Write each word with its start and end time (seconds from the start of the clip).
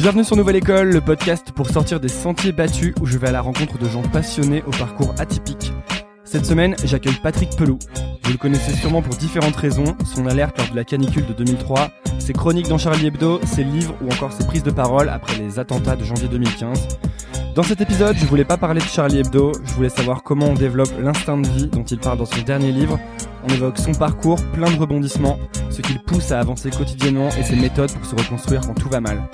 Bienvenue 0.00 0.24
sur 0.24 0.34
Nouvelle 0.34 0.56
École, 0.56 0.92
le 0.92 1.02
podcast 1.02 1.52
pour 1.52 1.68
sortir 1.68 2.00
des 2.00 2.08
sentiers 2.08 2.52
battus 2.52 2.94
où 3.02 3.06
je 3.06 3.18
vais 3.18 3.28
à 3.28 3.32
la 3.32 3.42
rencontre 3.42 3.76
de 3.76 3.86
gens 3.86 4.00
passionnés 4.00 4.62
au 4.66 4.70
parcours 4.70 5.14
atypique. 5.18 5.74
Cette 6.24 6.46
semaine, 6.46 6.74
j'accueille 6.84 7.20
Patrick 7.22 7.50
Pelou. 7.54 7.78
Vous 8.24 8.32
le 8.32 8.38
connaissez 8.38 8.72
sûrement 8.72 9.02
pour 9.02 9.14
différentes 9.16 9.56
raisons, 9.56 9.94
son 10.06 10.26
alerte 10.26 10.56
lors 10.56 10.70
de 10.70 10.76
la 10.76 10.84
canicule 10.84 11.26
de 11.26 11.34
2003, 11.34 11.90
ses 12.18 12.32
chroniques 12.32 12.68
dans 12.68 12.78
Charlie 12.78 13.08
Hebdo, 13.08 13.40
ses 13.44 13.62
livres 13.62 13.94
ou 14.00 14.10
encore 14.10 14.32
ses 14.32 14.46
prises 14.46 14.62
de 14.62 14.70
parole 14.70 15.10
après 15.10 15.36
les 15.36 15.58
attentats 15.58 15.96
de 15.96 16.04
janvier 16.04 16.28
2015. 16.28 16.88
Dans 17.54 17.62
cet 17.62 17.82
épisode, 17.82 18.16
je 18.16 18.24
voulais 18.24 18.46
pas 18.46 18.56
parler 18.56 18.80
de 18.80 18.86
Charlie 18.86 19.18
Hebdo, 19.18 19.52
je 19.66 19.74
voulais 19.74 19.90
savoir 19.90 20.22
comment 20.22 20.46
on 20.46 20.54
développe 20.54 20.92
l'instinct 20.98 21.36
de 21.36 21.46
vie 21.46 21.66
dont 21.66 21.84
il 21.84 21.98
parle 21.98 22.16
dans 22.16 22.24
son 22.24 22.40
dernier 22.40 22.72
livre. 22.72 22.98
On 23.44 23.52
évoque 23.52 23.76
son 23.76 23.92
parcours, 23.92 24.42
plein 24.54 24.70
de 24.70 24.78
rebondissements, 24.78 25.38
ce 25.68 25.82
qui 25.82 25.92
le 25.92 26.00
pousse 26.00 26.32
à 26.32 26.40
avancer 26.40 26.70
quotidiennement 26.70 27.28
et 27.38 27.42
ses 27.42 27.56
méthodes 27.56 27.92
pour 27.92 28.06
se 28.06 28.16
reconstruire 28.16 28.62
quand 28.62 28.72
tout 28.72 28.88
va 28.88 29.02
mal. 29.02 29.28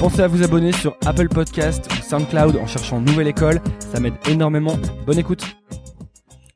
Pensez 0.00 0.22
à 0.22 0.28
vous 0.28 0.42
abonner 0.42 0.72
sur 0.72 0.96
Apple 1.04 1.28
Podcast 1.28 1.86
ou 1.92 2.02
SoundCloud 2.02 2.56
en 2.56 2.66
cherchant 2.66 3.02
Nouvelle 3.02 3.26
École, 3.26 3.60
ça 3.80 4.00
m'aide 4.00 4.14
énormément. 4.30 4.78
Bonne 5.04 5.18
écoute. 5.18 5.44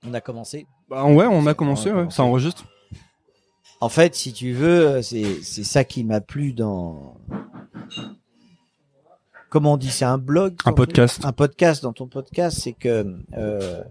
On 0.02 0.14
a 0.14 0.22
commencé. 0.22 0.66
Bah 0.88 1.04
ouais, 1.04 1.26
on 1.26 1.46
a 1.46 1.52
commencé, 1.52 1.92
ouais. 1.92 2.06
ça 2.08 2.22
enregistre. 2.22 2.64
En 3.82 3.90
fait, 3.90 4.14
si 4.14 4.32
tu 4.32 4.54
veux, 4.54 5.02
c'est 5.02 5.42
c'est 5.42 5.62
ça 5.62 5.84
qui 5.84 6.04
m'a 6.04 6.22
plu 6.22 6.54
dans. 6.54 7.18
Comment 9.50 9.74
on 9.74 9.76
dit 9.76 9.90
C'est 9.90 10.06
un 10.06 10.16
blog 10.16 10.54
Un 10.64 10.72
podcast. 10.72 11.22
Un 11.26 11.32
podcast 11.32 11.82
dans 11.82 11.92
ton 11.92 12.06
podcast, 12.06 12.58
c'est 12.62 12.72
que 12.72 13.14
euh, 13.36 13.84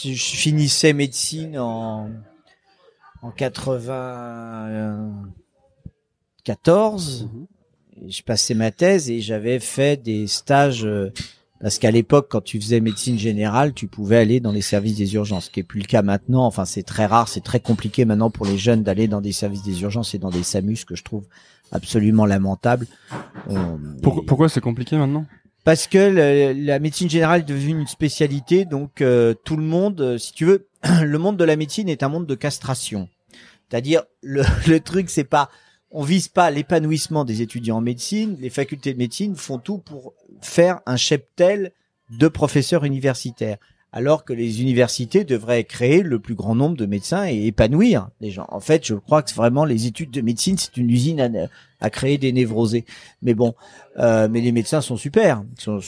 je 0.00 0.12
je 0.12 0.36
finissais 0.36 0.92
médecine 0.92 1.58
en 1.58 2.08
en 3.20 3.32
94. 6.44 7.28
Et 8.06 8.10
Je 8.10 8.22
passais 8.22 8.54
ma 8.54 8.70
thèse 8.70 9.10
et 9.10 9.20
j'avais 9.20 9.58
fait 9.60 10.02
des 10.02 10.26
stages 10.26 10.84
euh, 10.86 11.10
parce 11.60 11.78
qu'à 11.78 11.90
l'époque, 11.90 12.28
quand 12.30 12.40
tu 12.40 12.58
faisais 12.60 12.80
médecine 12.80 13.18
générale, 13.18 13.74
tu 13.74 13.86
pouvais 13.86 14.16
aller 14.16 14.40
dans 14.40 14.52
les 14.52 14.62
services 14.62 14.96
des 14.96 15.12
urgences, 15.14 15.46
ce 15.46 15.50
qui 15.50 15.60
est 15.60 15.64
plus 15.64 15.80
le 15.80 15.86
cas 15.86 16.00
maintenant. 16.02 16.46
Enfin, 16.46 16.64
c'est 16.64 16.82
très 16.82 17.04
rare, 17.04 17.28
c'est 17.28 17.42
très 17.42 17.60
compliqué 17.60 18.04
maintenant 18.06 18.30
pour 18.30 18.46
les 18.46 18.56
jeunes 18.56 18.82
d'aller 18.82 19.08
dans 19.08 19.20
des 19.20 19.32
services 19.32 19.62
des 19.62 19.82
urgences 19.82 20.14
et 20.14 20.18
dans 20.18 20.30
des 20.30 20.42
SAMUS 20.42 20.84
que 20.86 20.94
je 20.96 21.02
trouve 21.04 21.26
absolument 21.72 22.24
lamentable. 22.24 22.86
On- 23.48 23.78
Pour- 24.02 24.24
pourquoi 24.24 24.48
c'est 24.48 24.62
compliqué 24.62 24.96
maintenant? 24.96 25.26
Parce 25.64 25.86
que 25.86 25.98
le- 25.98 26.54
la 26.64 26.78
médecine 26.78 27.10
générale 27.10 27.40
est 27.42 27.44
devenue 27.44 27.78
une 27.82 27.86
spécialité, 27.86 28.64
donc 28.64 29.02
euh, 29.02 29.34
tout 29.44 29.56
le 29.58 29.62
monde, 29.62 30.00
euh, 30.00 30.16
si 30.18 30.32
tu 30.32 30.46
veux, 30.46 30.68
le 31.02 31.18
monde 31.18 31.36
de 31.36 31.44
la 31.44 31.56
médecine 31.56 31.90
est 31.90 32.02
un 32.02 32.08
monde 32.08 32.26
de 32.26 32.34
castration. 32.34 33.10
C'est-à-dire 33.68 34.04
le, 34.22 34.42
le 34.66 34.80
truc, 34.80 35.10
c'est 35.10 35.24
pas, 35.24 35.50
on 35.90 36.02
vise 36.02 36.28
pas 36.28 36.50
l'épanouissement 36.50 37.24
des 37.24 37.42
étudiants 37.42 37.78
en 37.78 37.80
médecine. 37.80 38.36
Les 38.40 38.50
facultés 38.50 38.92
de 38.92 38.98
médecine 38.98 39.34
font 39.36 39.58
tout 39.58 39.78
pour 39.78 40.14
faire 40.40 40.80
un 40.86 40.96
cheptel 40.96 41.72
de 42.10 42.28
professeurs 42.28 42.84
universitaires, 42.84 43.58
alors 43.92 44.24
que 44.24 44.32
les 44.32 44.62
universités 44.62 45.24
devraient 45.24 45.64
créer 45.64 46.02
le 46.02 46.20
plus 46.20 46.34
grand 46.34 46.54
nombre 46.54 46.76
de 46.76 46.86
médecins 46.86 47.26
et 47.26 47.46
épanouir 47.46 48.08
les 48.20 48.30
gens. 48.30 48.46
En 48.50 48.60
fait, 48.60 48.86
je 48.86 48.94
crois 48.94 49.22
que 49.22 49.34
vraiment 49.34 49.64
les 49.64 49.86
études 49.86 50.10
de 50.10 50.20
médecine, 50.20 50.56
c'est 50.58 50.76
une 50.76 50.90
usine 50.90 51.48
à, 51.80 51.90
créer 51.90 52.18
des 52.18 52.32
névrosés. 52.32 52.84
Mais 53.22 53.34
bon, 53.34 53.54
euh, 53.98 54.28
mais 54.30 54.40
les 54.40 54.52
médecins 54.52 54.80
sont 54.80 54.96
super, 54.96 55.42
ils, 55.56 55.62
sont, 55.62 55.80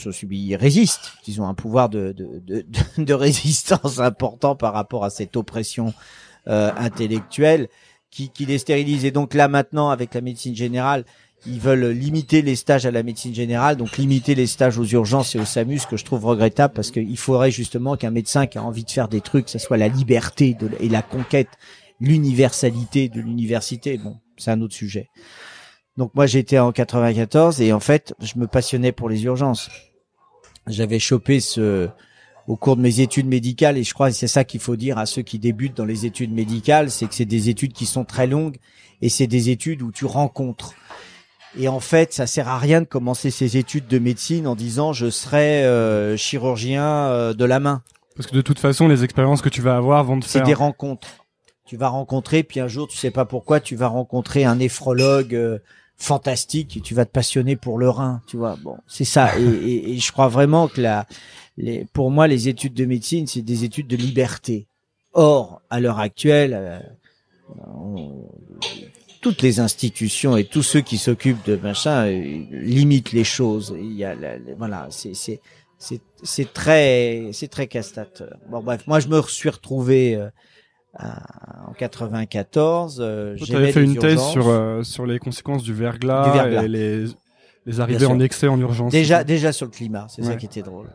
résistent, 0.59 1.13
ils 1.27 1.41
ont 1.41 1.47
un 1.47 1.53
pouvoir 1.53 1.89
de 1.89 2.13
résistance 3.13 3.99
important 3.99 4.55
par 4.55 4.73
rapport 4.73 5.05
à 5.05 5.09
cette 5.09 5.37
oppression 5.37 5.93
euh, 6.47 6.71
intellectuelle 6.75 7.69
qui, 8.13 8.29
qui 8.29 8.45
les 8.45 8.59
stérilise. 8.59 9.05
Et 9.05 9.11
donc 9.11 9.33
là 9.33 9.47
maintenant, 9.47 9.89
avec 9.89 10.13
la 10.13 10.21
médecine 10.21 10.55
générale, 10.55 11.03
ils 11.45 11.59
veulent 11.59 11.89
limiter 11.89 12.41
les 12.41 12.55
stages 12.55 12.85
à 12.85 12.91
la 12.91 13.03
médecine 13.03 13.33
générale, 13.33 13.75
donc 13.75 13.97
limiter 13.97 14.33
les 14.35 14.47
stages 14.47 14.77
aux 14.77 14.85
urgences 14.85 15.35
et 15.35 15.39
au 15.39 15.45
SAMU, 15.45 15.79
ce 15.79 15.87
que 15.87 15.97
je 15.97 16.05
trouve 16.05 16.25
regrettable 16.25 16.73
parce 16.73 16.91
qu'il 16.91 17.17
faudrait 17.17 17.51
justement 17.51 17.97
qu'un 17.97 18.11
médecin 18.11 18.47
qui 18.47 18.57
a 18.57 18.63
envie 18.63 18.85
de 18.85 18.91
faire 18.91 19.09
des 19.09 19.19
trucs, 19.19 19.49
ça 19.49 19.59
soit 19.59 19.77
la 19.77 19.89
liberté 19.89 20.55
et 20.79 20.89
la 20.89 21.01
conquête, 21.01 21.49
l'universalité 21.99 23.09
de 23.09 23.19
l'université. 23.19 23.97
Bon, 23.97 24.19
c'est 24.37 24.51
un 24.51 24.61
autre 24.61 24.75
sujet. 24.75 25.09
Donc 25.97 26.11
moi 26.15 26.27
j'étais 26.27 26.59
en 26.59 26.71
94 26.71 27.61
et 27.61 27.73
en 27.73 27.79
fait 27.79 28.13
je 28.21 28.37
me 28.37 28.47
passionnais 28.47 28.91
pour 28.91 29.09
les 29.09 29.25
urgences. 29.25 29.69
J'avais 30.67 30.99
chopé 30.99 31.41
ce 31.41 31.89
au 32.47 32.55
cours 32.57 32.75
de 32.75 32.81
mes 32.81 32.99
études 32.99 33.27
médicales 33.27 33.77
et 33.77 33.83
je 33.83 33.93
crois 33.93 34.09
que 34.09 34.15
c'est 34.15 34.27
ça 34.27 34.43
qu'il 34.43 34.59
faut 34.59 34.75
dire 34.75 34.97
à 34.97 35.05
ceux 35.05 35.21
qui 35.21 35.39
débutent 35.39 35.77
dans 35.77 35.85
les 35.85 36.05
études 36.05 36.33
médicales, 36.33 36.91
c'est 36.91 37.07
que 37.07 37.15
c'est 37.15 37.25
des 37.25 37.49
études 37.49 37.73
qui 37.73 37.85
sont 37.85 38.03
très 38.03 38.27
longues 38.27 38.57
et 39.01 39.09
c'est 39.09 39.27
des 39.27 39.49
études 39.49 39.81
où 39.81 39.91
tu 39.91 40.05
rencontres. 40.05 40.73
Et 41.57 41.67
en 41.67 41.79
fait, 41.79 42.13
ça 42.13 42.25
sert 42.27 42.47
à 42.47 42.57
rien 42.57 42.81
de 42.81 42.85
commencer 42.85 43.29
ces 43.29 43.57
études 43.57 43.87
de 43.87 43.99
médecine 43.99 44.47
en 44.47 44.55
disant 44.55 44.91
je 44.91 45.09
serai 45.09 45.63
euh, 45.63 46.17
chirurgien 46.17 46.83
euh, 46.85 47.33
de 47.33 47.45
la 47.45 47.59
main. 47.59 47.81
Parce 48.15 48.27
que 48.27 48.35
de 48.35 48.41
toute 48.41 48.59
façon, 48.59 48.87
les 48.87 49.03
expériences 49.03 49.41
que 49.41 49.49
tu 49.49 49.61
vas 49.61 49.75
avoir 49.77 50.03
vont 50.03 50.19
te 50.19 50.25
C'est 50.25 50.39
faire... 50.39 50.47
des 50.47 50.53
rencontres. 50.53 51.07
Tu 51.65 51.77
vas 51.77 51.87
rencontrer, 51.89 52.43
puis 52.43 52.59
un 52.59 52.67
jour, 52.67 52.87
tu 52.87 52.97
sais 52.97 53.09
pas 53.11 53.25
pourquoi, 53.25 53.59
tu 53.59 53.75
vas 53.75 53.87
rencontrer 53.87 54.43
un 54.45 54.55
néphrologue 54.57 55.33
euh, 55.33 55.59
fantastique 55.97 56.75
et 56.77 56.81
tu 56.81 56.93
vas 56.93 57.05
te 57.05 57.11
passionner 57.11 57.55
pour 57.55 57.77
le 57.77 57.89
rein, 57.89 58.21
tu 58.27 58.35
vois. 58.37 58.57
Bon, 58.63 58.77
c'est 58.87 59.05
ça. 59.05 59.37
Et, 59.39 59.43
et- 59.43 59.91
et 59.93 59.99
je 59.99 60.11
crois 60.11 60.27
vraiment 60.27 60.67
que 60.67 60.81
la, 60.81 61.05
les, 61.57 61.85
pour 61.93 62.09
moi, 62.11 62.27
les 62.27 62.47
études 62.49 62.73
de 62.73 62.85
médecine, 62.85 63.27
c'est 63.27 63.41
des 63.41 63.63
études 63.63 63.87
de 63.87 63.95
liberté. 63.97 64.67
Or, 65.13 65.61
à 65.69 65.79
l'heure 65.79 65.99
actuelle, 65.99 66.53
euh, 66.55 66.79
on- 67.67 68.25
toutes 69.21 69.41
les 69.41 69.59
institutions 69.59 70.35
et 70.35 70.43
tous 70.45 70.63
ceux 70.63 70.81
qui 70.81 70.97
s'occupent 70.97 71.45
de 71.45 71.55
machin 71.55 72.07
euh, 72.07 72.43
limitent 72.51 73.11
les 73.13 73.23
choses. 73.23 73.73
Il 73.79 73.93
y 73.93 74.03
a, 74.03 74.15
la- 74.15 74.37
la- 74.37 74.55
voilà, 74.57 74.87
c'est 74.89 75.13
c'est 75.13 75.39
c'est 75.77 76.01
c'est 76.23 76.51
très 76.51 77.29
c'est 77.31 77.47
très 77.47 77.67
castateur. 77.67 78.35
Bon 78.49 78.61
bref, 78.61 78.85
moi 78.87 78.99
je 78.99 79.07
me 79.07 79.21
suis 79.21 79.49
retrouvé 79.49 80.15
euh, 80.15 80.29
à- 80.95 81.69
en 81.69 81.73
94. 81.73 82.97
Euh, 82.99 83.35
Tu 83.37 83.45
j'aimais 83.45 83.59
avais 83.59 83.71
fait 83.71 83.83
une 83.83 83.97
thèse 83.97 84.21
sur, 84.31 84.47
euh, 84.47 84.83
sur 84.83 85.05
les 85.05 85.19
conséquences 85.19 85.63
du 85.63 85.73
verglas, 85.73 86.25
Du 86.25 86.31
verglas. 86.37 86.63
et 86.63 86.67
les, 86.67 87.05
les 87.65 87.79
arrivées 87.79 88.05
en 88.07 88.19
excès 88.19 88.47
en 88.47 88.59
urgence. 88.59 88.91
Déjà, 88.91 89.23
déjà 89.23 89.53
sur 89.53 89.67
le 89.67 89.71
climat, 89.71 90.07
c'est 90.09 90.23
ça 90.23 90.35
qui 90.35 90.47
était 90.47 90.61
drôle. 90.63 90.89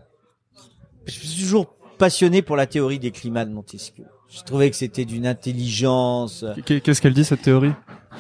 Je 1.09 1.13
suis 1.15 1.43
toujours 1.43 1.75
passionné 1.99 2.43
pour 2.43 2.55
la 2.57 2.67
théorie 2.67 2.99
des 2.99 3.11
climats 3.11 3.45
de 3.45 3.51
Montesquieu. 3.53 4.05
Je 4.29 4.43
trouvais 4.43 4.69
que 4.71 4.77
c'était 4.77 5.05
d'une 5.07 5.27
intelligence. 5.27 6.45
Qu'est- 6.67 6.81
Qu'est-ce 6.81 7.01
qu'elle 7.01 7.15
dit 7.15 7.25
cette 7.25 7.43
théorie? 7.43 7.73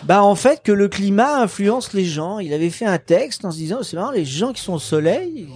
Bah 0.04 0.22
en 0.22 0.34
fait 0.34 0.62
que 0.62 0.72
le 0.72 0.88
climat 0.88 1.42
influence 1.42 1.92
les 1.92 2.04
gens. 2.04 2.38
Il 2.38 2.52
avait 2.52 2.70
fait 2.70 2.86
un 2.86 2.98
texte 2.98 3.44
en 3.44 3.50
se 3.50 3.56
disant 3.58 3.82
c'est 3.82 3.96
marrant 3.96 4.12
les 4.12 4.24
gens 4.24 4.52
qui 4.52 4.62
sont 4.62 4.74
au 4.74 4.78
soleil, 4.78 5.48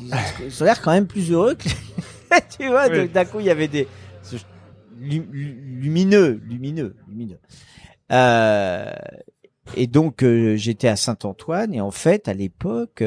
ils, 0.44 0.62
ont 0.62 0.64
l'air 0.64 0.82
quand 0.82 0.90
même 0.92 1.06
plus 1.06 1.30
heureux 1.30 1.54
que 1.54 1.68
tu 2.58 2.68
vois. 2.68 2.88
Oui. 2.88 3.08
D'un 3.08 3.24
coup 3.24 3.40
il 3.40 3.46
y 3.46 3.50
avait 3.50 3.68
des 3.68 3.86
lumineux, 5.00 6.40
lumineux, 6.44 6.96
lumineux. 7.08 7.38
Euh, 8.10 8.92
et 9.76 9.86
donc 9.86 10.22
euh, 10.22 10.56
j'étais 10.56 10.88
à 10.88 10.96
Saint-Antoine 10.96 11.72
et 11.72 11.80
en 11.80 11.90
fait 11.90 12.28
à 12.28 12.34
l'époque 12.34 13.04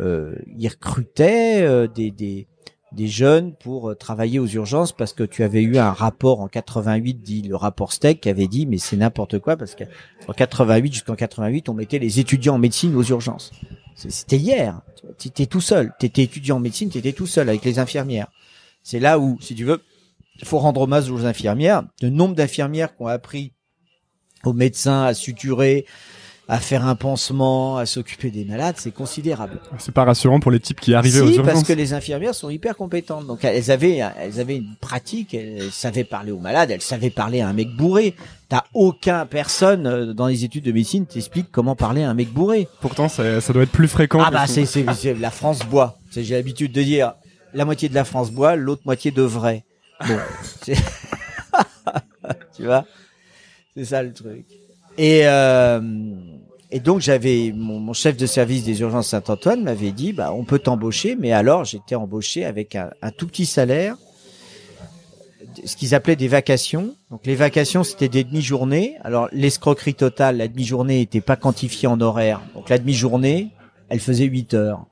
euh, 0.00 0.34
ils 0.56 0.68
recrutaient 0.68 1.62
euh, 1.62 1.86
des, 1.86 2.10
des 2.10 2.46
des 2.94 3.08
jeunes 3.08 3.54
pour 3.54 3.90
euh, 3.90 3.94
travailler 3.94 4.38
aux 4.38 4.46
urgences 4.46 4.92
parce 4.92 5.12
que 5.12 5.22
tu 5.22 5.42
avais 5.42 5.62
eu 5.62 5.78
un 5.78 5.92
rapport 5.92 6.40
en 6.40 6.48
88 6.48 7.14
dit 7.14 7.42
le 7.42 7.56
rapport 7.56 7.92
Steck 7.92 8.20
qui 8.20 8.28
avait 8.28 8.48
dit 8.48 8.66
mais 8.66 8.78
c'est 8.78 8.96
n'importe 8.96 9.38
quoi 9.38 9.56
parce 9.56 9.74
que 9.74 9.84
en 10.28 10.32
88 10.32 10.92
jusqu'en 10.92 11.14
88 11.14 11.68
on 11.68 11.74
mettait 11.74 11.98
les 11.98 12.20
étudiants 12.20 12.54
en 12.54 12.58
médecine 12.58 12.94
aux 12.94 13.02
urgences. 13.02 13.52
C'était 13.94 14.36
hier. 14.36 14.80
Tu 15.18 15.28
étais 15.28 15.46
tout 15.46 15.60
seul. 15.60 15.92
Tu 16.00 16.06
étais 16.06 16.22
étudiant 16.22 16.56
en 16.56 16.60
médecine 16.60 16.90
tu 16.90 16.98
étais 16.98 17.12
tout 17.12 17.26
seul 17.26 17.48
avec 17.48 17.64
les 17.64 17.78
infirmières. 17.78 18.28
C'est 18.82 19.00
là 19.00 19.18
où 19.18 19.38
si 19.40 19.54
tu 19.54 19.64
veux 19.64 19.82
il 20.40 20.46
faut 20.46 20.58
rendre 20.58 20.82
hommage 20.82 21.10
aux 21.10 21.24
infirmières. 21.24 21.84
Le 22.00 22.10
nombre 22.10 22.34
d'infirmières 22.34 22.96
qui 22.96 23.02
ont 23.02 23.06
appris 23.06 23.52
aux 24.44 24.52
médecins 24.52 25.04
à 25.04 25.14
suturer 25.14 25.86
à 26.48 26.58
faire 26.58 26.84
un 26.86 26.96
pansement 26.96 27.76
à 27.78 27.86
s'occuper 27.86 28.30
des 28.30 28.44
malades 28.44 28.74
c'est 28.76 28.90
considérable 28.90 29.60
C'est 29.78 29.92
pas 29.94 30.04
rassurant 30.04 30.40
pour 30.40 30.50
les 30.50 30.58
types 30.60 30.80
qui 30.80 30.92
arrivaient 30.92 31.18
si, 31.18 31.22
aux 31.24 31.28
urgences. 31.30 31.46
parce 31.46 31.62
que 31.64 31.72
les 31.72 31.92
infirmières 31.94 32.34
sont 32.34 32.50
hyper 32.50 32.76
compétentes. 32.76 33.26
Donc 33.26 33.44
elles 33.44 33.70
avaient, 33.70 34.00
elles 34.18 34.40
avaient 34.40 34.56
une 34.56 34.74
pratique, 34.80 35.34
elles 35.34 35.70
savaient 35.70 36.04
parler 36.04 36.32
aux 36.32 36.40
malades, 36.40 36.70
elles 36.70 36.82
savaient 36.82 37.10
parler 37.10 37.40
à 37.40 37.48
un 37.48 37.52
mec 37.52 37.68
bourré. 37.76 38.14
T'as 38.48 38.64
aucun 38.74 39.24
personne 39.24 39.86
euh, 39.86 40.12
dans 40.12 40.26
les 40.26 40.44
études 40.44 40.64
de 40.64 40.72
médecine 40.72 41.06
t'explique 41.06 41.46
comment 41.52 41.76
parler 41.76 42.02
à 42.02 42.10
un 42.10 42.14
mec 42.14 42.30
bourré. 42.32 42.68
Pourtant, 42.80 43.08
ça, 43.08 43.40
ça 43.40 43.52
doit 43.52 43.62
être 43.62 43.70
plus 43.72 43.88
fréquent. 43.88 44.20
Ah 44.22 44.30
bah 44.30 44.46
ce- 44.46 44.54
c'est, 44.54 44.66
c'est, 44.66 44.92
c'est- 44.94 45.14
la 45.14 45.30
France 45.30 45.60
boit. 45.60 45.98
J'ai 46.10 46.34
l'habitude 46.34 46.72
de 46.72 46.82
dire 46.82 47.14
la 47.54 47.64
moitié 47.64 47.88
de 47.88 47.94
la 47.94 48.04
France 48.04 48.30
boit, 48.30 48.56
l'autre 48.56 48.82
moitié 48.84 49.10
devrait. 49.12 49.64
Bon, 50.06 50.18
tu 52.56 52.64
vois, 52.64 52.84
c'est 53.76 53.84
ça 53.84 54.02
le 54.02 54.12
truc. 54.12 54.44
Et 54.98 55.22
euh, 55.24 55.80
et 56.70 56.80
donc 56.80 57.00
j'avais 57.00 57.52
mon, 57.54 57.80
mon 57.80 57.92
chef 57.92 58.16
de 58.16 58.26
service 58.26 58.64
des 58.64 58.80
urgences 58.80 59.08
Saint-Antoine 59.08 59.62
m'avait 59.62 59.92
dit 59.92 60.12
bah 60.12 60.32
on 60.32 60.44
peut 60.44 60.58
t'embaucher, 60.58 61.16
mais 61.16 61.32
alors 61.32 61.64
j'étais 61.64 61.94
embauché 61.94 62.44
avec 62.44 62.76
un, 62.76 62.90
un 63.02 63.10
tout 63.10 63.26
petit 63.26 63.46
salaire 63.46 63.96
ce 65.64 65.76
qu'ils 65.76 65.94
appelaient 65.94 66.16
des 66.16 66.28
vacations. 66.28 66.94
Donc 67.10 67.26
les 67.26 67.34
vacations, 67.34 67.84
c'était 67.84 68.08
des 68.08 68.24
demi-journées. 68.24 68.96
Alors 69.04 69.28
l'escroquerie 69.32 69.94
totale, 69.94 70.36
la 70.36 70.48
demi-journée 70.48 70.98
n'était 70.98 71.20
pas 71.20 71.36
quantifiée 71.36 71.88
en 71.88 72.00
horaire. 72.00 72.40
Donc 72.54 72.68
la 72.68 72.78
demi-journée, 72.78 73.50
elle 73.88 74.00
faisait 74.00 74.24
8 74.24 74.54
heures. 74.54 74.86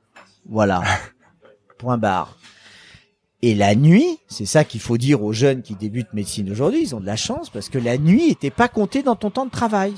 Voilà. 0.48 0.82
Point 1.78 1.98
barre. 1.98 2.36
Et 3.42 3.54
la 3.54 3.74
nuit, 3.74 4.18
c'est 4.28 4.46
ça 4.46 4.64
qu'il 4.64 4.80
faut 4.80 4.98
dire 4.98 5.22
aux 5.22 5.32
jeunes 5.32 5.62
qui 5.62 5.74
débutent 5.74 6.12
médecine 6.12 6.50
aujourd'hui, 6.50 6.82
ils 6.82 6.94
ont 6.94 7.00
de 7.00 7.06
la 7.06 7.16
chance 7.16 7.48
parce 7.48 7.68
que 7.68 7.78
la 7.78 7.96
nuit 7.96 8.28
était 8.28 8.50
pas 8.50 8.68
comptée 8.68 9.02
dans 9.02 9.16
ton 9.16 9.30
temps 9.30 9.46
de 9.46 9.50
travail. 9.50 9.94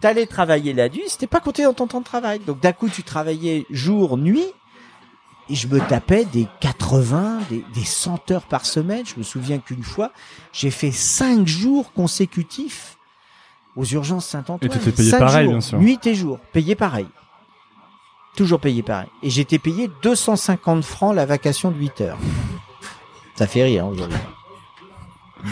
T'allais 0.00 0.26
travailler 0.26 0.72
la 0.72 0.88
nuit, 0.88 1.02
c'était 1.08 1.26
pas 1.26 1.40
compté 1.40 1.64
dans 1.64 1.74
ton 1.74 1.86
temps 1.86 2.00
de 2.00 2.04
travail. 2.04 2.40
Donc 2.46 2.60
d'un 2.60 2.72
coup 2.72 2.88
tu 2.88 3.02
travaillais 3.02 3.66
jour, 3.70 4.18
nuit, 4.18 4.46
et 5.50 5.54
je 5.54 5.68
me 5.68 5.78
tapais 5.78 6.24
des 6.24 6.46
80, 6.60 7.40
des, 7.50 7.64
des 7.74 7.84
100 7.84 8.30
heures 8.30 8.46
par 8.46 8.64
semaine. 8.64 9.04
Je 9.04 9.16
me 9.16 9.22
souviens 9.22 9.58
qu'une 9.58 9.82
fois, 9.82 10.12
j'ai 10.52 10.70
fait 10.70 10.90
5 10.90 11.46
jours 11.46 11.92
consécutifs 11.92 12.96
aux 13.76 13.84
urgences 13.84 14.26
Saint-Antoine. 14.26 14.58
Et 14.62 14.68
t'étais 14.68 14.92
payé 14.92 15.10
Cinq 15.10 15.18
pareil, 15.18 15.44
jours, 15.44 15.52
bien 15.52 15.60
sûr. 15.60 15.78
Nuit 15.78 16.06
et 16.06 16.14
jour, 16.14 16.38
payé 16.52 16.74
pareil. 16.74 17.06
Toujours 18.36 18.60
payé 18.60 18.82
pareil. 18.82 19.08
Et 19.22 19.30
j'étais 19.30 19.58
payé 19.58 19.88
250 20.02 20.82
francs 20.84 21.14
la 21.14 21.24
vacation 21.26 21.70
de 21.70 21.76
8 21.78 22.00
heures. 22.00 22.18
Ça 23.36 23.46
fait 23.46 23.62
rire 23.64 23.84
hein, 23.84 23.88
aujourd'hui. 23.88 24.18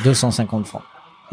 250 0.04 0.66
francs. 0.66 0.82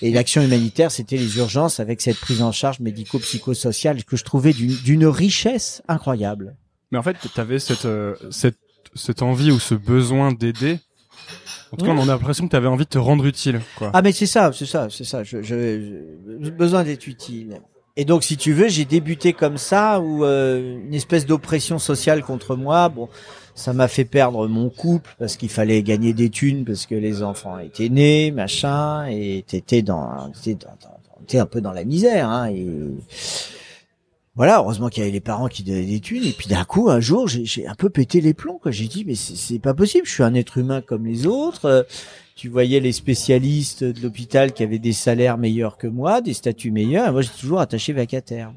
Et 0.00 0.10
l'action 0.10 0.42
humanitaire, 0.42 0.90
c'était 0.90 1.16
les 1.16 1.36
urgences 1.36 1.78
avec 1.78 2.00
cette 2.00 2.16
prise 2.18 2.42
en 2.42 2.50
charge 2.52 2.80
médico-psychosociale 2.80 4.02
que 4.04 4.16
je 4.16 4.24
trouvais 4.24 4.52
d'une 4.52 5.06
richesse 5.06 5.82
incroyable. 5.88 6.56
Mais 6.90 6.98
en 6.98 7.02
fait, 7.02 7.16
t'avais 7.34 7.58
cette, 7.58 7.84
euh, 7.84 8.14
cette, 8.30 8.58
cette 8.94 9.22
envie 9.22 9.50
ou 9.52 9.60
ce 9.60 9.74
besoin 9.74 10.32
d'aider. 10.32 10.80
En 11.70 11.76
tout 11.76 11.84
cas, 11.84 11.92
on 11.92 12.02
a 12.02 12.04
l'impression 12.06 12.46
que 12.46 12.50
t'avais 12.50 12.66
envie 12.66 12.84
de 12.84 12.90
te 12.90 12.98
rendre 12.98 13.24
utile, 13.26 13.60
quoi. 13.76 13.90
Ah 13.94 14.02
mais 14.02 14.12
c'est 14.12 14.26
ça, 14.26 14.52
c'est 14.52 14.66
ça, 14.66 14.88
c'est 14.90 15.04
ça. 15.04 15.22
Je, 15.24 15.40
je, 15.42 16.00
j'ai 16.40 16.50
besoin 16.50 16.82
d'être 16.84 17.06
utile. 17.06 17.60
Et 17.96 18.06
donc, 18.06 18.24
si 18.24 18.38
tu 18.38 18.54
veux, 18.54 18.68
j'ai 18.68 18.86
débuté 18.86 19.34
comme 19.34 19.58
ça, 19.58 20.00
où 20.00 20.24
euh, 20.24 20.78
une 20.86 20.94
espèce 20.94 21.26
d'oppression 21.26 21.78
sociale 21.78 22.22
contre 22.22 22.56
moi. 22.56 22.88
Bon, 22.88 23.08
ça 23.54 23.74
m'a 23.74 23.86
fait 23.86 24.06
perdre 24.06 24.48
mon 24.48 24.70
couple 24.70 25.14
parce 25.18 25.36
qu'il 25.36 25.50
fallait 25.50 25.82
gagner 25.82 26.14
des 26.14 26.30
thunes 26.30 26.64
parce 26.64 26.86
que 26.86 26.94
les 26.94 27.22
enfants 27.22 27.58
étaient 27.58 27.90
nés, 27.90 28.30
machin, 28.30 29.06
et 29.06 29.44
t'étais 29.46 29.82
dans, 29.82 30.30
t'étais 30.30 30.66
dans, 31.34 31.40
un 31.40 31.46
peu 31.46 31.60
dans 31.60 31.72
la 31.72 31.84
misère. 31.84 32.30
Hein, 32.30 32.48
et 32.50 32.66
voilà, 34.36 34.60
heureusement 34.60 34.88
qu'il 34.88 35.02
y 35.02 35.04
avait 35.04 35.12
les 35.12 35.20
parents 35.20 35.48
qui 35.48 35.62
donnaient 35.62 35.84
des 35.84 36.00
thunes. 36.00 36.24
Et 36.24 36.32
puis 36.32 36.48
d'un 36.48 36.64
coup, 36.64 36.88
un 36.88 37.00
jour, 37.00 37.28
j'ai, 37.28 37.66
un 37.66 37.74
peu 37.74 37.90
pété 37.90 38.22
les 38.22 38.32
plombs. 38.32 38.58
J'ai 38.64 38.86
dit, 38.86 39.04
mais 39.06 39.14
c'est, 39.14 39.36
c'est 39.36 39.58
pas 39.58 39.74
possible. 39.74 40.06
Je 40.06 40.12
suis 40.12 40.22
un 40.22 40.32
être 40.32 40.56
humain 40.56 40.80
comme 40.80 41.04
les 41.04 41.26
autres. 41.26 41.86
Euh, 42.32 42.36
tu 42.36 42.48
voyais 42.48 42.80
les 42.80 42.92
spécialistes 42.92 43.84
de 43.84 44.00
l'hôpital 44.02 44.52
qui 44.52 44.62
avaient 44.62 44.78
des 44.78 44.92
salaires 44.92 45.38
meilleurs 45.38 45.76
que 45.76 45.86
moi, 45.86 46.20
des 46.20 46.34
statuts 46.34 46.70
meilleurs, 46.70 47.08
et 47.08 47.12
moi 47.12 47.22
j'étais 47.22 47.38
toujours 47.38 47.60
attaché 47.60 47.92
vacataire. 47.92 48.52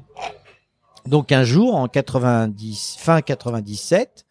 Donc 1.06 1.30
un 1.32 1.44
jour, 1.44 1.74
en 1.76 1.86
90, 1.88 2.96
fin 2.98 3.20
97, 3.22 4.24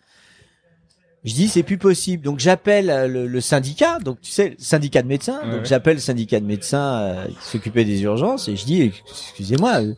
je 1.23 1.33
dis 1.33 1.47
c'est 1.47 1.63
plus 1.63 1.77
possible. 1.77 2.23
Donc 2.23 2.39
j'appelle 2.39 2.89
euh, 2.89 3.07
le, 3.07 3.27
le 3.27 3.41
syndicat, 3.41 3.99
donc 3.99 4.19
tu 4.21 4.31
sais, 4.31 4.49
le 4.49 4.55
syndicat 4.59 5.01
de 5.01 5.07
médecins. 5.07 5.39
Ouais, 5.43 5.51
donc 5.51 5.59
ouais. 5.61 5.65
j'appelle 5.65 5.95
le 5.95 6.01
syndicat 6.01 6.39
de 6.39 6.45
médecins 6.45 6.99
euh, 6.99 7.25
qui 7.27 7.49
s'occupait 7.49 7.85
des 7.85 8.01
urgences 8.03 8.47
et 8.47 8.55
je 8.55 8.65
dis 8.65 8.81
excusez-moi, 9.07 9.81
euh, 9.81 9.93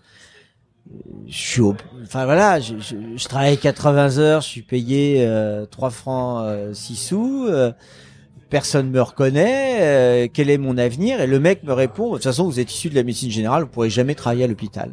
je 1.28 1.38
suis 1.38 1.62
au, 1.62 1.76
enfin 2.04 2.26
voilà, 2.26 2.60
je, 2.60 2.76
je, 2.80 2.96
je 3.16 3.28
travaille 3.28 3.58
80 3.58 4.20
heures, 4.20 4.42
je 4.42 4.48
suis 4.48 4.62
payé 4.62 5.26
euh, 5.26 5.66
3 5.66 5.90
francs 5.90 6.46
euh, 6.46 6.74
6 6.74 6.96
sous. 6.96 7.48
Personne 8.50 8.90
me 8.90 9.02
reconnaît, 9.02 9.82
euh, 9.82 10.28
quel 10.32 10.50
est 10.50 10.58
mon 10.58 10.78
avenir? 10.78 11.22
Et 11.22 11.28
le 11.28 11.40
mec 11.40 11.64
me 11.64 11.74
répond, 11.74 12.10
de 12.10 12.14
toute 12.16 12.24
façon, 12.24 12.46
vous 12.46 12.60
êtes 12.60 12.72
issu 12.72 12.90
de 12.90 12.96
la 12.96 13.04
médecine 13.04 13.32
générale, 13.32 13.64
vous 13.64 13.70
pourrez 13.70 13.90
jamais 13.90 14.16
travailler 14.16 14.44
à 14.44 14.48
l'hôpital. 14.48 14.92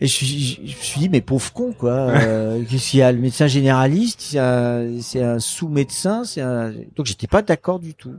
Et 0.00 0.06
je, 0.06 0.24
je, 0.24 0.54
je 0.64 0.76
me 0.76 0.82
suis 0.82 1.00
dit, 1.00 1.08
mais 1.08 1.20
pauvre 1.20 1.52
con, 1.52 1.72
quoi. 1.72 2.10
Euh, 2.28 2.62
Qu'est-ce 2.68 2.90
qu'il 2.90 3.00
y 3.00 3.02
a? 3.02 3.10
Le 3.10 3.18
médecin 3.18 3.46
généraliste, 3.46 4.20
c'est 4.20 4.38
un, 4.38 5.38
sous-médecin, 5.38 6.24
c'est 6.24 6.40
un... 6.40 6.72
Donc 6.94 7.06
j'étais 7.06 7.26
pas 7.26 7.42
d'accord 7.42 7.78
du 7.78 7.94
tout. 7.94 8.14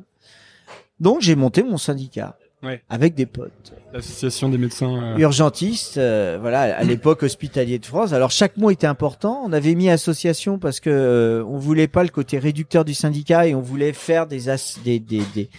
Donc 0.99 1.21
j'ai 1.21 1.35
monté 1.35 1.63
mon 1.63 1.77
syndicat. 1.77 2.37
Ouais. 2.61 2.81
Avec 2.89 3.15
des 3.15 3.25
potes 3.25 3.73
L'association 3.93 4.49
des 4.49 4.57
médecins. 4.57 5.01
euh, 5.01 5.17
urgentiste, 5.17 5.97
euh, 5.97 6.37
voilà, 6.41 6.75
à 6.77 6.83
l'époque 6.83 7.23
hospitalier 7.23 7.79
de 7.79 7.85
France. 7.85 8.11
Alors 8.11 8.31
chaque 8.31 8.57
mot 8.57 8.69
était 8.69 8.85
important. 8.87 9.41
On 9.45 9.53
avait 9.53 9.75
mis 9.75 9.89
association 9.89 10.59
parce 10.59 10.79
que 10.81 10.89
euh, 10.89 11.43
on 11.45 11.57
voulait 11.57 11.87
pas 11.87 12.03
le 12.03 12.09
côté 12.09 12.37
réducteur 12.37 12.83
du 12.83 12.93
syndicat 12.93 13.47
et 13.47 13.55
on 13.55 13.61
voulait 13.61 13.93
faire 13.93 14.27
des 14.27 14.49
as- 14.49 14.77
des 14.83 14.99
des 14.99 15.21
des 15.33 15.49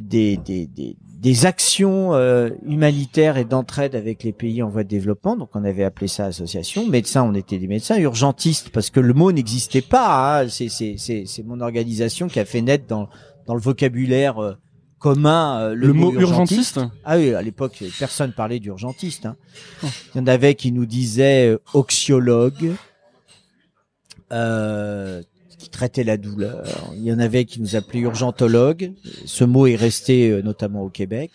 des, 0.00 0.36
des, 0.36 0.66
des, 0.68 0.96
des 1.18 1.46
actions 1.46 2.14
euh, 2.14 2.50
humanitaires 2.64 3.36
et 3.36 3.44
d'entraide 3.44 3.96
avec 3.96 4.22
les 4.22 4.32
pays 4.32 4.62
en 4.62 4.68
voie 4.68 4.84
de 4.84 4.88
développement. 4.88 5.36
Donc 5.36 5.50
on 5.54 5.64
avait 5.64 5.82
appelé 5.84 6.06
ça 6.06 6.26
association. 6.26 6.86
Médecins, 6.88 7.24
on 7.24 7.34
était 7.34 7.58
des 7.58 7.66
médecins. 7.66 7.98
Urgentistes, 7.98 8.70
parce 8.70 8.88
que 8.90 9.00
le 9.00 9.12
mot 9.14 9.32
n'existait 9.32 9.80
pas. 9.82 10.42
Hein. 10.42 10.48
C'est 10.48 10.68
c'est 10.68 10.94
c'est 10.96 11.24
c'est 11.26 11.42
mon 11.42 11.60
organisation 11.60 12.28
qui 12.28 12.38
a 12.38 12.44
fait 12.44 12.62
naître 12.62 12.86
dans 12.86 13.08
dans 13.46 13.54
le 13.54 13.60
vocabulaire 13.60 14.38
euh, 14.38 14.54
commun 15.00 15.60
euh, 15.60 15.74
le, 15.74 15.88
le, 15.88 15.92
mot 15.92 16.12
urgentiste 16.12 16.78
ah 17.04 17.16
oui, 17.16 17.34
à 17.34 17.42
l'époque, 17.42 17.82
personne 17.98 18.32
parlait 18.32 18.60
d'urgentiste. 18.60 19.26
Hein. 19.26 19.36
Il 20.14 20.18
y 20.18 20.20
en 20.20 20.26
avait 20.28 20.54
qui 20.54 20.70
nous 20.70 20.86
disaient 20.86 21.48
euh, 21.48 21.58
oxiologue, 21.74 22.74
euh, 24.32 25.22
qui 25.58 25.68
traitait 25.68 26.04
la 26.04 26.16
douleur. 26.16 26.64
Il 26.94 27.02
y 27.02 27.12
en 27.12 27.18
avait 27.18 27.44
qui 27.44 27.60
nous 27.60 27.76
appelaient 27.76 28.00
urgentologue. 28.00 28.92
Ce 29.26 29.44
mot 29.44 29.66
est 29.66 29.76
resté 29.76 30.30
euh, 30.30 30.42
notamment 30.42 30.82
au 30.82 30.88
Québec. 30.88 31.32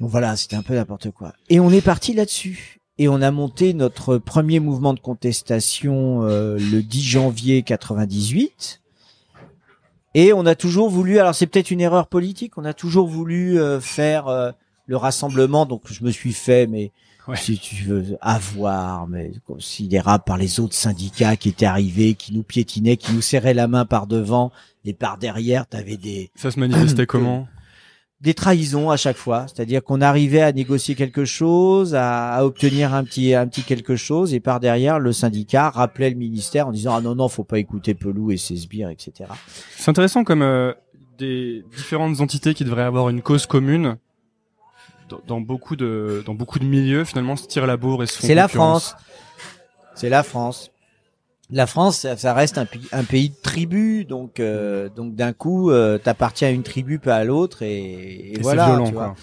Donc 0.00 0.10
voilà, 0.10 0.36
c'était 0.36 0.56
un 0.56 0.62
peu 0.62 0.74
n'importe 0.74 1.10
quoi. 1.10 1.34
Et 1.50 1.60
on 1.60 1.70
est 1.70 1.82
parti 1.82 2.14
là-dessus. 2.14 2.78
Et 2.98 3.08
on 3.08 3.20
a 3.20 3.30
monté 3.30 3.74
notre 3.74 4.18
premier 4.18 4.60
mouvement 4.60 4.94
de 4.94 5.00
contestation 5.00 6.24
euh, 6.24 6.56
le 6.58 6.82
10 6.82 7.02
janvier 7.02 7.62
98. 7.62 8.81
Et 10.14 10.32
on 10.32 10.44
a 10.46 10.54
toujours 10.54 10.90
voulu, 10.90 11.18
alors 11.18 11.34
c'est 11.34 11.46
peut-être 11.46 11.70
une 11.70 11.80
erreur 11.80 12.06
politique, 12.06 12.58
on 12.58 12.64
a 12.64 12.74
toujours 12.74 13.08
voulu 13.08 13.58
euh, 13.58 13.80
faire 13.80 14.28
euh, 14.28 14.50
le 14.86 14.96
rassemblement, 14.96 15.64
donc 15.66 15.82
je 15.90 16.04
me 16.04 16.10
suis 16.10 16.32
fait, 16.32 16.66
mais 16.66 16.92
Ouais. 17.28 17.36
si 17.36 17.56
tu 17.56 17.84
veux, 17.84 18.18
avoir, 18.20 19.06
mais 19.06 19.30
considérable 19.46 20.24
par 20.26 20.36
les 20.36 20.58
autres 20.58 20.74
syndicats 20.74 21.36
qui 21.36 21.50
étaient 21.50 21.66
arrivés, 21.66 22.14
qui 22.14 22.34
nous 22.34 22.42
piétinaient, 22.42 22.96
qui 22.96 23.12
nous 23.12 23.22
serraient 23.22 23.54
la 23.54 23.68
main 23.68 23.84
par 23.84 24.08
devant 24.08 24.50
et 24.84 24.92
par 24.92 25.18
derrière, 25.18 25.68
t'avais 25.68 25.96
des 25.96 26.32
Ça 26.34 26.50
se 26.50 26.58
manifestait 26.58 27.06
comment? 27.06 27.46
Des 28.22 28.34
trahisons 28.34 28.88
à 28.90 28.96
chaque 28.96 29.16
fois, 29.16 29.46
c'est-à-dire 29.48 29.82
qu'on 29.82 30.00
arrivait 30.00 30.42
à 30.42 30.52
négocier 30.52 30.94
quelque 30.94 31.24
chose, 31.24 31.96
à, 31.96 32.34
à 32.34 32.44
obtenir 32.44 32.94
un 32.94 33.02
petit 33.02 33.34
un 33.34 33.48
petit 33.48 33.62
quelque 33.62 33.96
chose, 33.96 34.32
et 34.32 34.38
par 34.38 34.60
derrière 34.60 35.00
le 35.00 35.12
syndicat 35.12 35.70
rappelait 35.70 36.10
le 36.10 36.16
ministère 36.16 36.68
en 36.68 36.70
disant 36.70 36.94
ah 36.94 37.00
non 37.00 37.16
non 37.16 37.28
faut 37.28 37.42
pas 37.42 37.58
écouter 37.58 37.94
Pelou 37.94 38.30
et 38.30 38.36
ses 38.36 38.56
sbires 38.56 38.90
etc. 38.90 39.28
C'est 39.76 39.90
intéressant 39.90 40.22
comme 40.22 40.42
euh, 40.42 40.72
des 41.18 41.64
différentes 41.76 42.20
entités 42.20 42.54
qui 42.54 42.64
devraient 42.64 42.82
avoir 42.82 43.08
une 43.08 43.22
cause 43.22 43.46
commune 43.46 43.96
dans, 45.08 45.20
dans 45.26 45.40
beaucoup 45.40 45.74
de 45.74 46.22
dans 46.24 46.34
beaucoup 46.34 46.60
de 46.60 46.64
milieux 46.64 47.04
finalement 47.04 47.34
se 47.34 47.48
tirent 47.48 47.66
la 47.66 47.76
bourre 47.76 48.04
et 48.04 48.06
se 48.06 48.18
font 48.18 48.26
C'est 48.26 48.36
la. 48.36 48.46
France. 48.46 48.94
C'est 49.96 50.08
la 50.08 50.22
France. 50.22 50.70
La 51.54 51.66
France, 51.66 51.98
ça, 51.98 52.16
ça 52.16 52.32
reste 52.32 52.56
un, 52.58 52.64
pays- 52.64 52.88
un 52.92 53.04
pays 53.04 53.28
de 53.28 53.34
tribus, 53.42 54.06
donc 54.06 54.40
euh, 54.40 54.88
donc 54.88 55.14
d'un 55.14 55.32
coup, 55.34 55.70
euh, 55.70 55.98
t'appartiens 55.98 56.48
à 56.48 56.50
une 56.50 56.62
tribu 56.62 56.98
pas 56.98 57.16
à 57.16 57.24
l'autre, 57.24 57.62
et, 57.62 57.74
et 57.74 58.34
Et 58.38 58.40
voilà. 58.40 58.64
c'est 58.64 58.70
violent 58.70 58.86
tu 58.86 58.92
vois. 58.94 59.04
quoi. 59.08 59.14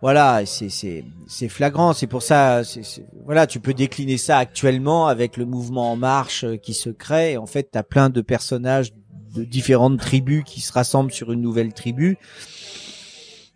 voilà, 0.00 0.46
c'est 0.46 0.70
c'est 0.70 1.04
c'est 1.28 1.48
flagrant. 1.50 1.92
C'est 1.92 2.06
pour 2.06 2.22
ça, 2.22 2.64
c'est 2.64 2.82
c'est- 2.84 3.04
voilà, 3.24 3.46
tu 3.46 3.60
peux 3.60 3.74
décliner 3.74 4.16
ça 4.16 4.38
actuellement 4.38 5.08
avec 5.08 5.36
le 5.36 5.44
mouvement 5.44 5.92
en 5.92 5.96
marche 5.96 6.44
euh, 6.44 6.56
qui 6.56 6.72
se 6.72 6.88
crée. 6.90 7.36
En 7.36 7.46
fait, 7.46 7.68
t'as 7.70 7.82
plein 7.82 8.08
de 8.08 8.22
personnages 8.22 8.92
de 9.34 9.44
différentes 9.44 9.98
tribus 10.00 10.42
qui 10.46 10.60
se 10.62 10.72
rassemblent 10.72 11.12
sur 11.12 11.32
une 11.32 11.42
nouvelle 11.42 11.74
tribu. 11.74 12.16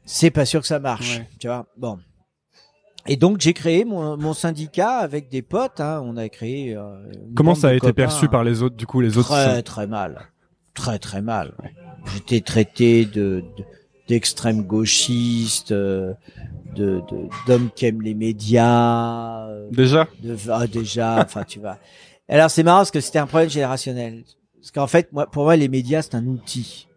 C'est 0.04 0.30
pas 0.30 0.44
sûr 0.44 0.60
que 0.60 0.66
ça 0.66 0.80
marche, 0.80 1.18
Ouais. 1.18 1.28
tu 1.38 1.46
vois. 1.46 1.66
Bon. 1.76 1.98
Et 3.08 3.16
donc 3.16 3.40
j'ai 3.40 3.52
créé 3.54 3.84
mon, 3.84 4.16
mon 4.16 4.34
syndicat 4.34 4.98
avec 4.98 5.28
des 5.30 5.42
potes. 5.42 5.80
Hein. 5.80 6.02
On 6.04 6.16
a 6.16 6.28
créé. 6.28 6.76
euh, 6.76 7.10
Comment 7.34 7.54
ça 7.54 7.68
a 7.68 7.72
été 7.72 7.80
copains. 7.80 7.92
perçu 7.94 8.28
par 8.28 8.44
les 8.44 8.62
autres, 8.62 8.76
du 8.76 8.86
coup, 8.86 9.00
les 9.00 9.16
autres 9.18 9.28
Très 9.28 9.62
très 9.62 9.86
mal, 9.86 10.28
très 10.74 10.98
très 10.98 11.22
mal. 11.22 11.54
J'étais 12.14 12.40
traité 12.40 13.04
de 13.06 13.42
de- 13.56 13.64
d'extrême 14.08 14.62
gauchiste, 14.62 15.72
euh, 15.72 16.14
de 16.74 17.02
de- 17.10 17.28
d'homme 17.46 17.70
qui 17.74 17.86
aime 17.86 18.02
les 18.02 18.14
médias, 18.14 19.46
euh, 19.48 19.68
Déjà 19.70 20.06
de 20.22 20.36
ah, 20.50 20.66
déjà. 20.66 21.22
Enfin, 21.24 21.44
tu 21.44 21.60
vas. 21.60 21.78
Alors 22.28 22.50
c'est 22.50 22.62
marrant 22.62 22.78
parce 22.80 22.90
que 22.90 23.00
c'était 23.00 23.18
un 23.18 23.26
problème 23.26 23.50
générationnel. 23.50 24.24
Parce 24.60 24.70
qu'en 24.70 24.86
fait, 24.86 25.10
moi, 25.12 25.26
pour 25.30 25.44
moi, 25.44 25.56
les 25.56 25.68
médias 25.68 26.02
c'est 26.02 26.14
un 26.14 26.26
outil. 26.26 26.88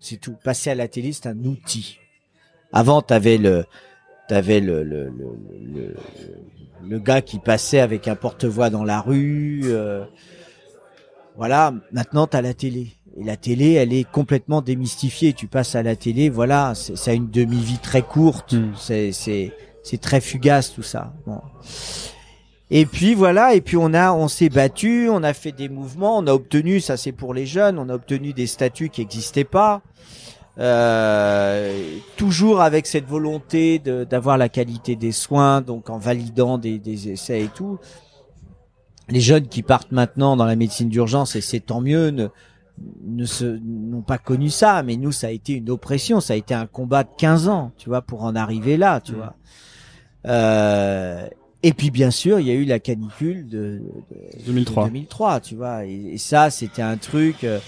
C'est 0.00 0.16
tout. 0.18 0.36
Passer 0.42 0.70
à 0.70 0.74
la 0.74 0.88
télé, 0.88 1.12
c'est 1.12 1.26
un 1.26 1.38
outil. 1.44 1.98
Avant, 2.72 3.02
t'avais 3.02 3.38
le, 3.38 3.64
t'avais 4.28 4.60
le 4.60 4.82
le, 4.82 5.04
le 5.04 5.36
le 5.74 5.96
le 6.86 6.98
gars 6.98 7.22
qui 7.22 7.38
passait 7.38 7.80
avec 7.80 8.08
un 8.08 8.14
porte-voix 8.16 8.70
dans 8.70 8.84
la 8.84 9.00
rue. 9.00 9.62
euh, 9.64 10.04
voilà. 11.36 11.72
Maintenant, 11.92 12.26
t'as 12.26 12.42
la 12.42 12.54
télé. 12.54 12.88
Et 13.16 13.24
la 13.24 13.36
télé, 13.36 13.72
elle 13.72 13.92
est 13.92 14.04
complètement 14.10 14.60
démystifiée. 14.60 15.32
Tu 15.32 15.46
passes 15.46 15.74
à 15.76 15.82
la 15.82 15.94
télé, 15.96 16.28
voilà, 16.28 16.74
c'est- 16.74 16.96
ça 16.96 17.12
a 17.12 17.14
une 17.14 17.30
demi-vie 17.30 17.78
très 17.78 18.02
courte. 18.02 18.54
Mm. 18.54 18.72
C'est 18.76 19.12
c'est 19.12 19.52
c'est 19.82 20.00
très 20.00 20.20
fugace 20.20 20.72
tout 20.74 20.82
ça. 20.82 21.12
Bon. 21.26 21.40
Et 22.70 22.86
puis 22.86 23.14
voilà, 23.14 23.54
et 23.54 23.60
puis 23.60 23.76
on 23.76 23.92
a, 23.94 24.12
on 24.12 24.26
s'est 24.26 24.48
battu, 24.48 25.08
on 25.10 25.22
a 25.22 25.32
fait 25.34 25.52
des 25.52 25.68
mouvements, 25.68 26.18
on 26.18 26.26
a 26.26 26.32
obtenu, 26.32 26.80
ça 26.80 26.96
c'est 26.96 27.12
pour 27.12 27.34
les 27.34 27.46
jeunes, 27.46 27.78
on 27.78 27.88
a 27.90 27.94
obtenu 27.94 28.32
des 28.32 28.46
statuts 28.46 28.88
qui 28.88 29.02
n'existaient 29.02 29.44
pas, 29.44 29.82
euh, 30.58 31.98
toujours 32.16 32.60
avec 32.60 32.86
cette 32.86 33.06
volonté 33.06 33.78
de- 33.78 34.04
d'avoir 34.04 34.38
la 34.38 34.48
qualité 34.48 34.94
des 34.96 35.12
soins, 35.12 35.60
donc 35.60 35.90
en 35.90 35.98
validant 35.98 36.58
des, 36.58 36.78
des 36.78 37.08
essais 37.10 37.42
et 37.42 37.48
tout. 37.48 37.78
Les 39.08 39.20
jeunes 39.20 39.48
qui 39.48 39.62
partent 39.62 39.92
maintenant 39.92 40.36
dans 40.36 40.46
la 40.46 40.56
médecine 40.56 40.88
d'urgence, 40.88 41.36
et 41.36 41.40
c'est 41.40 41.60
tant 41.60 41.80
mieux, 41.80 42.08
ne, 42.10 42.28
ne 43.04 43.24
se, 43.26 43.44
n'ont 43.64 44.02
pas 44.02 44.18
connu 44.18 44.48
ça, 44.48 44.82
mais 44.82 44.96
nous 44.96 45.12
ça 45.12 45.26
a 45.26 45.30
été 45.30 45.52
une 45.54 45.70
oppression, 45.70 46.20
ça 46.20 46.32
a 46.34 46.36
été 46.36 46.54
un 46.54 46.66
combat 46.66 47.02
de 47.04 47.10
15 47.18 47.48
ans, 47.48 47.72
tu 47.76 47.88
vois, 47.88 48.00
pour 48.02 48.22
en 48.24 48.34
arriver 48.34 48.76
là, 48.76 49.00
tu 49.00 49.12
Mhm. 49.12 49.18
vois. 49.18 49.34
Euh, 50.26 51.28
et 51.62 51.72
puis 51.72 51.90
bien 51.90 52.10
sûr, 52.10 52.40
il 52.40 52.46
y 52.46 52.50
a 52.50 52.54
eu 52.54 52.64
la 52.64 52.78
canicule 52.78 53.46
de, 53.48 53.82
de- 54.10 54.44
2003. 54.46 54.84
de 54.84 54.88
2003, 54.90 55.40
tu 55.40 55.54
vois. 55.54 55.84
Et, 55.84 56.12
et 56.14 56.18
ça, 56.18 56.50
c'était 56.50 56.82
un 56.82 56.96
truc. 56.96 57.44
euh, 57.44 57.58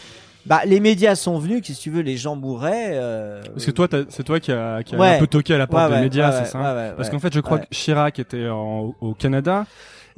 bah, 0.47 0.61
les 0.65 0.81
médias 0.81 1.15
sont 1.15 1.39
venus, 1.39 1.65
si 1.65 1.75
tu 1.75 1.91
veux, 1.91 2.01
les 2.03 2.17
gens 2.17 2.37
mouraient. 2.37 2.91
euh, 2.93 3.43
Parce 3.53 3.67
que 3.67 3.71
toi, 3.73 3.89
c'est 4.09 4.23
toi 4.25 4.41
qui 4.41 4.53
a, 4.53 4.83
qui 4.83 4.95
a 4.95 4.99
Ouais. 4.99 5.17
un 5.17 5.19
peu 5.19 5.27
toqué 5.27 5.55
à 5.55 5.59
la 5.59 5.67
porte 5.67 5.91
ouais, 5.91 5.97
des 5.97 6.03
médias, 6.05 6.33
c'est 6.33 6.51
ça 6.51 6.59
ouais, 6.61 6.81
ouais, 6.89 6.93
Parce 6.97 7.11
qu'en 7.11 7.19
fait, 7.19 7.33
je 7.35 7.41
crois 7.41 7.59
que 7.59 7.67
Chirac 7.71 8.19
était 8.19 8.49
en- 8.49 8.95
au 9.01 9.15
Canada, 9.15 9.67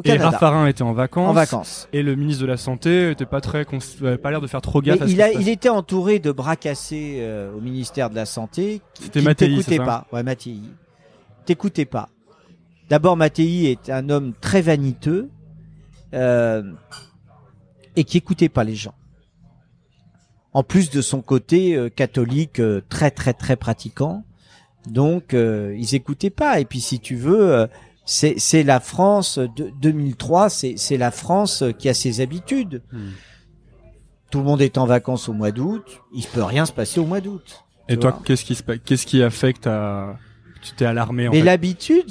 et 0.04 0.16
Raffarin 0.16 0.66
était 0.68 0.82
en 0.82 0.92
vacances. 0.92 1.28
en 1.28 1.32
vacances. 1.32 1.88
Et 1.92 2.02
le 2.04 2.14
ministre 2.14 2.42
de 2.42 2.46
la 2.46 2.56
Santé 2.56 3.10
était 3.10 3.26
pas 3.26 3.40
très, 3.40 3.66
avait 4.02 4.16
pas 4.18 4.30
l'air 4.30 4.40
de 4.40 4.46
faire 4.46 4.60
trop 4.60 4.80
Mais 4.80 4.88
gaffe 4.88 5.02
à 5.02 5.06
ce 5.08 5.12
il, 5.12 5.20
a, 5.22 5.32
il 5.32 5.48
était 5.48 5.68
entouré 5.70 6.20
de 6.20 6.30
bras 6.30 6.54
cassés 6.54 7.16
euh, 7.20 7.52
au 7.56 7.60
ministère 7.60 8.08
de 8.08 8.14
la 8.14 8.24
Santé. 8.26 8.80
C'était 8.94 9.22
Mattei, 9.22 9.48
pas. 9.78 10.06
Ouais, 10.12 10.22
Mattei. 10.22 10.58
T'écoutais 11.46 11.84
pas. 11.84 12.10
D'abord, 12.90 13.16
Mattei 13.16 13.70
est 13.72 13.90
un 13.90 14.08
homme 14.08 14.34
très 14.40 14.62
vaniteux 14.62 15.30
euh, 16.14 16.62
et 17.96 18.04
qui 18.04 18.18
écoutait 18.18 18.48
pas 18.48 18.62
les 18.64 18.74
gens. 18.76 18.94
En 20.58 20.64
plus 20.64 20.90
de 20.90 21.00
son 21.02 21.22
côté 21.22 21.76
euh, 21.76 21.88
catholique 21.88 22.58
euh, 22.58 22.80
très 22.88 23.12
très 23.12 23.32
très 23.32 23.54
pratiquant, 23.54 24.24
donc 24.88 25.32
euh, 25.32 25.72
ils 25.78 25.94
écoutaient 25.94 26.30
pas. 26.30 26.58
Et 26.58 26.64
puis 26.64 26.80
si 26.80 26.98
tu 26.98 27.14
veux, 27.14 27.68
c'est 28.04 28.34
c'est 28.38 28.64
la 28.64 28.80
France 28.80 29.38
de 29.38 29.70
2003, 29.80 30.50
c'est 30.50 30.74
c'est 30.76 30.96
la 30.96 31.12
France 31.12 31.62
qui 31.78 31.88
a 31.88 31.94
ses 31.94 32.20
habitudes. 32.20 32.82
Hmm. 32.90 33.10
Tout 34.32 34.38
le 34.38 34.46
monde 34.46 34.60
est 34.60 34.78
en 34.78 34.84
vacances 34.84 35.28
au 35.28 35.32
mois 35.32 35.52
d'août, 35.52 36.02
il 36.12 36.26
peut 36.26 36.42
rien 36.42 36.66
se 36.66 36.72
passer 36.72 36.98
au 36.98 37.06
mois 37.06 37.20
d'août. 37.20 37.64
Et 37.88 37.96
toi, 37.96 38.20
qu'est-ce 38.24 38.44
qui 38.44 38.56
se 38.56 38.64
passe 38.64 38.78
Qu'est-ce 38.84 39.06
qui 39.06 39.22
a 39.22 39.30
fait 39.30 39.52
que 39.52 39.60
t'as, 39.60 40.16
tu 40.60 40.72
t'es 40.72 40.86
alarmé 40.86 41.28
en 41.28 41.30
Mais 41.30 41.42
l'habitude, 41.42 42.06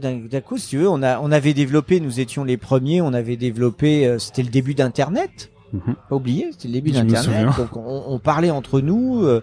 d'un 0.00 0.16
d'un 0.16 0.40
coup, 0.40 0.56
si 0.56 0.68
tu 0.68 0.78
veux, 0.78 0.88
on 0.88 1.02
a, 1.02 1.20
on 1.20 1.30
avait 1.30 1.52
développé, 1.52 2.00
nous 2.00 2.20
étions 2.20 2.42
les 2.42 2.56
premiers, 2.56 3.02
on 3.02 3.12
avait 3.12 3.36
développé, 3.36 4.06
euh, 4.06 4.18
c'était 4.18 4.42
le 4.42 4.48
début 4.48 4.74
d'Internet. 4.74 5.50
Mhm. 5.72 5.94
Pas 6.08 6.16
oublié, 6.16 6.48
c'était 6.52 6.68
le 6.68 6.74
début 6.74 6.90
d'Internet. 6.90 7.46
Donc 7.56 7.76
on, 7.76 8.04
on 8.08 8.18
parlait 8.18 8.50
entre 8.50 8.80
nous. 8.80 9.22
euh, 9.24 9.40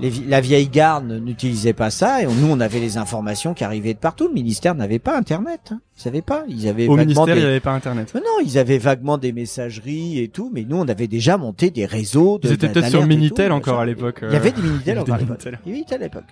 les 0.00 0.10
la 0.28 0.40
vieille 0.40 0.68
garde 0.68 1.10
n'utilisait 1.10 1.72
pas 1.72 1.90
ça 1.90 2.22
et 2.22 2.26
on- 2.28 2.32
nous 2.32 2.46
on 2.48 2.60
avait 2.60 2.78
les 2.78 2.98
informations 2.98 3.52
qui 3.52 3.64
arrivaient 3.64 3.94
de 3.94 3.98
partout. 3.98 4.28
Le 4.28 4.32
ministère 4.34 4.76
n'avait 4.76 5.00
pas 5.00 5.18
Internet, 5.18 5.70
hein. 5.72 5.80
ils 5.96 6.00
savaient 6.02 6.22
pas. 6.22 6.44
Ils 6.46 6.68
avaient 6.68 6.86
Au 6.86 6.94
ministère, 6.96 7.24
des- 7.26 7.32
il 7.32 7.38
n'y 7.38 7.44
avait 7.50 7.58
pas 7.58 7.72
Internet. 7.72 8.12
Mais 8.14 8.20
non, 8.20 8.44
ils 8.46 8.58
avaient 8.58 8.78
vaguement 8.78 9.18
des 9.18 9.32
messageries 9.32 10.20
et 10.20 10.28
tout, 10.28 10.52
mais 10.54 10.64
nous 10.68 10.76
on 10.76 10.86
avait 10.86 11.08
déjà 11.08 11.36
monté 11.36 11.70
des 11.72 11.84
réseaux. 11.84 12.38
De, 12.38 12.46
Ils 12.46 12.52
étaient 12.52 12.68
peut-être 12.68 12.90
sur 12.90 13.04
Minitel 13.08 13.48
tout, 13.48 13.54
encore 13.56 13.80
à 13.80 13.86
l'époque. 13.86 14.20
Il 14.22 14.32
y 14.32 14.36
avait 14.36 14.52
des 14.52 14.62
Minitel 14.62 14.98
encore 15.00 15.14
à 15.16 15.18
l'époque. 15.18 15.40
Il 15.42 15.46
y 15.46 15.48
avait 15.48 15.72
Minitel 15.72 16.00
à 16.00 16.04
l'époque. 16.04 16.24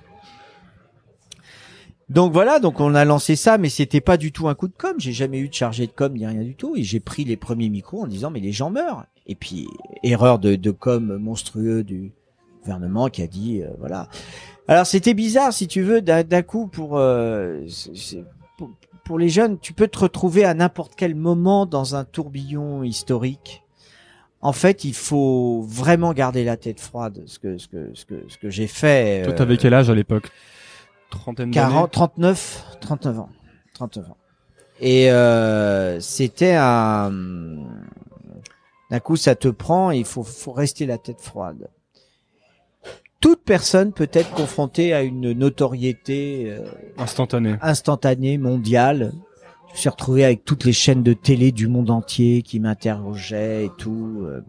Donc 2.09 2.33
voilà, 2.33 2.61
donc 2.61 2.78
on 2.78 2.95
a 2.95 3.04
lancé 3.04 3.35
ça, 3.35 3.59
mais 3.59 3.68
c'était 3.68 4.00
pas 4.00 4.16
du 4.16 4.30
tout 4.30 4.47
un 4.47 4.54
coup 4.54 4.68
de 4.68 4.75
com. 4.78 4.92
J'ai 4.99 5.12
jamais 5.12 5.40
eu 5.40 5.49
de 5.49 5.54
chargé 5.54 5.88
de 5.88 5.92
com 5.92 6.12
ni 6.12 6.25
rien 6.25 6.42
du 6.45 6.54
tout, 6.54 6.76
et 6.76 6.85
j'ai 6.85 7.00
pris 7.00 7.25
les 7.25 7.37
premiers 7.37 7.68
micros 7.68 8.02
en 8.02 8.06
disant 8.06 8.30
mais 8.30 8.38
les 8.38 8.52
gens 8.52 8.71
meurent. 8.71 9.04
Et 9.26 9.35
puis 9.35 9.68
erreur 10.02 10.38
de, 10.38 10.54
de 10.54 10.71
com 10.71 11.16
monstrueux 11.18 11.83
du 11.83 12.12
gouvernement 12.62 13.09
qui 13.09 13.23
a 13.23 13.26
dit 13.26 13.62
euh, 13.62 13.68
voilà. 13.78 14.09
Alors 14.68 14.87
c'était 14.87 15.14
bizarre 15.14 15.52
si 15.52 15.66
tu 15.68 15.83
veux 15.83 16.02
d'un 16.02 16.42
coup 16.42 16.66
pour, 16.66 16.99
euh, 16.99 17.66
pour 18.56 18.71
pour 19.06 19.18
les 19.18 19.28
jeunes, 19.28 19.59
tu 19.59 19.73
peux 19.73 19.87
te 19.87 20.00
retrouver 20.00 20.45
à 20.45 20.52
n'importe 20.52 20.95
quel 20.97 21.14
moment 21.14 21.64
dans 21.64 21.95
un 21.95 22.04
tourbillon 22.04 22.83
historique. 22.83 23.62
En 24.42 24.52
fait, 24.52 24.85
il 24.85 24.95
faut 24.95 25.64
vraiment 25.66 26.12
garder 26.12 26.45
la 26.45 26.56
tête 26.56 26.80
froide. 26.80 27.23
Ce 27.26 27.38
que 27.38 27.56
ce 27.56 27.68
que 27.68 27.90
ce 27.95 28.04
que 28.04 28.25
ce 28.28 28.37
que 28.37 28.50
j'ai 28.50 28.66
fait. 28.66 29.23
Toi, 29.23 29.33
euh, 29.33 29.37
t'avais 29.37 29.56
quel 29.56 29.75
âge 29.75 29.88
à 29.90 29.95
l'époque? 29.95 30.30
Trentaine 31.11 31.50
d'années? 31.50 31.73
40, 31.73 31.90
39, 31.90 32.64
39 32.80 33.21
ans. 33.21 33.28
39 33.75 34.11
ans. 34.11 34.16
Et 34.80 35.11
euh, 35.11 36.00
c'était 36.00 36.54
un... 36.54 37.11
D'un 38.90 39.00
coup, 39.00 39.16
ça 39.16 39.35
te 39.35 39.49
prend 39.49 39.90
et 39.90 39.99
il 39.99 40.05
faut, 40.05 40.23
faut 40.23 40.52
rester 40.52 40.87
la 40.87 40.99
tête 40.99 41.21
froide. 41.21 41.69
Toute 43.21 43.43
personne 43.43 43.93
peut 43.93 44.11
être 44.12 44.31
confrontée 44.33 44.93
à 44.93 45.02
une 45.02 45.33
notoriété 45.33 46.45
euh, 46.49 46.61
Instantané. 46.99 47.57
instantanée, 47.62 48.38
mondiale. 48.38 49.12
Je 49.69 49.73
me 49.73 49.78
suis 49.78 49.88
retrouvé 49.88 50.25
avec 50.25 50.45
toutes 50.45 50.64
les 50.64 50.73
chaînes 50.73 51.02
de 51.02 51.12
télé 51.14 51.50
du 51.50 51.66
monde 51.66 51.90
entier 51.90 52.43
qui 52.43 52.61
m'interrogeaient 52.61 53.64
et 53.66 53.71
tout. 53.78 54.23
euh. 54.26 54.43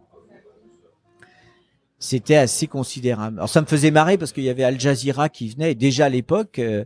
C'était 1.99 2.35
assez 2.35 2.67
considérable. 2.67 3.37
Alors 3.39 3.49
ça 3.49 3.61
me 3.61 3.65
faisait 3.65 3.89
marrer 3.89 4.17
parce 4.19 4.31
qu'il 4.31 4.43
y 4.43 4.49
avait 4.49 4.63
Al 4.63 4.79
Jazeera 4.79 5.29
qui 5.29 5.49
venait 5.49 5.71
et 5.71 5.75
déjà 5.75 6.05
à 6.05 6.09
l'époque, 6.09 6.59
euh, 6.59 6.85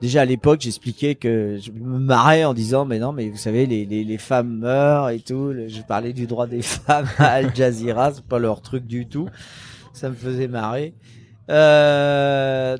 déjà 0.00 0.22
à 0.22 0.24
l'époque, 0.24 0.60
j'expliquais 0.60 1.14
que 1.14 1.58
je 1.60 1.70
me 1.72 1.98
marrais 1.98 2.44
en 2.44 2.54
disant 2.54 2.84
mais 2.84 2.98
non 2.98 3.12
mais 3.12 3.28
vous 3.28 3.36
savez 3.36 3.66
les 3.66 3.84
les, 3.84 4.04
les 4.04 4.18
femmes 4.18 4.58
meurent 4.58 5.10
et 5.10 5.20
tout. 5.20 5.52
Je 5.68 5.82
parlais 5.82 6.12
du 6.12 6.26
droit 6.26 6.46
des 6.46 6.62
femmes 6.62 7.08
à 7.18 7.26
Al 7.32 7.54
Jazeera, 7.54 8.12
c'est 8.14 8.24
pas 8.24 8.38
leur 8.38 8.62
truc 8.62 8.86
du 8.86 9.06
tout. 9.06 9.28
Ça 9.92 10.08
me 10.08 10.14
faisait 10.14 10.48
marrer. 10.48 10.94
Euh, 11.50 12.76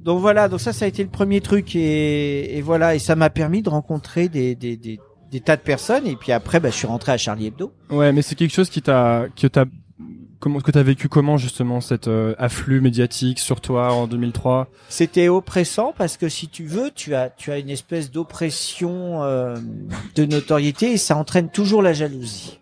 donc 0.00 0.20
voilà, 0.20 0.48
donc 0.48 0.60
ça, 0.60 0.72
ça 0.72 0.84
a 0.84 0.88
été 0.88 1.02
le 1.02 1.10
premier 1.10 1.40
truc 1.40 1.74
et, 1.76 2.62
voilà, 2.64 2.94
et 2.94 2.98
ça 2.98 3.16
m'a 3.16 3.30
permis 3.30 3.62
de 3.62 3.68
rencontrer 3.68 4.28
des, 4.28 4.54
des, 4.54 4.76
des, 4.76 5.40
tas 5.40 5.56
de 5.56 5.62
personnes 5.62 6.06
et 6.06 6.16
puis 6.16 6.32
après, 6.32 6.60
bah, 6.60 6.70
je 6.70 6.76
suis 6.76 6.86
rentré 6.86 7.12
à 7.12 7.18
Charlie 7.18 7.48
Hebdo. 7.48 7.72
Ouais, 7.90 8.12
mais 8.12 8.22
c'est 8.22 8.34
quelque 8.34 8.54
chose 8.54 8.70
qui 8.70 8.80
t'a, 8.80 9.26
comment, 10.40 10.60
que 10.60 10.70
t'as 10.70 10.82
vécu 10.82 11.08
comment 11.08 11.36
justement 11.36 11.80
cet 11.80 12.08
euh, 12.08 12.34
afflux 12.38 12.80
médiatique 12.80 13.38
sur 13.38 13.60
toi 13.60 13.92
en 13.92 14.06
2003 14.06 14.68
C'était 14.88 15.28
oppressant 15.28 15.94
parce 15.96 16.16
que 16.16 16.28
si 16.28 16.48
tu 16.48 16.64
veux, 16.64 16.90
tu 16.94 17.14
as, 17.14 17.30
tu 17.30 17.50
as 17.52 17.58
une 17.58 17.70
espèce 17.70 18.10
d'oppression 18.10 19.22
euh, 19.22 19.56
de 20.14 20.24
notoriété 20.24 20.92
et 20.92 20.96
ça 20.98 21.16
entraîne 21.16 21.48
toujours 21.50 21.82
la 21.82 21.92
jalousie 21.92 22.60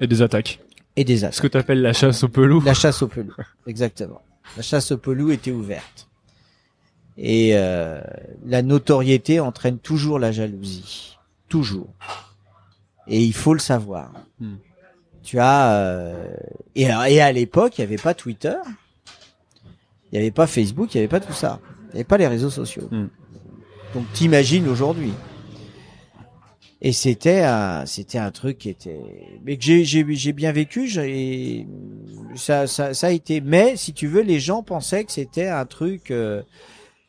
et 0.00 0.06
des 0.06 0.20
attaques. 0.22 0.60
et 0.96 1.04
des 1.04 1.18
Ce 1.18 1.26
astres. 1.26 1.42
que 1.42 1.46
t'appelles 1.48 1.80
la 1.82 1.92
chasse 1.92 2.24
au 2.24 2.28
pelou. 2.28 2.60
La 2.62 2.74
chasse 2.74 3.02
au 3.02 3.08
pelou, 3.08 3.32
exactement. 3.66 4.20
La 4.56 4.62
chasse 4.62 4.90
au 4.92 4.98
pelou 4.98 5.30
était 5.30 5.52
ouverte. 5.52 6.08
Et 7.18 7.50
euh, 7.54 8.00
la 8.46 8.62
notoriété 8.62 9.38
entraîne 9.38 9.78
toujours 9.78 10.18
la 10.18 10.32
jalousie. 10.32 11.18
Toujours. 11.48 11.88
Et 13.06 13.22
il 13.22 13.32
faut 13.34 13.52
le 13.54 13.60
savoir. 13.60 14.10
Hmm. 14.40 14.54
Tu 15.22 15.38
as... 15.38 15.72
euh, 15.74 16.34
et, 16.74 16.82
et 17.08 17.20
à 17.20 17.32
l'époque, 17.32 17.78
il 17.78 17.82
n'y 17.82 17.86
avait 17.86 18.02
pas 18.02 18.14
Twitter. 18.14 18.54
Il 20.10 20.16
n'y 20.16 20.18
avait 20.18 20.30
pas 20.30 20.46
Facebook, 20.46 20.94
il 20.94 20.98
n'y 20.98 21.00
avait 21.02 21.08
pas 21.08 21.20
tout 21.20 21.32
ça. 21.32 21.60
Il 21.90 21.94
n'y 21.94 22.00
avait 22.00 22.04
pas 22.04 22.18
les 22.18 22.26
réseaux 22.26 22.50
sociaux. 22.50 22.88
Mm. 22.90 23.06
Donc 23.94 24.04
t'imagines 24.12 24.68
aujourd'hui. 24.68 25.12
Et 26.84 26.92
c'était 26.92 27.42
un, 27.42 27.86
c'était 27.86 28.18
un 28.18 28.32
truc 28.32 28.58
qui 28.58 28.68
était, 28.68 29.00
mais 29.44 29.56
que 29.56 29.62
j'ai, 29.62 29.84
j'ai, 29.84 30.04
j'ai 30.14 30.32
bien 30.32 30.50
vécu. 30.50 30.88
j'ai- 30.88 31.66
ça, 32.34 32.66
ça, 32.66 32.92
ça 32.92 33.06
a 33.06 33.10
été. 33.10 33.40
Mais 33.40 33.76
si 33.76 33.92
tu 33.92 34.08
veux, 34.08 34.22
les 34.22 34.40
gens 34.40 34.62
pensaient 34.64 35.04
que 35.04 35.12
c'était 35.12 35.46
un 35.46 35.64
truc. 35.64 36.10
euh, 36.10 36.42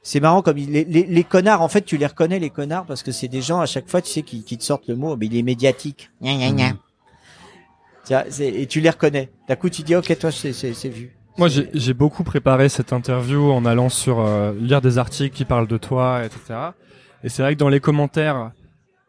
c'est 0.03 0.19
marrant 0.19 0.41
comme 0.43 0.59
il- 0.59 0.69
les, 0.71 0.83
les, 0.83 1.03
les 1.05 1.23
connards. 1.23 1.61
En 1.63 1.69
fait, 1.69 1.81
tu 1.81 1.97
les 1.97 2.05
reconnais 2.05 2.37
les 2.39 2.51
connards 2.51 2.85
parce 2.85 3.01
que 3.01 3.11
c'est 3.11 3.27
des 3.29 3.41
gens 3.41 3.61
à 3.61 3.65
chaque 3.65 3.89
fois, 3.89 4.01
tu 4.01 4.11
sais, 4.11 4.21
qui, 4.21 4.43
qui 4.43 4.57
te 4.59 4.63
sortent 4.63 4.87
le 4.87 4.95
mot. 4.95 5.15
Mais 5.17 5.25
il 5.25 5.35
est 5.35 5.41
médiatique. 5.43 6.11
Gna, 6.21 6.35
gna, 6.35 6.51
gna. 6.51 6.77
Et 8.39 8.67
tu 8.67 8.81
les 8.81 8.89
reconnais. 8.89 9.29
D'un 9.47 9.55
coup, 9.55 9.69
tu 9.69 9.81
dis, 9.83 9.95
ok, 9.95 10.17
toi, 10.19 10.31
c'est, 10.31 10.89
vu. 10.89 11.15
Moi, 11.37 11.47
j'ai 11.49 11.93
beaucoup 11.93 12.23
préparé 12.23 12.69
cette 12.69 12.93
interview 12.93 13.51
en 13.51 13.65
allant 13.65 13.89
sur 13.89 14.19
euh, 14.19 14.53
lire 14.59 14.81
des 14.81 14.97
articles 14.97 15.35
qui 15.35 15.45
parlent 15.45 15.67
de 15.67 15.77
toi, 15.77 16.23
etc. 16.25 16.59
Et 17.23 17.29
c'est 17.29 17.41
vrai 17.41 17.53
que 17.55 17.59
dans 17.59 17.69
les 17.69 17.79
commentaires, 17.79 18.51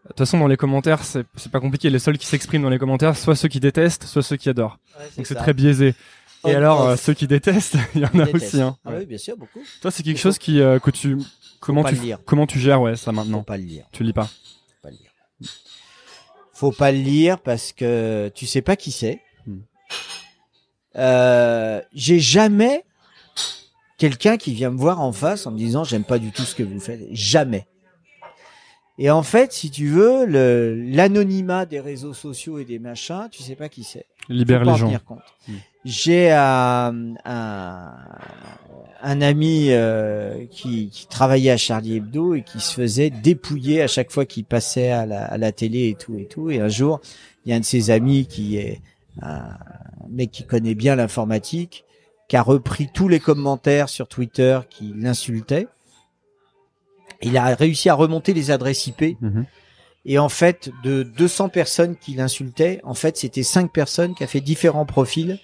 de 0.05 0.09
toute 0.09 0.19
façon, 0.19 0.39
dans 0.39 0.47
les 0.47 0.57
commentaires, 0.57 1.03
c'est 1.05 1.27
pas 1.51 1.61
compliqué. 1.61 1.91
Les 1.91 1.99
seuls 1.99 2.17
qui 2.19 2.27
s'expriment 2.27 2.63
dans 2.63 2.71
les 2.71 2.79
commentaires, 2.79 3.17
soit 3.17 3.35
ceux 3.37 3.49
qui 3.49 3.61
détestent, 3.61 4.05
soit 4.05 4.23
ceux 4.23 4.37
qui 4.37 4.49
adorent. 4.49 4.79
Donc 5.17 5.27
c'est 5.27 5.35
très 5.35 5.53
biaisé. 5.55 5.89
Et 5.89 5.95
On- 6.45 6.57
alors, 6.57 6.83
euh, 6.83 6.97
ceux 6.97 7.15
qui 7.15 7.27
détestent, 7.27 7.77
il 7.95 8.03
y 8.03 8.05
en 8.05 8.19
a 8.21 8.29
aussi. 8.31 8.61
Hein. 8.61 8.77
Ah 8.85 8.91
oui, 8.99 9.07
bien 9.07 9.17
sûr, 9.19 9.35
beaucoup. 9.37 9.61
Toi, 9.81 9.91
c'est 9.91 10.03
quelque 10.03 10.19
faut- 10.19 10.25
chose 10.29 10.39
qui 10.39 10.61
euh, 10.61 10.79
que 10.79 10.91
tu 10.91 11.17
comment 11.59 11.83
tu 11.85 11.97
comment 12.27 12.47
tu 12.47 12.59
gères 12.59 12.83
ouais 12.83 12.97
ça 12.97 13.07
Faut 13.07 13.13
maintenant. 13.13 13.43
pas 13.43 13.57
le 13.57 13.65
lire. 13.65 13.87
Tu 13.93 14.03
lis 14.05 14.13
pas. 14.13 14.25
Faut 14.27 14.33
pas 14.83 14.91
le 14.91 14.97
lire. 14.97 15.11
Faut 16.55 16.73
pas 16.73 16.93
le 16.93 16.99
lire 16.99 17.41
parce 17.41 17.73
que 17.73 18.31
tu 18.35 18.47
sais 18.47 18.63
pas 18.63 18.77
qui 18.77 18.93
c'est. 18.93 19.21
Hmm. 19.47 19.59
Euh, 20.97 21.81
j'ai 21.93 22.21
jamais 22.21 22.85
quelqu'un 23.99 24.37
qui 24.37 24.55
vient 24.55 24.71
me 24.71 24.79
voir 24.79 25.01
en 25.01 25.13
face 25.13 25.47
en 25.47 25.51
me 25.51 25.59
disant 25.59 25.85
j'aime 25.85 26.05
pas 26.05 26.19
du 26.19 26.31
tout 26.31 26.43
ce 26.43 26.55
que 26.55 26.63
vous 26.63 26.81
faites. 26.81 27.03
Jamais. 27.11 27.67
Et 28.99 29.11
en 29.11 29.25
fait, 29.25 29.53
si 29.53 29.71
tu 29.71 29.89
veux, 29.89 30.25
le, 30.25 30.81
l'anonymat 30.81 31.67
des 31.67 31.81
réseaux 31.81 32.15
sociaux 32.15 32.59
et 32.59 32.65
des 32.65 32.79
machins, 32.79 33.29
tu 33.31 33.43
sais 33.43 33.57
pas 33.57 33.69
qui 33.69 33.83
c'est. 33.83 34.07
Libère 34.29 34.63
les 34.63 34.71
en 34.71 34.77
gens. 34.77 34.99
compte. 35.05 35.19
J'ai 35.85 36.31
un, 36.33 37.15
un, 37.25 37.93
ami 39.03 39.67
euh, 39.71 40.47
qui, 40.51 40.91
travaillait 41.11 41.51
à 41.51 41.57
Charlie 41.59 41.97
Hebdo 41.97 42.35
et 42.35 42.43
qui 42.43 42.61
se 42.61 42.73
faisait 42.73 43.11
dépouiller 43.11 43.83
à 43.83 43.87
chaque 43.87 44.11
fois 44.11 44.25
qu'il 44.25 44.45
passait 44.45 44.91
à 44.91 45.05
la, 45.07 45.53
télé 45.53 45.89
et 45.89 45.95
tout 45.95 46.19
et 46.19 46.25
tout. 46.25 46.51
Et 46.51 46.61
un 46.61 46.69
jour, 46.69 47.01
il 47.45 47.51
y 47.51 47.53
a 47.53 47.57
un 47.57 47.61
de 47.61 47.65
ses 47.65 47.91
amis 47.91 48.27
qui 48.27 48.57
est 48.57 48.81
un 49.21 49.57
mec 50.09 50.31
qui 50.31 50.45
connaît 50.45 50.75
bien 50.75 50.97
l'informatique, 50.97 51.85
qui 52.29 52.37
a 52.37 52.43
repris 52.43 52.89
tous 52.93 53.09
les 53.09 53.21
commentaires 53.21 53.91
sur 53.91 54.09
Twitter 54.09 54.61
qui 54.71 54.95
l'insultaient. 54.97 55.69
Il 57.21 57.37
a 57.37 57.55
réussi 57.55 57.91
à 57.91 57.95
remonter 57.95 58.33
les 58.33 58.51
adresses 58.51 58.87
IP 58.87 59.17
Mhm. 59.21 59.45
Et 60.07 60.19
en 60.19 60.29
fait, 60.29 60.71
de 60.83 61.03
200 61.03 61.49
personnes 61.49 61.97
qui 61.97 62.15
l'insultaient, 62.15 62.81
en 62.85 62.95
fait, 62.95 63.17
c'était 63.17 63.43
cinq 63.43 63.73
personnes 63.73 64.15
qui 64.15 64.23
a 64.25 64.27
fait 64.27 64.41
différents 64.41 64.85
profils 64.87 65.39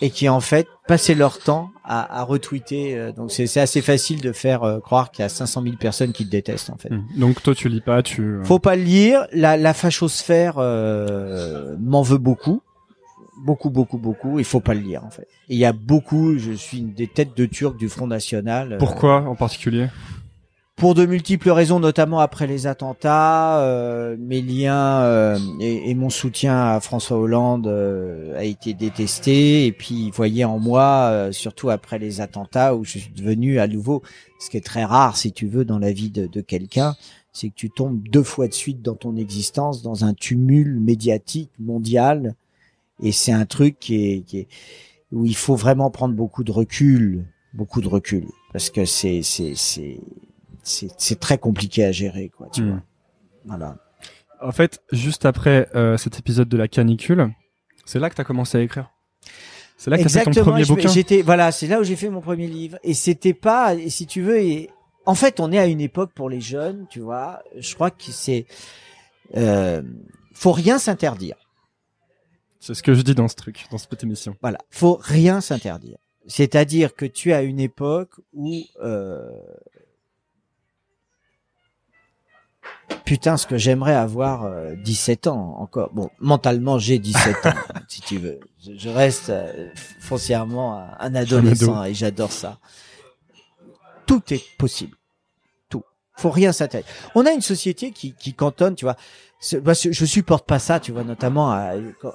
et 0.00 0.10
qui 0.10 0.28
en 0.28 0.40
fait 0.40 0.66
passaient 0.88 1.14
leur 1.14 1.38
temps 1.38 1.70
à, 1.84 2.20
à 2.20 2.24
retweeter. 2.24 2.96
euh, 2.96 3.12
Donc 3.12 3.30
c'est 3.30 3.60
assez 3.60 3.82
facile 3.82 4.20
de 4.20 4.32
faire 4.32 4.62
euh, 4.64 4.80
croire 4.80 5.10
qu'il 5.12 5.22
y 5.22 5.26
a 5.26 5.28
500 5.28 5.62
000 5.62 5.76
personnes 5.76 6.12
qui 6.12 6.24
te 6.24 6.30
détestent 6.30 6.70
en 6.70 6.76
fait. 6.76 6.90
Mhm. 6.90 7.04
Donc 7.18 7.42
toi, 7.42 7.54
tu 7.54 7.68
lis 7.68 7.80
pas, 7.82 8.02
tu. 8.02 8.22
euh, 8.22 8.44
Faut 8.44 8.58
pas 8.58 8.74
le 8.76 8.82
lire. 8.82 9.26
La, 9.32 9.56
la 9.56 9.74
fachosphère 9.74 10.54
euh, 10.58 11.76
m'en 11.78 12.02
veut 12.02 12.18
beaucoup, 12.18 12.62
beaucoup, 13.44 13.70
beaucoup, 13.70 13.98
beaucoup. 13.98 14.38
Il 14.38 14.44
faut 14.44 14.60
pas 14.60 14.74
le 14.74 14.80
lire 14.80 15.04
en 15.04 15.10
fait. 15.10 15.28
Il 15.48 15.58
y 15.58 15.64
a 15.64 15.72
beaucoup. 15.72 16.36
Je 16.38 16.52
suis 16.52 16.78
une 16.78 16.94
des 16.94 17.06
têtes 17.06 17.36
de 17.36 17.46
Turc 17.46 17.76
du 17.76 17.88
Front 17.88 18.06
National. 18.06 18.76
Pourquoi 18.78 19.20
en 19.22 19.34
particulier? 19.36 19.86
Pour 20.76 20.94
de 20.94 21.06
multiples 21.06 21.50
raisons, 21.50 21.80
notamment 21.80 22.18
après 22.18 22.46
les 22.46 22.66
attentats, 22.66 23.60
euh, 23.60 24.16
mes 24.18 24.40
liens 24.40 25.02
euh, 25.02 25.38
et, 25.60 25.90
et 25.90 25.94
mon 25.94 26.10
soutien 26.10 26.58
à 26.58 26.80
François 26.80 27.18
Hollande 27.18 27.66
euh, 27.66 28.36
a 28.38 28.44
été 28.44 28.74
détesté. 28.74 29.66
Et 29.66 29.72
puis, 29.72 30.06
il 30.06 30.10
voyait 30.10 30.44
en 30.44 30.58
moi, 30.58 31.08
euh, 31.10 31.32
surtout 31.32 31.70
après 31.70 31.98
les 31.98 32.20
attentats, 32.20 32.74
où 32.74 32.84
je 32.84 32.98
suis 32.98 33.12
devenu 33.14 33.58
à 33.60 33.68
nouveau, 33.68 34.02
ce 34.40 34.50
qui 34.50 34.56
est 34.56 34.64
très 34.64 34.84
rare, 34.84 35.16
si 35.16 35.32
tu 35.32 35.46
veux, 35.46 35.64
dans 35.64 35.78
la 35.78 35.92
vie 35.92 36.10
de, 36.10 36.26
de 36.26 36.40
quelqu'un, 36.40 36.96
c'est 37.32 37.48
que 37.48 37.54
tu 37.54 37.70
tombes 37.70 38.02
deux 38.08 38.22
fois 38.22 38.48
de 38.48 38.54
suite 38.54 38.82
dans 38.82 38.96
ton 38.96 39.16
existence 39.16 39.82
dans 39.82 40.04
un 40.04 40.14
tumulte 40.14 40.80
médiatique 40.80 41.50
mondial. 41.60 42.34
Et 43.02 43.12
c'est 43.12 43.32
un 43.32 43.46
truc 43.46 43.78
qui 43.78 44.06
est, 44.06 44.20
qui 44.20 44.38
est 44.40 44.48
où 45.12 45.26
il 45.26 45.36
faut 45.36 45.56
vraiment 45.56 45.90
prendre 45.90 46.14
beaucoup 46.14 46.44
de 46.44 46.52
recul, 46.52 47.24
beaucoup 47.52 47.80
de 47.80 47.88
recul, 47.88 48.24
parce 48.52 48.70
que 48.70 48.84
c'est 48.84 49.22
c'est 49.22 49.52
c'est 49.54 49.98
c'est 50.62 50.88
c'est 50.98 51.18
très 51.20 51.38
compliqué 51.38 51.84
à 51.84 51.92
gérer 51.92 52.28
quoi 52.28 52.48
tu 52.52 52.62
Hmm. 52.62 52.68
vois 52.70 52.82
voilà 53.44 53.76
En 54.40 54.52
fait, 54.52 54.82
juste 54.92 55.24
après 55.26 55.68
euh, 55.74 55.96
cet 55.96 56.18
épisode 56.18 56.48
de 56.48 56.56
la 56.56 56.68
canicule, 56.68 57.30
c'est 57.84 57.98
là 57.98 58.08
que 58.10 58.14
t'as 58.14 58.24
commencé 58.24 58.58
à 58.58 58.60
écrire. 58.62 58.90
C'est 59.76 59.90
là 59.90 59.98
que 59.98 60.02
t'as 60.04 60.08
fait 60.08 60.24
ton 60.30 60.42
premier 60.44 60.64
bouquin. 60.64 60.88
j'étais 60.88 61.22
voilà 61.22 61.50
c'est 61.50 61.66
là 61.66 61.80
où 61.80 61.84
j'ai 61.84 61.96
fait 61.96 62.08
mon 62.08 62.20
premier 62.20 62.46
livre 62.46 62.78
et 62.84 62.94
c'était 62.94 63.34
pas 63.34 63.74
et 63.74 63.90
si 63.90 64.06
tu 64.06 64.22
veux 64.22 64.38
et 64.40 64.70
en 65.06 65.16
fait 65.16 65.40
on 65.40 65.50
est 65.50 65.58
à 65.58 65.66
une 65.66 65.80
époque 65.80 66.12
pour 66.14 66.28
les 66.30 66.40
jeunes 66.40 66.86
tu 66.88 67.00
vois 67.00 67.42
je 67.56 67.74
crois 67.74 67.90
que 67.90 68.04
c'est 68.12 68.46
euh, 69.36 69.82
faut 70.34 70.52
rien 70.52 70.78
s'interdire 70.78 71.34
C'est 72.60 72.74
ce 72.74 72.82
que 72.84 72.94
je 72.94 73.02
dis 73.02 73.14
dans 73.16 73.26
ce 73.26 73.34
truc, 73.34 73.66
dans 73.72 73.78
cette 73.78 74.04
émission. 74.04 74.36
voilà 74.40 74.58
faut 74.70 74.98
rien 75.02 75.40
s'interdire 75.40 75.98
c'est-à-dire 76.28 76.94
que 76.94 77.04
tu 77.06 77.30
es 77.30 77.32
à 77.34 77.42
une 77.42 77.58
époque 77.58 78.12
où 78.34 78.62
euh, 78.84 79.28
Putain, 83.04 83.36
ce 83.36 83.46
que 83.46 83.58
j'aimerais 83.58 83.94
avoir 83.94 84.44
euh, 84.44 84.74
17 84.76 85.26
ans 85.26 85.56
encore. 85.58 85.90
Bon, 85.92 86.10
mentalement, 86.20 86.78
j'ai 86.78 86.98
17 86.98 87.46
ans, 87.46 87.52
si 87.88 88.00
tu 88.00 88.18
veux. 88.18 88.40
Je, 88.64 88.72
je 88.78 88.88
reste 88.88 89.30
euh, 89.30 89.68
foncièrement 90.00 90.78
un, 90.78 90.88
un 91.00 91.14
adolescent 91.14 91.84
et 91.84 91.94
j'adore 91.94 92.32
ça. 92.32 92.58
Tout 94.06 94.22
est 94.32 94.42
possible. 94.58 94.96
Tout. 95.68 95.82
Faut 96.16 96.30
rien 96.30 96.52
s'intéresser. 96.52 96.88
On 97.14 97.26
a 97.26 97.32
une 97.32 97.40
société 97.40 97.90
qui, 97.90 98.14
qui 98.14 98.34
cantonne, 98.34 98.74
tu 98.74 98.84
vois. 98.84 98.96
Bah, 99.62 99.72
je 99.74 100.04
supporte 100.04 100.46
pas 100.46 100.58
ça, 100.60 100.78
tu 100.80 100.92
vois, 100.92 101.02
notamment 101.04 101.50
à- 101.50 101.72
quand, 102.00 102.12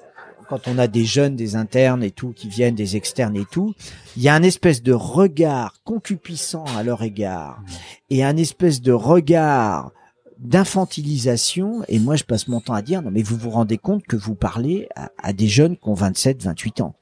quand 0.50 0.68
on 0.70 0.78
a 0.78 0.88
des 0.88 1.04
jeunes, 1.04 1.36
des 1.36 1.58
internes 1.58 2.04
et 2.04 2.12
tout, 2.12 2.32
qui 2.34 2.48
viennent, 2.48 2.76
des 2.76 2.96
externes 2.96 3.36
et 3.36 3.46
tout. 3.52 3.74
Il 4.16 4.24
y 4.24 4.30
a 4.30 4.34
un 4.34 4.44
espèce 4.44 4.82
de 4.82 4.94
regard 4.94 5.74
concupissant 5.84 6.64
à 6.78 6.84
leur 6.84 7.04
égard 7.04 7.62
et 8.10 8.24
un 8.24 8.38
espèce 8.38 8.82
de 8.82 8.94
regard 8.94 9.92
d'infantilisation 10.40 11.84
et 11.88 12.00
moi 12.00 12.16
je 12.16 12.24
passe 12.24 12.48
mon 12.48 12.62
temps 12.62 12.74
à 12.74 12.82
dire 12.82 13.02
non 13.02 13.12
mais 13.12 13.24
vous 13.24 13.38
vous 13.38 13.50
rendez 13.50 13.78
compte 13.78 14.04
que 14.04 14.16
vous 14.16 14.36
parlez 14.36 14.88
à, 14.96 15.12
à 15.18 15.34
des 15.34 15.48
jeunes 15.48 15.78
qui 15.78 15.88
ont 15.90 15.94
27 15.94 16.44
28 16.44 16.82
ans. 16.82 16.96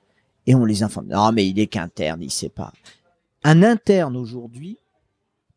Et 0.48 0.54
on 0.54 0.66
les 0.66 0.84
informe. 0.84 1.08
Non 1.08 1.32
mais 1.32 1.48
il 1.48 1.60
est 1.60 1.68
qu'interne 1.68 2.22
il 2.22 2.32
sait 2.32 2.50
pas. 2.50 2.72
Un 3.44 3.64
interne 3.64 4.16
aujourd'hui 4.16 4.78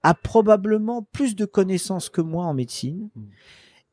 a 0.02 0.14
probablement 0.14 1.02
plus 1.12 1.36
de 1.36 1.44
connaissances 1.44 2.08
que 2.08 2.20
moi 2.20 2.44
en 2.44 2.54
médecine 2.54 3.08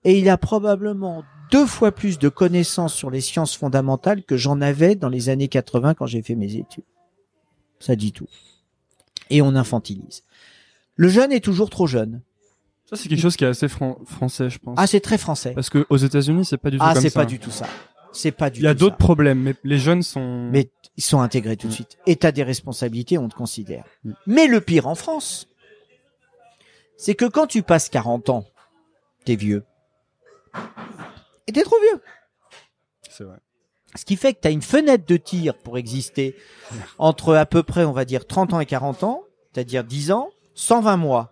et 0.03 0.19
il 0.19 0.29
a 0.29 0.37
probablement 0.37 1.23
deux 1.51 1.65
fois 1.65 1.91
plus 1.91 2.19
de 2.19 2.29
connaissances 2.29 2.93
sur 2.93 3.09
les 3.09 3.21
sciences 3.21 3.55
fondamentales 3.55 4.23
que 4.23 4.37
j'en 4.37 4.61
avais 4.61 4.95
dans 4.95 5.09
les 5.09 5.29
années 5.29 5.47
80 5.47 5.95
quand 5.95 6.05
j'ai 6.05 6.21
fait 6.21 6.35
mes 6.35 6.55
études. 6.55 6.83
Ça 7.79 7.95
dit 7.95 8.11
tout. 8.11 8.27
Et 9.29 9.41
on 9.41 9.55
infantilise. 9.55 10.23
Le 10.95 11.09
jeune 11.09 11.31
est 11.31 11.43
toujours 11.43 11.69
trop 11.69 11.87
jeune 11.87 12.21
Ça, 12.87 12.95
c'est 12.95 13.09
quelque 13.09 13.21
chose 13.21 13.35
qui 13.35 13.43
est 13.43 13.47
assez 13.47 13.67
fran- 13.67 13.97
français, 14.05 14.49
je 14.49 14.59
pense. 14.59 14.75
ah 14.79 14.85
c'est 14.85 14.99
très 14.99 15.17
français 15.17 15.53
Parce 15.53 15.69
que 15.71 15.85
aux 15.89 15.97
États-Unis, 15.97 16.45
c'est 16.45 16.57
pas 16.57 16.69
du 16.69 16.77
tout 16.77 16.83
Ah, 16.85 16.93
comme 16.93 17.01
c'est 17.01 17.09
ça. 17.09 17.19
pas 17.21 17.25
du 17.25 17.39
tout 17.39 17.49
ça. 17.51 17.65
C'est 18.11 18.31
pas 18.31 18.49
du 18.49 18.59
Il 18.59 18.63
y 18.63 18.67
a 18.67 18.73
d'autres 18.73 18.95
problèmes, 18.97 19.41
mais 19.41 19.55
les 19.63 19.77
jeunes 19.79 20.03
sont. 20.03 20.49
Mais 20.51 20.69
ils 20.95 21.03
sont 21.03 21.19
intégrés 21.19 21.57
tout 21.57 21.67
de 21.67 21.71
Mm. 21.71 21.75
suite. 21.75 21.97
Et 22.05 22.15
t'as 22.15 22.31
des 22.31 22.43
responsabilités, 22.43 23.17
on 23.17 23.27
te 23.27 23.35
considère. 23.35 23.83
Mm. 24.03 24.11
Mais 24.27 24.47
le 24.47 24.61
pire 24.61 24.87
en 24.87 24.95
France, 24.95 25.47
c'est 26.95 27.15
que 27.15 27.25
quand 27.25 27.47
tu 27.47 27.61
passes 27.63 27.89
40 27.89 28.29
ans, 28.29 28.45
t'es 29.25 29.35
vieux. 29.35 29.65
Et 31.47 31.51
t'es 31.51 31.63
trop 31.63 31.75
vieux. 31.81 32.01
c'est 33.09 33.23
vrai. 33.23 33.37
Ce 33.95 34.03
qui 34.03 34.17
fait 34.17 34.33
que 34.33 34.39
t'as 34.41 34.51
une 34.51 34.61
fenêtre 34.61 35.05
de 35.07 35.15
tir 35.15 35.57
pour 35.57 35.77
exister 35.77 36.35
entre 36.97 37.33
à 37.35 37.45
peu 37.45 37.63
près, 37.63 37.85
on 37.85 37.93
va 37.93 38.03
dire, 38.03 38.27
30 38.27 38.53
ans 38.53 38.59
et 38.59 38.65
40 38.65 39.03
ans, 39.03 39.23
c'est-à-dire 39.53 39.83
10 39.85 40.11
ans, 40.11 40.29
120 40.53 40.97
mois. 40.97 41.31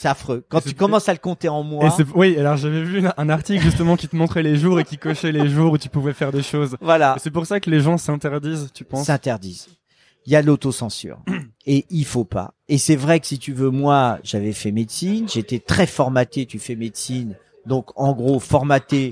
C'est 0.00 0.08
affreux. 0.08 0.46
Quand 0.48 0.62
tu 0.62 0.72
commences 0.72 1.10
à 1.10 1.12
le 1.12 1.18
compter 1.18 1.50
en 1.50 1.62
mois, 1.62 1.94
oui, 2.14 2.34
alors 2.38 2.56
j'avais 2.56 2.82
vu 2.82 3.02
un- 3.18 3.28
article 3.28 3.62
justement 3.62 3.96
qui 3.96 4.08
te 4.08 4.16
montrait 4.16 4.42
les 4.42 4.56
jours 4.56 4.80
et 4.80 4.84
qui 4.84 4.96
cochait 4.96 5.30
les 5.30 5.46
jours 5.46 5.72
où 5.74 5.76
tu 5.78 5.90
pouvais 5.90 6.14
faire 6.14 6.32
des 6.32 6.42
choses. 6.42 6.78
voilà. 6.80 7.16
C'est 7.20 7.30
pour 7.30 7.44
ça 7.44 7.60
que 7.60 7.68
les 7.68 7.80
gens 7.80 7.98
s'interdisent, 7.98 8.70
tu 8.72 8.84
penses? 8.84 9.08
S'interdisent. 9.08 9.68
Il 10.24 10.32
y 10.32 10.36
a 10.36 10.40
l'autocensure. 10.40 11.18
Et 11.66 11.84
il 11.90 12.06
faut 12.06 12.24
pas. 12.24 12.54
Et 12.66 12.78
c'est 12.78 12.96
vrai 12.96 13.20
que 13.20 13.26
si 13.26 13.38
tu 13.38 13.52
veux, 13.52 13.68
moi, 13.68 14.18
j'avais 14.22 14.52
fait 14.54 14.72
médecine, 14.72 15.28
j'étais 15.28 15.58
très 15.58 15.86
formaté, 15.86 16.46
tu 16.46 16.58
fais 16.58 16.76
médecine. 16.76 17.36
Donc, 17.66 17.90
en 17.94 18.14
gros, 18.14 18.40
formaté, 18.40 19.10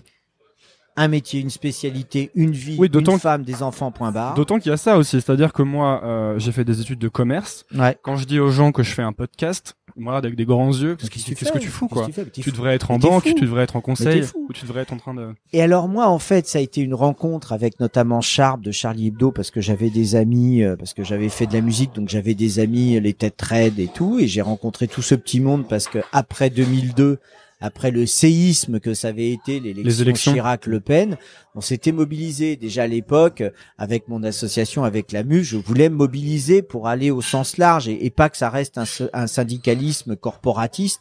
un 0.96 1.08
métier, 1.08 1.40
une 1.40 1.50
spécialité, 1.50 2.30
une 2.34 2.50
vie, 2.52 2.76
Oui, 2.78 2.88
d'autant 2.88 3.12
une 3.12 3.18
femme, 3.20 3.42
des 3.42 3.62
enfants, 3.62 3.90
point 3.92 4.10
barre. 4.10 4.34
D'autant 4.34 4.58
qu'il 4.58 4.70
y 4.70 4.72
a 4.72 4.78
ça 4.78 4.96
aussi, 4.96 5.20
c'est-à-dire 5.20 5.52
que 5.52 5.62
moi, 5.62 6.00
euh, 6.02 6.38
j'ai 6.38 6.50
fait 6.50 6.64
des 6.64 6.80
études 6.80 6.98
de 6.98 7.08
commerce. 7.08 7.64
Ouais. 7.74 7.96
Quand 8.02 8.16
je 8.16 8.24
dis 8.24 8.40
aux 8.40 8.50
gens 8.50 8.72
que 8.72 8.82
je 8.82 8.92
fais 8.94 9.02
un 9.02 9.12
podcast, 9.12 9.76
moi, 9.98 10.16
avec 10.16 10.34
des 10.34 10.44
grands 10.44 10.72
yeux, 10.72 10.96
qu'est-ce 10.96 11.10
que, 11.10 11.52
que 11.52 11.58
tu 11.58 11.68
fous, 11.68 11.88
quoi 11.88 12.06
que 12.06 12.12
tu 12.12 12.12
fais 12.12 12.24
Tu 12.30 12.50
devrais 12.50 12.74
être 12.74 12.90
en 12.90 12.98
banque, 12.98 13.24
fou. 13.24 13.34
tu 13.34 13.44
devrais 13.44 13.64
être 13.64 13.76
en 13.76 13.80
conseil, 13.80 14.22
ou 14.34 14.52
tu 14.52 14.64
devrais 14.64 14.82
être 14.82 14.92
en 14.92 14.96
train 14.96 15.14
de... 15.14 15.28
Et 15.52 15.62
alors 15.62 15.88
moi, 15.88 16.08
en 16.08 16.18
fait, 16.18 16.46
ça 16.46 16.58
a 16.58 16.62
été 16.62 16.80
une 16.80 16.94
rencontre 16.94 17.52
avec 17.52 17.80
notamment 17.80 18.20
Sharp 18.20 18.60
de 18.60 18.70
Charlie 18.70 19.08
Hebdo 19.08 19.30
parce 19.32 19.50
que 19.50 19.60
j'avais 19.60 19.90
des 19.90 20.16
amis, 20.16 20.62
euh, 20.62 20.76
parce 20.76 20.94
que 20.94 21.04
j'avais 21.04 21.28
fait 21.28 21.46
de 21.46 21.52
la 21.52 21.60
musique, 21.60 21.94
donc 21.94 22.08
j'avais 22.08 22.34
des 22.34 22.58
amis, 22.58 22.98
les 23.00 23.14
têtes 23.14 23.40
raides 23.42 23.78
et 23.78 23.88
tout, 23.88 24.18
et 24.18 24.26
j'ai 24.26 24.42
rencontré 24.42 24.88
tout 24.88 25.02
ce 25.02 25.14
petit 25.14 25.40
monde 25.40 25.66
parce 25.68 25.88
que 25.88 25.98
après 26.12 26.50
2002, 26.50 27.18
après 27.60 27.90
le 27.90 28.06
séisme 28.06 28.78
que 28.80 28.94
ça 28.94 29.08
avait 29.08 29.30
été 29.32 29.60
l'élection 29.60 29.84
Les 29.84 30.02
élections. 30.02 30.32
Chirac-Le 30.32 30.80
Pen, 30.80 31.16
on 31.54 31.60
s'était 31.60 31.92
mobilisé 31.92 32.56
déjà 32.56 32.84
à 32.84 32.86
l'époque 32.86 33.40
euh, 33.40 33.50
avec 33.78 34.08
mon 34.08 34.22
association, 34.22 34.84
avec 34.84 35.10
la 35.12 35.24
MU, 35.24 35.42
je 35.42 35.56
voulais 35.56 35.88
me 35.88 35.96
mobiliser 35.96 36.62
pour 36.62 36.86
aller 36.88 37.10
au 37.10 37.20
sens 37.20 37.56
large 37.56 37.88
et, 37.88 38.04
et 38.06 38.10
pas 38.10 38.28
que 38.28 38.36
ça 38.36 38.48
reste 38.50 38.78
un, 38.78 38.84
sy- 38.84 39.08
un 39.12 39.26
syndicalisme 39.26 40.14
corporatiste, 40.16 41.00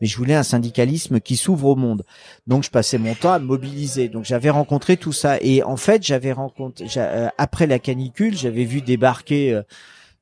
mais 0.00 0.06
je 0.06 0.16
voulais 0.16 0.34
un 0.34 0.42
syndicalisme 0.42 1.20
qui 1.20 1.36
s'ouvre 1.36 1.66
au 1.68 1.76
monde. 1.76 2.04
Donc 2.46 2.64
je 2.64 2.70
passais 2.70 2.98
mon 2.98 3.14
temps 3.14 3.32
à 3.32 3.38
me 3.38 3.44
mobiliser. 3.46 4.08
Donc 4.08 4.24
j'avais 4.24 4.50
rencontré 4.50 4.96
tout 4.96 5.12
ça 5.12 5.36
et 5.40 5.62
en 5.62 5.76
fait 5.76 6.02
j'avais 6.02 6.32
rencontré 6.32 6.86
euh, 6.96 7.28
après 7.36 7.66
la 7.66 7.78
canicule, 7.78 8.36
j'avais 8.36 8.64
vu 8.64 8.80
débarquer. 8.80 9.60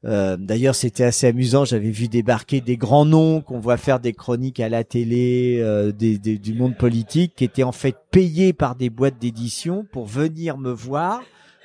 Euh, 0.04 0.36
D'ailleurs, 0.36 0.74
c'était 0.74 1.04
assez 1.04 1.26
amusant. 1.26 1.64
J'avais 1.64 1.90
vu 1.90 2.08
débarquer 2.08 2.60
des 2.60 2.76
grands 2.76 3.04
noms 3.04 3.40
qu'on 3.40 3.58
voit 3.58 3.76
faire 3.76 4.00
des 4.00 4.12
chroniques 4.12 4.60
à 4.60 4.68
la 4.68 4.84
télé, 4.84 5.58
euh, 5.60 5.92
du 5.92 6.54
monde 6.54 6.76
politique, 6.76 7.34
qui 7.36 7.44
étaient 7.44 7.62
en 7.62 7.72
fait 7.72 7.96
payés 8.10 8.52
par 8.52 8.76
des 8.76 8.90
boîtes 8.90 9.18
d'édition 9.18 9.86
pour 9.92 10.06
venir 10.06 10.58
me 10.58 10.70
voir, 10.70 11.22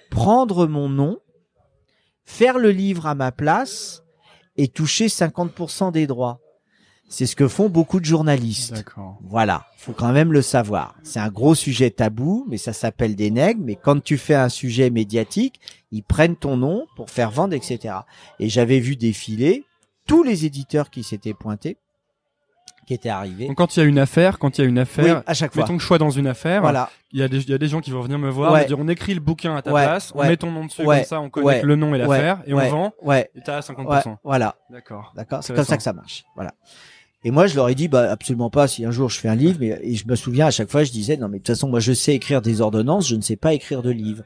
prendre 0.09 0.67
mon 0.67 0.89
nom, 0.89 1.19
faire 2.25 2.57
le 2.57 2.71
livre 2.71 3.05
à 3.05 3.15
ma 3.15 3.31
place 3.31 4.03
et 4.57 4.67
toucher 4.67 5.07
50% 5.07 5.91
des 5.91 6.07
droits. 6.07 6.40
C'est 7.13 7.25
ce 7.25 7.35
que 7.35 7.49
font 7.49 7.67
beaucoup 7.67 7.99
de 7.99 8.05
journalistes. 8.05 8.85
Voilà, 9.21 9.65
faut 9.75 9.91
quand 9.91 10.13
même 10.13 10.31
le 10.31 10.41
savoir. 10.41 10.95
C'est 11.03 11.19
un 11.19 11.27
gros 11.27 11.55
sujet 11.55 11.89
tabou, 11.89 12.45
mais 12.47 12.55
ça 12.55 12.71
s'appelle 12.71 13.17
des 13.17 13.31
nègres. 13.31 13.59
Mais 13.61 13.75
quand 13.75 14.01
tu 14.01 14.17
fais 14.17 14.33
un 14.33 14.47
sujet 14.47 14.89
médiatique, 14.89 15.59
ils 15.91 16.03
prennent 16.03 16.37
ton 16.37 16.55
nom 16.55 16.85
pour 16.95 17.09
faire 17.09 17.29
vendre, 17.29 17.53
etc. 17.53 17.95
Et 18.39 18.47
j'avais 18.47 18.79
vu 18.79 18.95
défiler 18.95 19.65
tous 20.07 20.23
les 20.23 20.45
éditeurs 20.45 20.89
qui 20.89 21.03
s'étaient 21.03 21.33
pointés, 21.33 21.75
qui 22.87 22.93
étaient 22.93 23.09
arrivés. 23.09 23.47
Donc 23.47 23.57
quand 23.57 23.75
il 23.75 23.81
y 23.81 23.83
a 23.83 23.85
une 23.85 23.99
affaire, 23.99 24.39
quand 24.39 24.57
il 24.57 24.61
y 24.61 24.63
a 24.63 24.67
une 24.69 24.75
oui, 24.77 24.81
affaire, 24.81 25.21
à 25.25 25.33
chaque 25.33 25.53
fois. 25.53 25.63
mettons 25.63 25.75
que 25.75 25.81
je 25.83 25.87
sois 25.87 25.97
dans 25.97 26.11
une 26.11 26.27
affaire, 26.27 26.61
Voilà, 26.61 26.89
il 27.11 27.19
y 27.19 27.23
a 27.23 27.27
des 27.27 27.39
il 27.41 27.49
y 27.49 27.53
a 27.53 27.57
des 27.57 27.67
gens 27.67 27.81
qui 27.81 27.91
vont 27.91 28.01
venir 28.01 28.19
me 28.19 28.29
voir, 28.29 28.53
Ouais. 28.53 28.61
me 28.61 28.67
dire 28.67 28.79
on 28.79 28.87
écrit 28.87 29.13
le 29.13 29.19
bouquin 29.19 29.53
à 29.57 29.61
ta 29.61 29.73
Ouais, 29.73 29.83
place, 29.83 30.13
on 30.15 30.23
met 30.23 30.37
ton 30.37 30.49
nom 30.49 30.65
dessus 30.65 30.83
comme 30.85 31.03
ça, 31.03 31.19
on 31.19 31.29
connaît 31.29 31.45
ouais, 31.45 31.61
le 31.61 31.75
nom 31.75 31.93
et 31.93 31.97
l'affaire 31.97 32.41
et 32.45 32.53
on 32.53 32.69
vend 32.69 32.93
ouais, 33.01 33.29
et 33.35 33.41
t'as 33.41 33.59
50%. 33.59 34.07
ouais, 34.11 34.15
voilà. 34.23 34.55
D'accord. 34.69 35.11
D'accord, 35.15 35.43
c'est 35.43 35.53
comme 35.53 35.65
ça 35.65 35.75
que 35.75 35.83
ça 35.83 35.91
marche. 35.93 36.23
Voilà. 36.35 36.51
Et 37.23 37.29
moi, 37.29 37.45
je 37.45 37.55
leur 37.55 37.69
ai 37.69 37.75
dit, 37.75 37.87
bah, 37.87 38.09
absolument 38.09 38.49
pas. 38.49 38.67
Si 38.67 38.83
un 38.83 38.91
jour 38.91 39.09
je 39.09 39.19
fais 39.19 39.29
un 39.29 39.35
livre, 39.35 39.57
mais, 39.59 39.79
et 39.83 39.95
je 39.95 40.07
me 40.07 40.15
souviens 40.15 40.47
à 40.47 40.51
chaque 40.51 40.71
fois, 40.71 40.83
je 40.83 40.91
disais, 40.91 41.17
non, 41.17 41.27
mais 41.27 41.37
de 41.37 41.43
toute 41.43 41.55
façon, 41.55 41.69
moi, 41.69 41.79
je 41.79 41.93
sais 41.93 42.15
écrire 42.15 42.41
des 42.41 42.61
ordonnances, 42.61 43.07
je 43.07 43.15
ne 43.15 43.21
sais 43.21 43.35
pas 43.35 43.53
écrire 43.53 43.83
de 43.83 43.91
livres. 43.91 44.23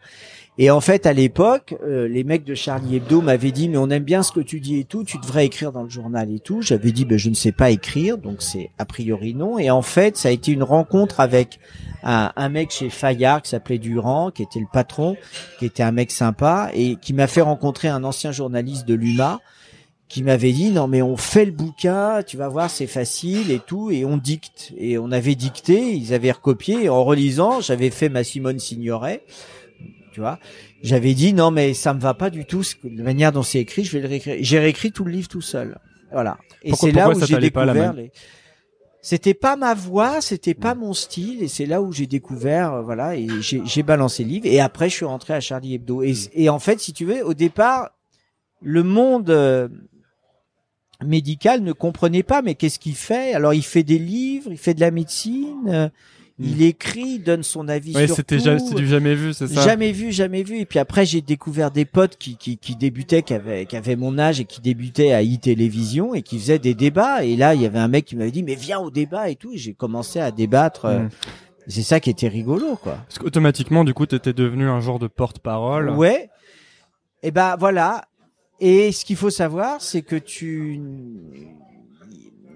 Et 0.57 0.71
en 0.71 0.79
fait, 0.79 1.05
à 1.05 1.11
l'époque, 1.11 1.75
euh, 1.83 2.07
les 2.07 2.23
mecs 2.23 2.45
de 2.45 2.55
Charlie 2.55 2.95
Hebdo 2.95 3.19
m'avaient 3.19 3.51
dit, 3.51 3.67
mais 3.67 3.77
on 3.77 3.89
aime 3.89 4.05
bien 4.05 4.23
ce 4.23 4.31
que 4.31 4.39
tu 4.39 4.61
dis 4.61 4.79
et 4.79 4.85
tout, 4.85 5.03
tu 5.03 5.17
devrais 5.17 5.45
écrire 5.45 5.73
dans 5.73 5.83
le 5.83 5.89
journal 5.89 6.31
et 6.31 6.39
tout. 6.39 6.61
J'avais 6.61 6.93
dit, 6.93 7.03
ben, 7.03 7.17
je 7.17 7.29
ne 7.29 7.35
sais 7.35 7.51
pas 7.51 7.71
écrire, 7.71 8.17
donc 8.17 8.41
c'est 8.41 8.71
a 8.77 8.85
priori 8.85 9.33
non. 9.33 9.59
Et 9.59 9.69
en 9.69 9.81
fait, 9.81 10.15
ça 10.15 10.29
a 10.29 10.31
été 10.31 10.53
une 10.53 10.63
rencontre 10.63 11.19
avec 11.19 11.59
un, 12.03 12.31
un 12.37 12.47
mec 12.47 12.71
chez 12.71 12.89
Fayard 12.89 13.41
qui 13.41 13.49
s'appelait 13.49 13.79
Durand, 13.79 14.31
qui 14.31 14.43
était 14.43 14.61
le 14.61 14.67
patron, 14.71 15.17
qui 15.59 15.65
était 15.65 15.83
un 15.83 15.91
mec 15.91 16.09
sympa 16.09 16.69
et 16.73 16.95
qui 16.95 17.11
m'a 17.11 17.27
fait 17.27 17.41
rencontrer 17.41 17.89
un 17.89 18.05
ancien 18.05 18.31
journaliste 18.31 18.87
de 18.87 18.93
l'UMA 18.93 19.41
qui 20.07 20.23
m'avait 20.23 20.51
dit 20.51 20.71
non 20.71 20.87
mais 20.87 21.01
on 21.01 21.17
fait 21.17 21.45
le 21.45 21.51
bouquin, 21.51 22.21
tu 22.23 22.37
vas 22.37 22.47
voir 22.47 22.69
c'est 22.69 22.87
facile 22.87 23.51
et 23.51 23.59
tout 23.59 23.89
et 23.91 24.05
on 24.05 24.17
dicte 24.17 24.73
et 24.77 24.97
on 24.97 25.11
avait 25.11 25.35
dicté, 25.35 25.93
ils 25.93 26.13
avaient 26.13 26.31
recopié 26.31 26.83
et 26.83 26.89
en 26.89 27.03
relisant 27.03 27.61
j'avais 27.61 27.89
fait 27.89 28.09
ma 28.09 28.23
Simone 28.23 28.59
Signoret, 28.59 29.23
tu 30.13 30.19
vois, 30.19 30.39
j'avais 30.83 31.13
dit 31.13 31.33
non 31.33 31.51
mais 31.51 31.73
ça 31.73 31.93
me 31.93 31.99
va 31.99 32.13
pas 32.13 32.29
du 32.29 32.45
tout 32.45 32.63
la 32.83 33.03
manière 33.03 33.31
dont 33.31 33.43
c'est 33.43 33.59
écrit, 33.59 33.83
je 33.83 33.91
vais 33.93 34.01
le 34.01 34.07
réécrire. 34.07 34.37
J'ai 34.39 34.59
réécrit 34.59 34.91
tout 34.91 35.03
le 35.03 35.11
livre 35.11 35.27
tout 35.27 35.41
seul, 35.41 35.79
voilà. 36.11 36.37
Et 36.61 36.73
c'est 36.73 36.91
là 36.91 37.09
où 37.09 37.19
j'ai 37.25 37.37
découvert 37.37 37.93
les. 37.93 38.11
C'était 39.05 39.35
pas 39.35 39.55
ma 39.55 39.75
voix, 39.75 40.19
c'était 40.19 40.55
pas 40.55 40.73
mon 40.73 40.93
style, 40.93 41.43
et 41.43 41.47
c'est 41.47 41.67
là 41.67 41.79
où 41.79 41.91
j'ai 41.91 42.07
découvert, 42.07 42.73
euh, 42.73 42.81
voilà, 42.81 43.15
et 43.15 43.27
j'ai 43.39 43.83
balancé 43.83 44.23
le 44.23 44.29
livre. 44.29 44.47
Et 44.47 44.59
après, 44.59 44.89
je 44.89 44.95
suis 44.95 45.05
rentré 45.05 45.35
à 45.35 45.39
Charlie 45.39 45.75
Hebdo. 45.75 46.01
Et, 46.01 46.15
et 46.33 46.49
en 46.49 46.57
fait, 46.57 46.79
si 46.79 46.91
tu 46.91 47.05
veux, 47.05 47.23
au 47.23 47.35
départ, 47.35 47.91
le 48.63 48.81
monde 48.81 49.29
euh, 49.29 49.67
médical 51.03 51.61
ne 51.61 51.71
comprenait 51.73 52.23
pas, 52.23 52.41
mais 52.41 52.55
qu'est-ce 52.55 52.79
qu'il 52.79 52.95
fait? 52.95 53.33
Alors, 53.33 53.53
il 53.53 53.63
fait 53.63 53.83
des 53.83 53.99
livres, 53.99 54.49
il 54.51 54.57
fait 54.57 54.73
de 54.73 54.79
la 54.81 54.91
médecine, 54.91 55.67
euh, 55.67 55.89
il 56.39 56.61
écrit, 56.63 57.15
il 57.15 57.23
donne 57.23 57.43
son 57.43 57.67
avis 57.69 57.93
Hmm. 57.93 57.95
Ouais, 57.95 58.07
sur 58.07 58.15
c'était 58.17 58.37
tout. 58.37 58.43
ja- 58.43 58.59
c'était 58.59 58.75
du 58.75 58.87
jamais 58.87 59.15
vu, 59.15 59.33
c'est 59.33 59.47
ça? 59.47 59.61
Jamais 59.61 59.91
vu, 59.93 60.11
jamais 60.11 60.43
vu. 60.43 60.57
Et 60.59 60.65
puis 60.65 60.79
après, 60.79 61.05
j'ai 61.05 61.21
découvert 61.21 61.71
des 61.71 61.85
potes 61.85 62.17
qui, 62.17 62.35
qui, 62.37 62.57
qui 62.57 62.75
débutaient, 62.75 63.21
qui 63.23 63.33
avaient, 63.33 63.65
qui 63.65 63.77
avaient 63.77 63.95
mon 63.95 64.17
âge 64.19 64.39
et 64.41 64.45
qui 64.45 64.59
débutaient 64.61 65.13
à 65.13 65.21
e-télévision 65.23 66.13
et 66.13 66.21
qui 66.23 66.37
faisaient 66.39 66.59
des 66.59 66.73
débats. 66.73 67.23
Et 67.23 67.35
là, 67.37 67.55
il 67.55 67.61
y 67.61 67.65
avait 67.65 67.79
un 67.79 67.87
mec 67.87 68.05
qui 68.05 68.15
m'avait 68.17 68.31
dit, 68.31 68.43
mais 68.43 68.55
viens 68.55 68.79
au 68.79 68.91
débat 68.91 69.29
et 69.29 69.35
tout. 69.35 69.53
Et 69.53 69.57
j'ai 69.57 69.73
commencé 69.73 70.19
à 70.19 70.31
débattre. 70.31 70.85
euh, 70.85 70.99
Mm. 71.03 71.09
C'est 71.67 71.81
ça 71.81 71.99
qui 71.99 72.11
était 72.11 72.27
rigolo, 72.27 72.75
quoi. 72.75 72.97
Parce 73.07 73.17
qu'automatiquement, 73.17 73.83
du 73.83 73.95
coup, 73.95 74.05
t'étais 74.05 74.33
devenu 74.33 74.67
un 74.69 74.81
genre 74.81 74.99
de 74.99 75.07
porte-parole. 75.07 75.89
Ouais. 75.89 76.29
Et 77.23 77.31
ben 77.31 77.55
voilà. 77.57 78.05
Et 78.59 78.91
ce 78.91 79.03
qu'il 79.05 79.17
faut 79.17 79.29
savoir, 79.29 79.81
c'est 79.81 80.01
que 80.01 80.15
tu, 80.15 80.79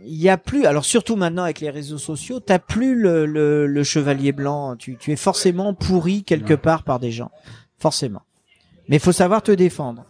il 0.05 0.15
y 0.15 0.29
a 0.29 0.37
plus. 0.37 0.65
Alors 0.65 0.85
surtout 0.85 1.15
maintenant 1.15 1.43
avec 1.43 1.59
les 1.59 1.69
réseaux 1.69 1.97
sociaux, 1.97 2.39
t'as 2.39 2.59
plus 2.59 2.95
le, 2.95 3.25
le, 3.25 3.67
le 3.67 3.83
chevalier 3.83 4.31
blanc. 4.31 4.75
Tu, 4.77 4.97
tu 4.97 5.11
es 5.11 5.15
forcément 5.15 5.73
pourri 5.73 6.23
quelque 6.23 6.53
part 6.53 6.83
par 6.83 6.99
des 6.99 7.11
gens, 7.11 7.31
forcément. 7.77 8.21
Mais 8.87 8.97
faut 8.97 9.11
savoir 9.11 9.43
te 9.43 9.51
défendre. 9.51 10.05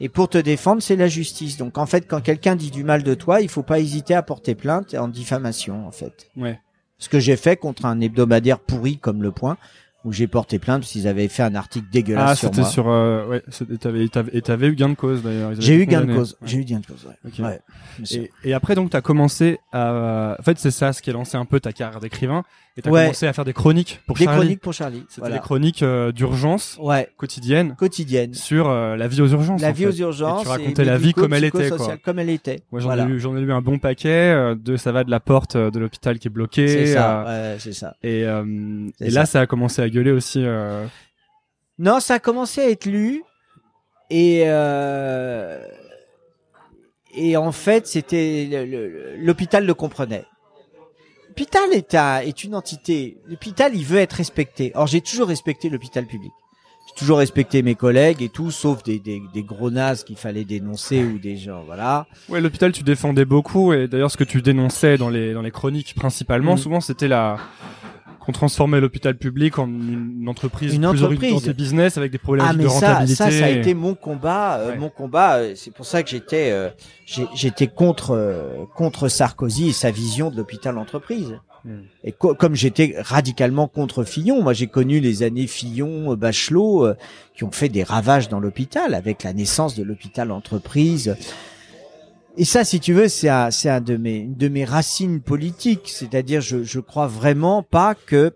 Et 0.00 0.08
pour 0.08 0.28
te 0.28 0.38
défendre, 0.38 0.82
c'est 0.82 0.96
la 0.96 1.08
justice. 1.08 1.58
Donc 1.58 1.78
en 1.78 1.86
fait, 1.86 2.06
quand 2.08 2.20
quelqu'un 2.22 2.56
dit 2.56 2.70
du 2.70 2.84
mal 2.84 3.02
de 3.02 3.14
toi, 3.14 3.40
il 3.40 3.48
faut 3.48 3.62
pas 3.62 3.80
hésiter 3.80 4.14
à 4.14 4.22
porter 4.22 4.54
plainte 4.54 4.94
en 4.94 5.08
diffamation, 5.08 5.86
en 5.86 5.90
fait. 5.92 6.28
Ouais. 6.36 6.58
Ce 6.98 7.08
que 7.08 7.20
j'ai 7.20 7.36
fait 7.36 7.56
contre 7.56 7.86
un 7.86 8.00
hebdomadaire 8.00 8.58
pourri 8.58 8.98
comme 8.98 9.22
Le 9.22 9.30
Point, 9.30 9.56
où 10.04 10.12
j'ai 10.12 10.26
porté 10.26 10.58
plainte 10.58 10.80
parce 10.80 10.92
qu'ils 10.92 11.06
avaient 11.06 11.28
fait 11.28 11.42
un 11.42 11.54
article 11.54 11.86
dégueulasse 11.92 12.30
Ah, 12.30 12.34
sur 12.36 12.48
c'était 12.48 12.62
moi. 12.62 12.70
sur, 12.70 12.88
euh, 12.88 13.26
ouais, 13.26 13.42
c'était- 13.50 13.76
t'avais, 13.76 14.08
t'avais, 14.08 14.30
et 14.34 14.40
t'avais 14.40 14.68
eu 14.68 14.74
gain 14.74 14.88
de 14.88 14.94
cause 14.94 15.22
d'ailleurs. 15.22 15.52
J'ai 15.58 15.74
eu 15.74 15.84
gain 15.86 16.00
de 16.02 16.14
cause. 16.14 16.36
Ouais. 16.40 16.48
J'ai 16.48 16.58
eu 16.58 16.64
gain 16.64 16.80
de 16.80 16.86
cause. 16.86 17.04
Ouais. 17.06 17.16
Ok. 17.26 17.44
Ouais. 17.44 17.60
Et, 18.10 18.30
et 18.44 18.54
après, 18.54 18.74
donc, 18.74 18.90
t'as 18.90 19.02
commencé 19.02 19.58
à, 19.72 20.36
en 20.38 20.42
fait, 20.42 20.58
c'est 20.58 20.70
ça 20.70 20.92
ce 20.94 21.02
qui 21.02 21.10
a 21.10 21.12
lancé 21.12 21.36
un 21.36 21.44
peu 21.44 21.60
ta 21.60 21.72
carrière 21.72 22.00
d'écrivain. 22.00 22.44
Et 22.76 22.82
t'as 22.82 22.90
Ouais. 22.90 23.02
commencé 23.02 23.26
à 23.26 23.32
faire 23.32 23.44
des 23.44 23.52
chroniques 23.52 24.00
pour 24.06 24.16
Des 24.16 24.24
Charlie. 24.24 24.40
chroniques 24.40 24.60
pour 24.60 24.72
Charlie. 24.72 25.04
C'était 25.08 25.20
Voilà. 25.22 25.36
des 25.36 25.40
chroniques 25.42 25.82
euh, 25.82 26.12
d'urgence 26.12 26.78
Ouais, 26.80 27.08
quotidiennes 27.16 27.74
quotidienne. 27.76 28.32
sur 28.32 28.68
euh, 28.70 28.96
la 28.96 29.08
vie 29.08 29.20
aux 29.20 29.26
urgences. 29.28 29.60
La 29.60 29.72
vie 29.72 29.82
fait. 29.82 29.88
aux 29.88 29.92
urgences. 29.92 30.42
Et 30.42 30.44
tu 30.44 30.48
racontais 30.50 30.84
la 30.84 30.96
vie 30.96 31.12
comme 31.12 31.34
elle 31.34 31.44
était, 31.44 31.70
quoi. 31.70 31.96
Comme 31.98 32.18
elle 32.20 32.30
était. 32.30 32.60
Moi, 32.70 32.80
j'en 32.80 32.86
voilà. 32.88 33.02
ai 33.04 33.06
lu, 33.06 33.18
j'en 33.20 33.36
ai 33.36 33.40
lu 33.40 33.52
un 33.52 33.60
bon 33.60 33.78
paquet. 33.78 34.08
euh, 34.32 34.54
de 34.54 34.76
ça 34.76 34.92
va 34.92 35.02
de 35.04 35.10
la 35.10 35.20
porte 35.20 35.56
de 35.56 35.78
l'hôpital 35.78 36.18
qui 36.20 36.28
est 36.28 36.30
bloquée. 36.30 36.68
C'est 36.68 36.86
ça. 36.94 37.24
Ouais, 37.26 37.56
c'est 37.58 37.72
ça. 37.72 37.96
et 38.02 38.24
là, 39.00 39.26
ça 39.26 39.40
a 39.40 39.46
commencé 39.46 39.82
à 39.82 39.88
gueuler 39.88 40.12
aussi. 40.12 40.44
Non, 41.78 41.98
ça 42.00 42.14
a 42.14 42.18
commencé 42.18 42.60
à 42.60 42.70
être 42.70 42.86
lu 42.86 43.22
et 44.10 44.44
et 47.12 47.36
en 47.36 47.52
fait, 47.52 47.86
c'était 47.88 49.16
l'hôpital 49.18 49.66
le 49.66 49.74
comprenait. 49.74 50.24
L'hôpital 51.40 51.72
est, 51.72 51.94
est 52.28 52.44
une 52.44 52.54
entité. 52.54 53.16
L'hôpital, 53.26 53.74
il 53.74 53.82
veut 53.82 53.96
être 53.98 54.12
respecté. 54.12 54.72
Or, 54.74 54.86
j'ai 54.86 55.00
toujours 55.00 55.28
respecté 55.28 55.70
l'hôpital 55.70 56.04
public. 56.06 56.32
J'ai 56.86 56.94
toujours 56.98 57.16
respecté 57.16 57.62
mes 57.62 57.74
collègues 57.74 58.20
et 58.20 58.28
tout, 58.28 58.50
sauf 58.50 58.82
des, 58.82 58.98
des, 58.98 59.22
des 59.32 59.42
gros 59.42 59.70
nazes 59.70 60.04
qu'il 60.04 60.16
fallait 60.16 60.44
dénoncer 60.44 61.02
ou 61.02 61.18
des 61.18 61.38
gens, 61.38 61.62
voilà. 61.64 62.06
Ouais, 62.28 62.42
l'hôpital, 62.42 62.72
tu 62.72 62.82
défendais 62.82 63.24
beaucoup, 63.24 63.72
et 63.72 63.88
d'ailleurs, 63.88 64.10
ce 64.10 64.18
que 64.18 64.24
tu 64.24 64.42
dénonçais 64.42 64.98
dans 64.98 65.08
les 65.08 65.32
dans 65.32 65.40
les 65.40 65.50
chroniques 65.50 65.94
principalement, 65.94 66.56
Mm. 66.56 66.58
souvent, 66.58 66.80
c'était 66.82 67.08
la 67.08 67.38
qu'on 68.20 68.32
transformait 68.32 68.80
l'hôpital 68.80 69.16
public 69.16 69.58
en 69.58 69.66
une 69.66 70.28
entreprise 70.28 70.74
Une 70.74 70.80
plus 70.90 71.02
entreprise. 71.02 71.32
orientée 71.32 71.52
business 71.54 71.96
avec 71.96 72.12
des 72.12 72.18
problèmes 72.18 72.46
Ah 72.48 72.52
de 72.52 72.58
mais 72.58 72.68
ça, 72.68 72.88
rentabilité. 72.92 73.14
ça, 73.16 73.30
ça 73.30 73.44
a 73.46 73.48
été 73.48 73.74
mon 73.74 73.94
combat. 73.94 74.58
euh, 74.58 74.70
Ouais. 74.72 74.76
Mon 74.78 74.90
combat, 74.90 75.36
euh, 75.38 75.52
c'est 75.56 75.72
pour 75.72 75.86
ça 75.86 76.02
que 76.02 76.10
j'étais, 76.10 76.50
euh, 76.52 76.68
j'étais 77.34 77.66
contre 77.66 78.10
euh, 78.12 78.64
contre 78.76 79.08
Sarkozy 79.08 79.68
et 79.68 79.72
sa 79.72 79.90
vision 79.90 80.30
de 80.30 80.36
l'hôpital 80.36 80.76
entreprise. 80.78 81.38
Hmm. 81.64 81.80
Et 82.04 82.12
co- 82.12 82.34
comme 82.34 82.54
j'étais 82.54 82.94
radicalement 82.98 83.68
contre 83.68 84.04
Fillon, 84.04 84.42
moi 84.42 84.52
j'ai 84.54 84.66
connu 84.66 85.00
les 85.00 85.22
années 85.22 85.46
Fillon, 85.46 86.12
euh, 86.12 86.16
Bachelot, 86.16 86.86
euh, 86.86 86.94
qui 87.36 87.44
ont 87.44 87.50
fait 87.52 87.68
des 87.68 87.82
ravages 87.82 88.28
dans 88.30 88.40
l'hôpital 88.40 88.94
avec 88.94 89.22
la 89.24 89.32
naissance 89.34 89.74
de 89.76 89.82
l'hôpital 89.82 90.30
entreprise. 90.30 91.16
Et 92.36 92.44
ça, 92.44 92.64
si 92.64 92.80
tu 92.80 92.92
veux, 92.92 93.08
c'est 93.08 93.28
un, 93.28 93.50
c'est 93.50 93.68
un 93.68 93.80
de 93.80 93.96
mes, 93.96 94.18
une 94.18 94.36
de 94.36 94.48
mes 94.48 94.64
racines 94.64 95.20
politiques. 95.20 95.88
C'est-à-dire, 95.88 96.40
je, 96.40 96.62
je 96.62 96.80
crois 96.80 97.06
vraiment 97.06 97.62
pas 97.62 97.94
que 97.94 98.34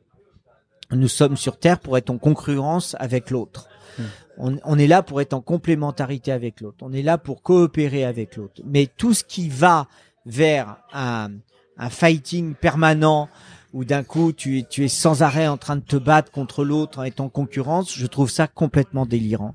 nous 0.91 1.09
sommes 1.09 1.37
sur 1.37 1.59
Terre 1.59 1.79
pour 1.79 1.97
être 1.97 2.11
en 2.11 2.19
concurrence 2.19 2.97
avec 2.99 3.31
l'autre. 3.31 3.69
Hmm. 3.99 4.03
On, 4.39 4.57
on 4.65 4.79
est 4.79 4.87
là 4.87 5.03
pour 5.03 5.21
être 5.21 5.33
en 5.33 5.41
complémentarité 5.41 6.33
avec 6.33 6.61
l'autre. 6.61 6.79
On 6.83 6.93
est 6.93 7.03
là 7.03 7.19
pour 7.19 7.43
coopérer 7.43 8.05
avec 8.05 8.37
l'autre. 8.37 8.61
Mais 8.65 8.89
tout 8.97 9.15
ce 9.15 9.25
qui 9.25 9.49
va 9.49 9.87
vers 10.27 10.77
un, 10.93 11.31
un 11.77 11.91
fighting 11.91 12.55
permanent 12.55 13.29
où 13.73 13.85
d'un 13.85 14.05
coup 14.05 14.33
tu 14.33 14.59
es, 14.59 14.63
tu 14.69 14.85
es 14.85 14.89
sans 14.89 15.23
arrêt 15.23 15.49
en 15.49 15.57
train 15.57 15.77
de 15.77 15.83
te 15.83 15.97
battre 15.97 16.31
contre 16.31 16.65
l'autre 16.65 17.01
en 17.01 17.03
étant 17.03 17.27
en 17.27 17.29
concurrence, 17.29 17.95
je 17.95 18.07
trouve 18.07 18.31
ça 18.31 18.47
complètement 18.47 19.05
délirant. 19.07 19.55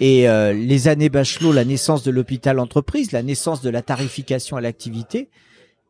Et 0.00 0.28
euh, 0.28 0.52
les 0.52 0.88
années 0.88 1.08
Bachelot, 1.08 1.52
la 1.52 1.64
naissance 1.64 2.02
de 2.02 2.10
l'hôpital 2.10 2.58
entreprise, 2.58 3.12
la 3.12 3.22
naissance 3.22 3.62
de 3.62 3.70
la 3.70 3.82
tarification 3.82 4.56
à 4.56 4.60
l'activité, 4.60 5.30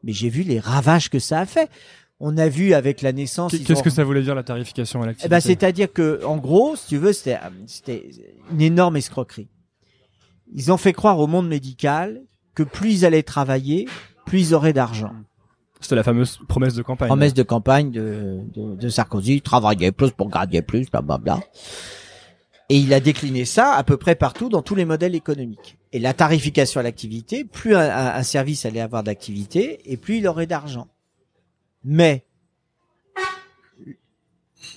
mais 0.04 0.12
j'ai 0.12 0.28
vu 0.28 0.42
les 0.42 0.60
ravages 0.60 1.10
que 1.10 1.18
ça 1.18 1.40
a 1.40 1.46
fait. 1.46 1.68
On 2.20 2.38
a 2.38 2.48
vu 2.48 2.72
avec 2.72 3.02
la 3.02 3.12
naissance. 3.12 3.52
Qu'est-ce 3.52 3.80
ont- 3.80 3.82
que 3.82 3.90
ça 3.90 4.04
voulait 4.04 4.22
dire 4.22 4.34
la 4.34 4.42
tarification 4.42 5.00
à 5.02 5.04
eh 5.04 5.06
l'activité? 5.08 5.28
ben, 5.28 5.40
c'est-à-dire 5.40 5.92
que, 5.92 6.24
en 6.24 6.38
gros, 6.38 6.76
si 6.76 6.86
tu 6.88 6.96
veux, 6.96 7.12
c'était, 7.12 7.38
c'était 7.66 8.08
une 8.52 8.62
énorme 8.62 8.96
escroquerie. 8.96 9.48
Ils 10.54 10.72
ont 10.72 10.76
fait 10.76 10.92
croire 10.92 11.18
au 11.18 11.26
monde 11.26 11.48
médical 11.48 12.22
que 12.54 12.62
plus 12.62 12.92
ils 13.00 13.04
allaient 13.04 13.22
travailler, 13.22 13.86
plus 14.24 14.48
ils 14.50 14.54
auraient 14.54 14.72
d'argent. 14.72 15.12
C'était 15.80 15.96
la 15.96 16.02
fameuse 16.04 16.38
promesse 16.48 16.74
de 16.74 16.82
campagne. 16.82 17.08
Promesse 17.08 17.34
de 17.34 17.42
campagne 17.42 17.90
de, 17.90 18.38
de, 18.54 18.76
de 18.76 18.88
Sarkozy, 18.88 19.42
travailler 19.42 19.92
plus 19.92 20.10
pour 20.10 20.30
gagner 20.30 20.62
plus, 20.62 20.90
blablabla. 20.90 21.40
Et 22.68 22.78
il 22.78 22.92
a 22.92 23.00
décliné 23.00 23.44
ça 23.44 23.74
à 23.74 23.84
peu 23.84 23.96
près 23.96 24.16
partout 24.16 24.48
dans 24.48 24.62
tous 24.62 24.74
les 24.74 24.84
modèles 24.84 25.14
économiques. 25.14 25.78
Et 25.92 26.00
la 26.00 26.14
tarification 26.14 26.80
à 26.80 26.82
l'activité, 26.82 27.44
plus 27.44 27.76
un, 27.76 28.22
service 28.22 28.66
allait 28.66 28.80
avoir 28.80 29.04
d'activité, 29.04 29.80
et 29.90 29.96
plus 29.96 30.16
il 30.18 30.26
aurait 30.26 30.46
d'argent. 30.46 30.88
Mais 31.84 32.24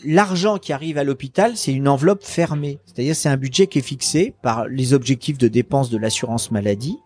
l'argent 0.05 0.59
qui 0.59 0.71
arrive 0.71 0.97
à 0.99 1.03
l'hôpital, 1.03 1.57
c'est 1.57 1.73
une 1.73 1.87
enveloppe 1.87 2.23
fermée. 2.23 2.79
C'est-à-dire 2.85 3.15
c'est 3.15 3.29
un 3.29 3.37
budget 3.37 3.67
qui 3.67 3.79
est 3.79 3.83
fixé 3.83 4.35
par 4.43 4.67
les 4.67 4.93
objectifs 4.93 5.39
de 5.39 5.47
dépenses 5.47 5.89
de 5.89 5.97
l'assurance 5.97 6.51
maladie, 6.51 6.97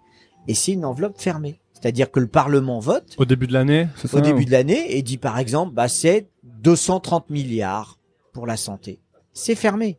et 0.49 0.53
c'est 0.53 0.73
une 0.73 0.85
enveloppe 0.85 1.19
fermée. 1.19 1.59
C'est-à-dire 1.73 2.11
que 2.11 2.19
le 2.19 2.27
Parlement 2.27 2.79
vote, 2.79 3.15
Au 3.17 3.25
début 3.25 3.47
de 3.47 3.53
l'année, 3.53 3.87
ça 3.95 4.17
au 4.17 4.21
début 4.21 4.43
ou- 4.43 4.45
de 4.45 4.51
l'année 4.51 4.97
et 4.97 5.01
dit 5.01 5.17
par 5.17 5.37
exemple 5.37 5.73
bah 5.73 5.89
c'est 5.89 6.27
230 6.43 7.29
milliards 7.29 7.99
pour 8.31 8.47
la 8.47 8.57
santé. 8.57 8.99
C'est 9.33 9.55
fermé. 9.55 9.97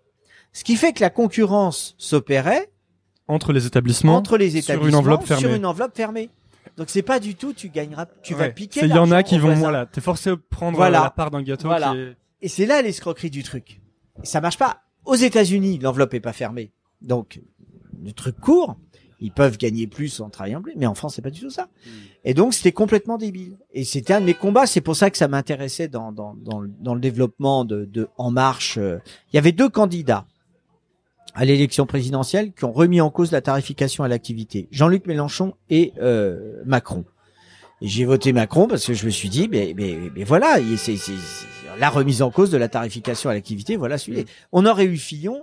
Ce 0.55 0.65
qui 0.65 0.77
fait 0.77 0.93
que 0.95 1.01
la 1.03 1.11
concurrence 1.11 1.95
s'opérait 1.99 2.71
Entre 3.29 3.53
les 3.53 3.67
établissements. 3.67 4.17
entre 4.17 4.39
les 4.39 4.51
sur 4.51 4.59
établissements 4.61 4.89
une 4.89 4.95
enveloppe 4.95 5.25
fermée. 5.27 5.43
sur 5.43 5.53
une 5.55 5.67
enveloppe 5.67 5.95
fermée. 5.97 6.31
Donc 6.79 6.89
c'est 6.91 7.03
pas 7.03 7.21
du 7.21 7.35
tout 7.35 7.53
tu 7.53 7.69
gagneras 7.69 8.07
tu 8.23 8.35
vas 8.35 8.49
piquer 8.49 8.81
Il 8.85 8.89
y 8.89 8.99
en 8.99 9.11
a 9.11 9.23
qui 9.23 9.37
vont, 9.39 9.49
voisin. 9.49 9.61
voilà, 9.61 9.87
t'es 9.87 10.01
forcé 10.01 10.31
de 10.31 10.35
prendre 10.37 10.77
Voilà. 10.79 11.01
euh, 11.01 11.05
la 11.05 11.11
part 11.11 11.31
d'un 11.31 11.43
gâteau 11.43 11.69
Voilà. 11.69 11.93
qui 11.93 11.99
est... 11.99 12.17
Et 12.43 12.49
c'est 12.49 12.67
là 12.67 12.81
l'escroquerie 12.83 13.31
du 13.31 13.43
truc. 13.43 13.81
Et 14.23 14.27
ça 14.27 14.41
marche 14.41 14.59
pas. 14.59 14.81
Aux 15.05 15.15
États-Unis, 15.17 15.79
l'enveloppe 15.81 16.15
est 16.15 16.21
pas 16.21 16.33
fermée. 16.33 16.73
Donc 17.03 17.41
le 18.03 18.13
truc 18.13 18.39
court, 18.41 18.77
ils 19.21 19.31
peuvent 19.33 19.57
gagner 19.59 19.87
plus 19.87 20.21
en 20.21 20.31
travaillant 20.31 20.61
plus, 20.63 20.75
mais 20.77 20.87
en 20.87 20.95
France 20.95 21.15
c'est 21.17 21.23
pas 21.23 21.31
du 21.31 21.41
tout 21.41 21.51
ça. 21.51 21.69
Et 22.25 22.35
donc 22.35 22.55
c'était 22.55 22.73
complètement 22.73 23.19
débile. 23.19 23.57
Et 23.73 23.85
c'était 23.85 24.15
un 24.15 24.21
de 24.21 24.27
mes 24.27 24.35
combats. 24.35 24.67
C'est 24.67 24.81
pour 24.81 24.97
ça 24.97 25.11
que 25.11 25.17
ça 25.17 25.29
m'intéressait 25.29 25.89
dans 25.89 26.13
dans 26.13 26.35
dans, 26.35 26.61
le- 26.61 26.71
dans 26.81 26.95
le 26.95 27.01
développement 27.01 27.65
de, 27.65 27.85
de 27.85 28.09
En 28.19 28.31
Marche. 28.31 28.79
euh. 28.79 28.99
Il 29.33 29.37
y 29.37 29.39
avait 29.39 29.53
deux 29.53 29.69
candidats 29.69 30.27
à 31.35 31.45
l'élection 31.45 31.87
présidentielle 31.87 32.53
qui 32.53 32.65
ont 32.65 32.73
remis 32.73 33.01
en 33.01 33.11
cause 33.11 33.33
la 33.33 33.41
tarification 33.41 34.05
à 34.05 34.09
l'activité. 34.09 34.69
Jean-Luc 34.71 35.07
Mélenchon 35.07 35.55
et 35.71 35.93
euh, 36.01 36.63
Macron. 36.65 37.05
J'ai 37.83 38.05
voté 38.05 38.33
Macron 38.33 38.69
parce 38.69 38.87
que 38.87 38.95
je 38.95 39.05
me 39.05 39.11
suis 39.11 39.29
dit, 39.29 39.49
mais, 39.51 39.75
mais, 39.77 39.99
mais 40.15 40.25
voilà, 40.25 40.59
il- 40.61 40.79
c'est 40.79 40.97
c'est- 40.97 41.13
c'est 41.13 41.81
la 41.81 41.91
remise 41.91 42.23
en 42.23 42.31
cause 42.31 42.51
de 42.51 42.57
la 42.57 42.69
tarification 42.69 43.31
à 43.31 43.35
l'activité, 43.35 43.77
voilà 43.77 43.99
celui 43.99 44.25
On 44.53 44.65
aurait 44.65 44.85
eu 44.85 44.97
Fillon, 44.97 45.43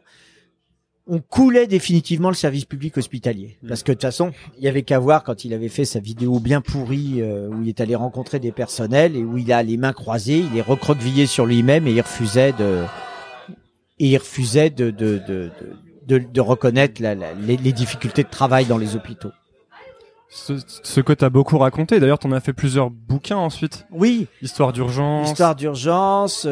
on 1.07 1.19
coulait 1.19 1.67
définitivement 1.67 2.29
le 2.29 2.35
service 2.35 2.63
public 2.63 2.95
hospitalier. 2.95 3.57
Mm. 3.61 3.67
Parce 3.67 3.83
que 3.83 3.91
de 3.91 3.95
toute 3.95 4.03
façon, 4.03 4.31
il 4.57 4.63
y 4.63 4.69
avait 4.69 4.83
qu'à 4.83 4.97
voir 4.97 5.23
quand 5.25 5.43
il 5.43 5.53
avait 5.53 5.67
fait 5.67 5.83
sa 5.83 5.99
vidéo 5.99 6.39
bien 6.39 6.61
pourrie 6.61 7.21
euh, 7.21 7.49
où 7.49 7.61
il 7.63 7.67
est 7.67 7.81
allé 7.81 7.95
rencontrer 7.95 8.39
des 8.39 8.53
personnels 8.53 9.17
et 9.17 9.23
où 9.23 9.37
il 9.37 9.51
a 9.51 9.61
les 9.61 9.75
mains 9.75 9.91
croisées, 9.93 10.39
il 10.51 10.57
est 10.57 10.61
recroquevillé 10.61 11.25
sur 11.25 11.45
lui-même 11.45 11.85
et 11.85 11.91
il 11.91 11.99
refusait 12.01 12.53
de 12.53 12.83
et 14.03 14.07
il 14.07 14.17
refusait 14.17 14.69
de 14.69 14.89
de 14.89 15.21
de 15.27 15.51
de, 16.07 16.41
reconnaître 16.41 17.01
la- 17.01 17.15
la- 17.15 17.33
les, 17.33 17.55
les 17.57 17.71
difficultés 17.71 18.23
de 18.23 18.29
travail 18.29 18.65
dans 18.65 18.77
les 18.77 18.95
hôpitaux. 18.95 19.31
Ce, 20.29 20.53
ce 20.83 21.01
que 21.01 21.13
t'as 21.13 21.29
beaucoup 21.29 21.57
raconté. 21.57 21.99
D'ailleurs, 21.99 22.19
t'en 22.19 22.31
as 22.31 22.39
fait 22.39 22.53
plusieurs 22.53 22.89
bouquins 22.89 23.37
ensuite. 23.37 23.85
Oui, 23.91 24.27
Histoire 24.41 24.71
d'urgence. 24.73 25.29
Histoire 25.29 25.55
d'urgence, 25.55 26.47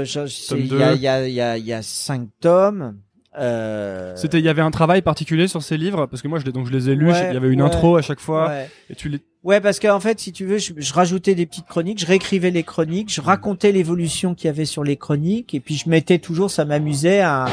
il 0.51 0.65
y 0.65 0.67
y, 0.67 0.83
a, 0.83 0.93
il 1.25 1.31
y, 1.33 1.41
a, 1.41 1.57
il 1.57 1.65
y 1.65 1.73
a 1.73 1.81
cinq 1.81 2.27
tomes. 2.41 2.97
Euh, 3.37 4.15
C'était, 4.15 4.39
il 4.39 4.45
y 4.45 4.49
avait 4.49 4.61
un 4.63 4.71
travail 4.71 5.01
particulier 5.01 5.47
sur 5.47 5.61
ces 5.61 5.77
livres 5.77 6.07
parce 6.07 6.21
que 6.21 6.27
moi, 6.27 6.39
je 6.39 6.45
les, 6.45 6.51
donc 6.51 6.65
je 6.67 6.71
les 6.71 6.89
ai 6.89 6.95
lus. 6.95 7.11
Ouais, 7.11 7.29
il 7.29 7.33
y 7.33 7.37
avait 7.37 7.49
une 7.49 7.61
ouais, 7.61 7.67
intro 7.67 7.95
à 7.97 8.01
chaque 8.01 8.19
fois. 8.19 8.47
ouais. 8.49 8.69
Et 8.89 8.95
tu 8.95 9.09
les, 9.09 9.19
Ouais, 9.43 9.61
parce 9.61 9.79
qu'en 9.79 9.99
fait, 10.01 10.19
si 10.19 10.33
tu 10.33 10.45
veux, 10.45 10.57
je, 10.57 10.73
je 10.75 10.93
rajoutais 10.93 11.33
des 11.35 11.45
petites 11.45 11.67
chroniques, 11.67 11.99
je 11.99 12.05
réécrivais 12.05 12.51
les 12.51 12.63
chroniques, 12.63 13.13
je 13.13 13.21
racontais 13.21 13.71
l'évolution 13.71 14.35
qu'il 14.35 14.47
y 14.47 14.49
avait 14.49 14.65
sur 14.65 14.83
les 14.83 14.97
chroniques, 14.97 15.53
et 15.53 15.59
puis 15.61 15.75
je 15.75 15.87
mettais 15.89 16.17
toujours, 16.19 16.51
ça 16.51 16.65
m'amusait, 16.65 17.21
un, 17.21 17.45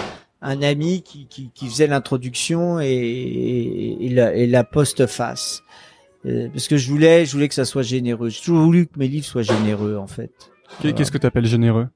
un 0.43 0.63
ami 0.63 1.03
qui, 1.03 1.27
qui, 1.29 1.51
qui 1.55 1.69
faisait 1.69 1.87
l'introduction 1.87 2.81
et, 2.81 2.87
et, 2.89 4.07
et 4.07 4.09
la, 4.09 4.35
et 4.35 4.47
la 4.49 4.65
postface. 4.65 5.63
Euh, 6.25 6.49
parce 6.53 6.67
que 6.67 6.77
je 6.77 6.91
voulais, 6.91 7.25
je 7.25 7.33
voulais 7.33 7.47
que 7.49 7.55
ça 7.55 7.65
soit 7.65 7.83
généreux. 7.83 8.31
J'ai 8.31 8.41
toujours 8.41 8.65
voulu 8.65 8.87
que 8.87 8.99
mes 8.99 9.07
livres 9.07 9.27
soient 9.27 9.43
généreux, 9.43 9.97
en 9.97 10.09
fait. 10.09 10.33
Qu'est- 10.83 10.93
qu'est-ce 10.93 11.13
que 11.13 11.19
t'appelles 11.19 11.47
généreux? 11.47 11.87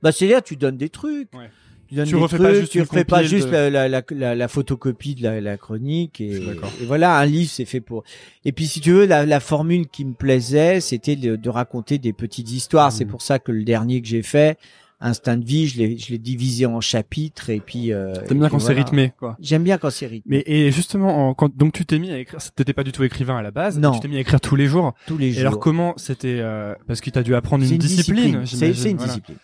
Bah, 0.00 0.12
c'est-à-dire, 0.12 0.42
tu 0.44 0.54
donnes 0.56 0.76
des 0.76 0.90
trucs. 0.90 1.32
Ouais. 1.34 1.50
Tu 2.04 2.14
des 2.14 2.14
refais 2.14 2.36
trucs, 2.36 2.48
pas 2.48 2.54
juste 2.54 2.72
tu 2.72 2.80
refais 2.80 3.04
pas 3.04 3.22
juste 3.22 3.46
de- 3.48 3.52
la, 3.52 3.70
la, 3.88 4.02
la, 4.10 4.34
la, 4.34 4.48
photocopie 4.48 5.14
de 5.14 5.28
la, 5.28 5.56
chronique 5.56 6.20
et, 6.20 6.36
et 6.80 6.86
voilà, 6.86 7.18
un 7.18 7.26
livre 7.26 7.50
c'est 7.52 7.64
fait 7.66 7.80
pour. 7.80 8.04
Et 8.44 8.52
puis 8.52 8.66
si 8.66 8.80
tu 8.80 8.92
veux, 8.92 9.04
la, 9.06 9.26
la 9.26 9.40
formule 9.40 9.86
qui 9.88 10.04
me 10.04 10.14
plaisait, 10.14 10.80
c'était 10.80 11.16
de, 11.16 11.36
de 11.36 11.48
raconter 11.50 11.98
des 11.98 12.12
petites 12.12 12.50
histoires. 12.50 12.92
C'est 12.92 13.04
pour 13.04 13.20
ça 13.22 13.38
que 13.38 13.52
le 13.52 13.64
dernier 13.64 14.00
que 14.00 14.08
j'ai 14.08 14.22
fait, 14.22 14.58
Instinct 15.04 15.36
de 15.38 15.44
vie, 15.44 15.66
je 15.66 15.78
l'ai, 15.78 15.98
je 15.98 16.12
l'ai 16.12 16.18
divisé 16.18 16.64
en 16.64 16.80
chapitres 16.80 17.50
et 17.50 17.58
puis. 17.58 17.92
Euh, 17.92 18.14
T'aimes 18.28 18.38
bien 18.38 18.48
quand 18.48 18.60
c'est 18.60 18.72
rythmé, 18.72 19.12
quoi. 19.18 19.36
J'aime 19.40 19.64
bien 19.64 19.76
quand 19.76 19.90
c'est 19.90 20.06
rythmé. 20.06 20.44
Mais 20.46 20.54
et 20.54 20.70
justement, 20.70 21.30
en- 21.30 21.34
quand 21.34 21.52
donc 21.56 21.72
tu 21.72 21.84
t'es 21.84 21.98
mis 21.98 22.12
à 22.12 22.18
écrire, 22.20 22.38
t'étais 22.54 22.72
pas 22.72 22.84
du 22.84 22.92
tout 22.92 23.02
écrivain 23.02 23.36
à 23.36 23.42
la 23.42 23.50
base. 23.50 23.80
Non. 23.80 23.90
Tu 23.90 23.98
t'es 23.98 24.06
mis 24.06 24.16
à 24.16 24.20
écrire 24.20 24.40
tous 24.40 24.54
les 24.54 24.66
jours. 24.66 24.94
tous 25.08 25.18
les 25.18 25.26
Et 25.26 25.32
jours. 25.32 25.40
alors 25.40 25.58
comment 25.58 25.94
c'était 25.96 26.36
euh, 26.38 26.74
Parce 26.86 27.00
que 27.00 27.10
t'as 27.10 27.24
dû 27.24 27.34
apprendre 27.34 27.64
c'est 27.64 27.72
une, 27.72 27.78
discipline. 27.78 28.42
C'est, 28.46 28.56
j'imagine, 28.58 28.74
c'est 28.80 28.90
une 28.92 28.96
voilà. 28.98 29.12
discipline. 29.12 29.36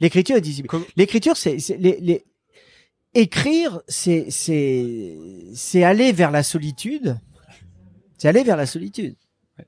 L'écriture 0.00 0.36
est 0.36 0.40
discipline. 0.40 0.68
Com- 0.70 0.84
L'écriture, 0.96 1.36
c'est, 1.36 1.58
c'est 1.58 1.76
les, 1.78 1.98
les 2.00 2.24
écrire, 3.14 3.80
c'est 3.88 4.26
c'est 4.30 5.16
c'est 5.54 5.84
aller 5.84 6.12
vers 6.12 6.30
la 6.30 6.42
solitude. 6.42 7.18
C'est 8.18 8.28
aller 8.28 8.44
vers 8.44 8.56
la 8.56 8.66
solitude. 8.66 9.16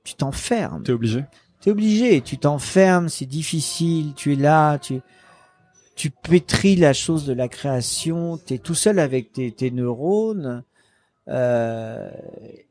Tu 0.05 0.14
t'enfermes. 0.14 0.83
T'es 0.83 0.93
obligé. 0.93 1.25
T'es 1.61 1.71
obligé. 1.71 2.21
Tu 2.21 2.38
t'enfermes. 2.38 3.09
C'est 3.09 3.27
difficile. 3.27 4.12
Tu 4.14 4.33
es 4.35 4.37
là. 4.37 4.79
Tu 4.79 5.01
tu 5.97 6.11
pétris 6.11 6.77
la 6.77 6.93
chose 6.93 7.27
de 7.27 7.33
la 7.33 7.49
création. 7.49 8.37
T'es 8.38 8.59
tout 8.59 8.75
seul 8.75 8.99
avec 8.99 9.33
tes, 9.33 9.51
tes 9.53 9.71
neurones. 9.71 10.62
Euh, 11.29 12.09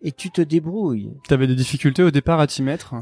et 0.02 0.12
tu 0.12 0.32
te 0.32 0.41
débrouilles. 0.41 1.12
T'avais 1.28 1.46
des 1.48 1.56
difficultés 1.56 2.02
au 2.04 2.10
départ 2.12 2.39
à 2.39 2.48
t'y 2.48 2.63
mettre. 2.63 2.96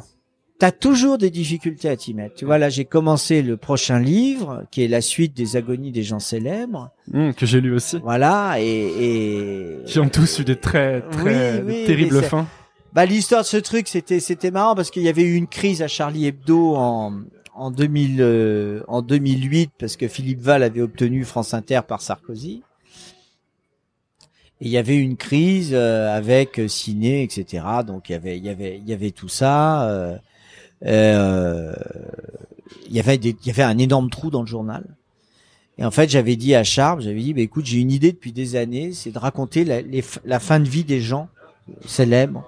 T'as 0.58 0.72
toujours 0.72 1.18
des 1.18 1.30
difficultés 1.32 1.90
à 1.90 1.98
t'y 1.98 2.14
mettre. 2.14 2.36
Tu 2.36 2.46
vois, 2.46 2.58
là, 2.58 2.70
j'ai 2.70 2.86
commencé 2.86 3.42
le 3.42 3.58
prochain 3.58 4.00
livre, 4.00 4.64
qui 4.72 4.84
est 4.84 4.88
la 4.88 5.02
suite 5.02 5.36
des 5.36 5.58
agonies 5.58 5.92
des 5.92 6.04
gens 6.04 6.20
célèbres. 6.20 6.92
Hum, 7.14 7.34
que 7.34 7.46
j'ai 7.46 7.60
lu 7.60 7.74
aussi. 7.74 7.98
Voilà, 8.02 8.56
et, 8.62 8.66
et... 8.66 9.78
Qui 9.86 10.00
ont 10.00 10.08
tous 10.08 10.40
eu 10.40 10.46
des 10.46 10.56
très 10.56 11.02
très 11.02 11.62
Oui, 11.62 11.64
oui, 11.82 11.86
terribles 11.86 12.22
fins. 12.24 12.48
Bah, 12.94 13.06
l'histoire 13.06 13.42
de 13.42 13.48
ce 13.48 13.58
truc, 13.58 13.90
c'était, 13.90 14.22
c'était 14.22 14.52
marrant 14.52 14.76
parce 14.76 14.92
qu'il 14.92 15.04
y 15.04 15.10
avait 15.10 15.24
eu 15.24 15.36
une 15.36 15.48
crise 15.48 15.82
à 15.82 15.90
Charlie 15.90 16.26
Hebdo 16.28 16.76
en, 16.78 17.24
en 17.54 17.70
2000, 17.70 18.22
euh, 18.22 18.82
en 18.88 19.02
2008 19.02 19.72
parce 19.78 19.98
que 19.98 20.08
Philippe 20.08 20.40
Val 20.40 20.64
avait 20.64 20.80
obtenu 20.82 21.26
France 21.26 21.54
Inter 21.54 21.82
par 21.86 22.02
Sarkozy. 22.02 22.64
Et 24.62 24.68
il 24.68 24.72
y 24.72 24.78
avait 24.78 24.96
une 24.96 25.18
crise 25.18 25.72
euh, 25.74 26.16
avec 26.16 26.60
euh, 26.62 26.70
Ciné, 26.70 27.24
etc. 27.24 27.66
Donc 27.86 28.08
il 28.08 28.14
y 28.14 28.16
avait, 28.16 28.38
il 28.38 28.46
y 28.46 28.50
avait, 28.50 28.78
il 28.78 28.88
y 28.90 28.94
avait 28.94 29.12
tout 29.12 29.28
ça. 29.28 29.90
euh, 29.90 30.16
il 30.82 31.76
y 32.90 33.00
avait 33.00 33.16
il 33.16 33.36
y 33.46 33.50
avait 33.50 33.64
un 33.64 33.78
énorme 33.78 34.10
trou 34.10 34.30
dans 34.30 34.42
le 34.42 34.48
journal. 34.48 34.84
Et 35.78 35.84
en 35.84 35.92
fait, 35.92 36.10
j'avais 36.10 36.36
dit 36.36 36.56
à 36.56 36.64
Charles, 36.64 37.02
j'avais 37.02 37.20
dit, 37.20 37.34
bah, 37.34 37.42
écoute, 37.42 37.66
j'ai 37.66 37.80
une 37.80 37.92
idée 37.92 38.14
depuis 38.14 38.32
des 38.32 38.56
années, 38.56 38.94
c'est 38.94 39.12
de 39.12 39.20
raconter 39.20 39.66
la 40.24 40.40
fin 40.40 40.60
de 40.60 40.70
vie 40.70 40.86
des 40.86 41.02
gens 41.02 41.28
célèbres. 41.86 42.46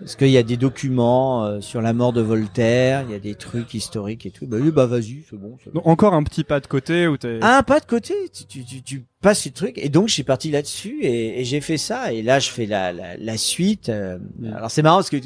Parce 0.00 0.14
qu'il 0.14 0.28
y 0.30 0.38
a 0.38 0.42
des 0.44 0.56
documents 0.56 1.44
euh, 1.44 1.60
sur 1.60 1.82
la 1.82 1.92
mort 1.92 2.12
de 2.12 2.20
Voltaire, 2.20 3.02
il 3.02 3.10
y 3.10 3.14
a 3.14 3.18
des 3.18 3.34
trucs 3.34 3.74
historiques 3.74 4.26
et 4.26 4.30
tout? 4.30 4.46
Bah 4.46 4.58
oui, 4.60 4.70
bah 4.70 4.86
vas-y, 4.86 5.24
c'est 5.28 5.36
bon. 5.36 5.56
Donc, 5.74 5.86
encore 5.86 6.14
un 6.14 6.22
petit 6.22 6.44
pas 6.44 6.60
de 6.60 6.66
côté 6.68 7.08
où 7.08 7.16
t'es. 7.16 7.40
Un 7.42 7.62
pas 7.64 7.80
de 7.80 7.84
côté, 7.86 8.14
tu, 8.32 8.44
tu, 8.46 8.64
tu, 8.64 8.82
tu 8.82 9.04
passes 9.20 9.42
ce 9.42 9.48
truc. 9.48 9.76
Et 9.76 9.88
donc, 9.88 10.06
je 10.08 10.14
suis 10.14 10.22
parti 10.22 10.50
là-dessus 10.52 10.98
et, 11.02 11.40
et 11.40 11.44
j'ai 11.44 11.60
fait 11.60 11.78
ça. 11.78 12.12
Et 12.12 12.22
là, 12.22 12.38
je 12.38 12.48
fais 12.50 12.66
la, 12.66 12.92
la, 12.92 13.16
la 13.16 13.36
suite. 13.36 13.88
euh, 13.88 14.18
Mm. 14.38 14.52
Alors, 14.54 14.70
c'est 14.70 14.82
marrant 14.82 14.98
parce 14.98 15.10
que 15.10 15.16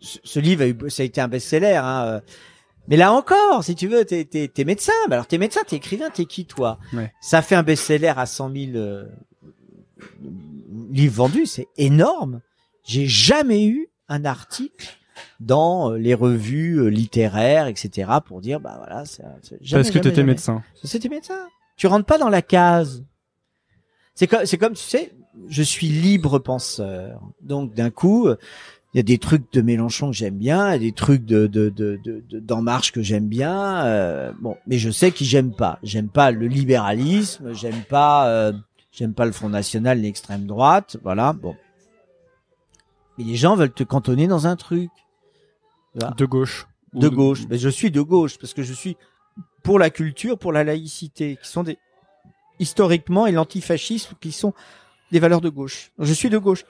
ce 0.00 0.18
ce 0.24 0.40
livre, 0.40 0.62
a 0.62 0.66
eu, 0.68 0.76
ça 0.88 1.02
a 1.02 1.06
été 1.06 1.20
un 1.20 1.28
best-seller. 1.28 1.74
Hein, 1.76 2.04
euh, 2.06 2.20
Mais 2.88 2.96
là 2.96 3.12
encore, 3.12 3.62
si 3.62 3.74
tu 3.74 3.88
veux, 3.88 4.04
t'es, 4.06 4.24
t'es, 4.24 4.48
t'es 4.48 4.64
médecin. 4.64 4.92
Bah 5.08 5.16
alors 5.16 5.26
t'es 5.26 5.38
médecin, 5.38 5.60
t'es 5.66 5.76
écrivain, 5.76 6.08
t'es 6.10 6.24
qui 6.24 6.46
toi? 6.46 6.78
Ouais. 6.94 7.12
Ça 7.20 7.42
fait 7.42 7.54
un 7.56 7.62
best-seller 7.62 8.12
à 8.16 8.24
100 8.26 8.52
000 8.52 8.76
euh, 8.76 9.04
livres 10.90 11.14
vendus, 11.14 11.46
c'est 11.46 11.68
énorme. 11.76 12.40
J'ai 12.84 13.06
jamais 13.06 13.66
eu 13.66 13.88
un 14.08 14.24
article 14.24 14.88
dans 15.40 15.92
euh, 15.92 15.96
les 15.98 16.14
revues 16.14 16.78
euh, 16.80 16.88
littéraires, 16.88 17.66
etc. 17.66 18.10
pour 18.26 18.40
dire 18.40 18.60
bah 18.60 18.74
voilà. 18.78 19.04
c'est- 19.04 19.22
Parce 19.76 19.90
que 19.90 19.98
t'étais 19.98 20.22
médecin. 20.24 20.62
C'était 20.82 21.08
médecin. 21.08 21.38
Tu 21.76 21.86
rentres 21.86 22.06
pas 22.06 22.18
dans 22.18 22.28
la 22.28 22.42
case. 22.42 23.04
C'est 24.14 24.26
comme, 24.26 24.46
c'est 24.46 24.58
comme 24.58 24.74
tu 24.74 24.82
sais, 24.84 25.12
je 25.48 25.62
suis 25.62 25.88
libre 25.88 26.38
penseur. 26.38 27.20
Donc 27.42 27.74
d'un 27.74 27.90
coup, 27.90 28.28
euh, 28.28 28.36
il 28.92 28.98
y 28.98 29.00
a 29.00 29.02
des 29.02 29.18
trucs 29.18 29.52
de 29.52 29.60
Mélenchon 29.60 30.08
que 30.10 30.16
j'aime 30.16 30.36
bien, 30.38 30.68
il 30.68 30.72
y 30.72 30.76
a 30.76 30.78
des 30.90 30.92
trucs 30.92 31.24
de 31.24 31.48
de 31.48 31.68
de 31.68 31.98
de, 32.04 32.22
de- 32.28 32.38
d'En 32.38 32.62
Marche 32.62 32.92
que 32.92 33.02
j'aime 33.02 33.26
bien. 33.26 33.84
euh, 33.86 34.32
bon, 34.40 34.56
mais 34.68 34.78
je 34.78 34.90
sais 34.90 35.10
qui 35.10 35.24
j'aime 35.24 35.52
pas. 35.52 35.78
J'aime 35.82 36.08
pas 36.08 36.30
le 36.30 36.46
libéralisme, 36.46 37.52
j'aime 37.54 37.82
pas, 37.88 38.28
euh, 38.28 38.52
j'aime 38.92 39.12
pas 39.14 39.26
le 39.26 39.32
Front 39.32 39.48
National, 39.48 40.00
l'extrême 40.00 40.46
droite. 40.46 40.96
Voilà. 41.02 41.32
Bon. 41.32 41.56
Mais 43.18 43.24
les 43.24 43.36
gens 43.36 43.56
veulent 43.56 43.72
te 43.72 43.84
cantonner 43.84 44.26
dans 44.26 44.46
un 44.46 44.56
truc. 44.56 44.90
Voilà 45.94 46.14
De 46.16 46.24
gauche. 46.24 46.66
De 46.92 47.08
gauche. 47.08 47.42
Mais 47.48 47.58
je 47.58 47.68
suis 47.68 47.90
de 47.90 48.00
gauche 48.00 48.38
parce 48.38 48.54
que 48.54 48.62
je 48.62 48.72
suis 48.72 48.96
pour 49.62 49.78
la 49.78 49.90
culture, 49.90 50.38
pour 50.38 50.52
la 50.52 50.64
laïcité, 50.64 51.38
qui 51.42 51.48
sont 51.48 51.62
des 51.62 51.78
historiquement 52.60 53.26
et 53.26 53.32
l'antifascisme 53.32 54.14
qui 54.20 54.32
sont 54.32 54.52
des 55.10 55.18
valeurs 55.18 55.40
de 55.40 55.48
gauche. 55.48 55.90
Je 55.98 56.12
suis 56.12 56.30
de 56.30 56.38
gauche, 56.38 56.64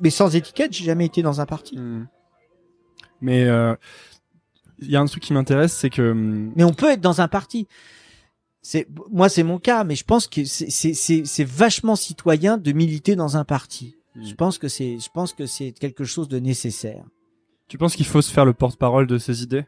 mais 0.00 0.10
sans 0.10 0.34
étiquette, 0.34 0.72
j'ai 0.72 0.84
jamais 0.84 1.06
été 1.06 1.22
dans 1.22 1.40
un 1.40 1.46
parti. 1.46 1.78
Hmm. 1.78 2.06
Mais 3.20 3.44
euh, 3.44 3.74
il 4.78 4.90
y 4.90 4.96
a 4.96 5.00
un 5.00 5.06
truc 5.06 5.22
qui 5.22 5.32
m'intéresse, 5.32 5.72
c'est 5.72 5.90
que 5.90 6.10
hum, 6.10 6.52
Mais 6.56 6.64
on 6.64 6.72
peut 6.72 6.90
être 6.90 7.00
dans 7.00 7.20
un 7.20 7.28
parti. 7.28 7.66
C'est 8.62 8.88
moi, 9.12 9.28
c'est 9.28 9.44
mon 9.44 9.58
cas, 9.58 9.84
mais 9.84 9.94
je 9.94 10.04
pense 10.04 10.26
que 10.26 10.44
c'est 10.44 11.44
vachement 11.44 11.96
citoyen 11.96 12.58
de 12.58 12.72
militer 12.72 13.14
dans 13.14 13.36
un 13.36 13.44
parti. 13.44 13.96
Je 14.22 14.34
pense 14.34 14.58
que 14.58 14.68
c'est 14.68 14.98
je 14.98 15.08
pense 15.12 15.32
que 15.32 15.46
c'est 15.46 15.72
quelque 15.72 16.04
chose 16.04 16.28
de 16.28 16.38
nécessaire. 16.38 17.04
tu 17.68 17.78
penses 17.78 17.96
qu'il 17.96 18.06
faut 18.06 18.22
se 18.22 18.32
faire 18.32 18.44
le 18.44 18.52
porte-parole 18.52 19.06
de 19.06 19.18
ses 19.18 19.42
idées? 19.42 19.64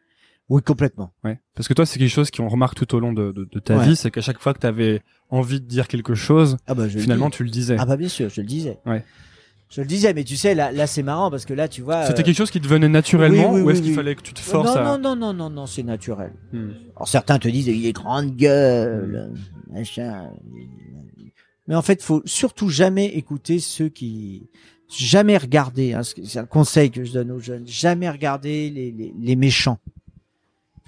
Oui, 0.49 0.63
complètement. 0.63 1.13
Ouais. 1.25 1.39
Parce 1.55 1.69
que 1.69 1.75
toi, 1.75 1.85
c'est 1.85 1.99
quelque 1.99 2.09
chose 2.09 2.31
qu'on 2.31 2.49
remarque 2.49 2.75
tout 2.77 2.95
au 2.95 3.01
long 3.01 3.13
de, 3.13 3.33
de, 3.33 3.45
de 3.45 3.59
ta 3.59 3.77
Ouais. 3.77 3.85
vie, 3.89 3.97
c'est 3.97 4.11
qu'à 4.11 4.23
chaque 4.23 4.39
fois 4.39 4.55
que 4.55 4.61
tu 4.61 4.67
avais 4.67 5.03
envie 5.29 5.61
de 5.61 5.67
dire 5.67 5.89
quelque 5.89 6.15
chose, 6.15 6.57
Ah 6.67 6.75
bah 6.75 6.89
je 6.89 6.99
finalement, 6.99 7.29
tu 7.29 7.45
le 7.45 7.51
disais. 7.51 7.77
ah 7.79 7.85
bah 7.85 7.97
bien 7.99 8.09
sûr, 8.09 8.31
je 8.31 8.41
le 8.41 8.47
disais. 8.47 8.79
Ouais. 8.87 9.05
Je 9.69 9.83
le 9.83 9.87
disais, 9.87 10.15
mais 10.15 10.25
tu 10.25 10.37
sais 10.37 10.55
là 10.55 10.73
là 10.73 10.87
c'est 10.87 11.03
marrant 11.03 11.31
parce 11.31 11.45
que 11.45 11.53
là 11.53 11.69
tu 11.69 11.83
vois. 11.83 12.07
C'était 12.07 12.21
euh, 12.21 12.25
quelque 12.25 12.37
chose 12.39 12.51
qui 12.51 12.59
te 12.63 12.67
venait 12.67 12.89
naturellement, 12.89 13.53
oui, 13.53 13.61
oui, 13.61 13.67
ou 13.67 13.71
est-ce 13.71 13.81
oui, 13.81 13.83
qu'il 13.83 13.91
oui. 13.91 13.97
fallait 13.97 14.15
que 14.15 14.23
tu 14.23 14.33
te 14.33 14.41
forces 14.41 14.75
non, 14.75 14.81
à... 14.81 14.85
non, 14.97 14.99
non, 14.99 15.17
non, 15.17 15.35
non, 15.35 15.51
non, 15.51 15.67
c'est 15.67 15.83
naturel. 15.83 16.33
Hmm. 16.55 16.71
Alors 16.97 17.07
certains 17.09 17.39
te 17.39 17.49
disent 17.49 17.67
il 17.67 17.85
est 17.85 17.93
grande 17.93 18.35
gueule, 18.35 19.31
machin. 19.71 20.31
Mais 21.69 21.75
en 21.77 21.83
fait, 21.83 22.03
faut 22.03 22.23
surtout 22.25 22.69
jamais 22.71 23.07
écouter 23.07 23.61
ceux 23.61 23.89
qui 23.89 24.49
jamais 24.89 25.37
regarder. 25.37 25.93
Hein, 25.93 26.01
c'est 26.03 26.39
un 26.39 26.47
conseil 26.47 26.91
que 26.91 27.05
je 27.05 27.13
donne 27.13 27.31
aux 27.31 27.41
jeunes. 27.41 27.67
Jamais 27.67 28.09
regarder 28.11 28.71
les, 28.71 28.91
les, 28.91 29.13
les 29.21 29.37
méchants. 29.37 29.79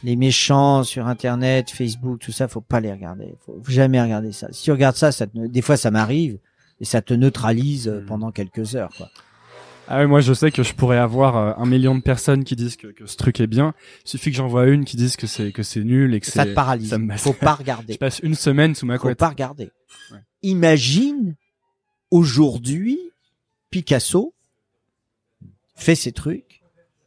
Les 0.03 0.17
méchants 0.17 0.83
sur 0.83 1.07
Internet, 1.07 1.71
Facebook, 1.71 2.21
tout 2.21 2.33
ça, 2.33 2.49
faut 2.49 2.63
pas 2.63 2.81
les 2.81 2.91
regarder. 2.91 3.35
Faut 3.45 3.61
jamais 3.69 4.01
regarder 4.01 4.33
ça. 4.33 4.49
Si 4.53 4.63
tu 4.65 4.73
regardes 4.73 4.97
ça, 4.97 5.13
ça 5.13 5.27
te, 5.27 5.47
des 5.47 5.61
fois 5.63 5.77
ça 5.77 5.91
m'arrive 5.91 6.39
et 6.81 6.87
ça 6.87 7.03
te 7.03 7.13
neutralise 7.13 7.87
euh, 7.89 8.01
Mhm. 8.01 8.07
pendant 8.07 8.31
quelques 8.33 8.75
heures. 8.75 8.89
Quoi. 8.97 9.11
Ah 9.93 9.99
ouais, 9.99 10.07
moi 10.07 10.21
je 10.21 10.33
sais 10.33 10.51
que 10.53 10.63
je 10.63 10.73
pourrais 10.73 10.99
avoir 10.99 11.37
euh, 11.37 11.53
un 11.57 11.67
million 11.67 11.95
de 11.97 12.01
personnes 12.01 12.45
qui 12.45 12.55
disent 12.57 12.77
que, 12.77 12.87
que 12.87 13.07
ce 13.07 13.17
truc 13.17 13.41
est 13.41 13.47
bien. 13.49 13.75
Il 14.05 14.09
suffit 14.11 14.31
que 14.31 14.37
j'en 14.37 14.47
vois 14.47 14.67
une 14.69 14.85
qui 14.85 14.97
dise 14.97 15.17
que 15.17 15.27
c'est 15.27 15.51
que 15.53 15.63
c'est 15.65 15.83
nul 15.83 16.15
et 16.15 16.21
que 16.21 16.27
Ça 16.27 16.47
te 16.47 16.53
paralyse. 16.53 16.91
ça 16.91 16.99
me- 16.99 17.17
Faut 17.17 17.33
pas 17.33 17.55
Je 17.57 17.59
regarder. 17.59 17.99
passe 17.99 18.21
une 18.21 18.35
semaine 18.37 18.75
sous 18.75 18.87
ma 18.87 18.97
faut 18.97 19.03
couette. 19.03 19.19
pas 19.19 19.29
regarder. 19.31 19.71
Ouais. 20.13 20.19
Imagine 20.43 21.35
aujourd'hui 22.11 22.99
Picasso 23.71 24.33
fait 25.75 25.95
ses 25.95 26.13
trucs 26.13 26.63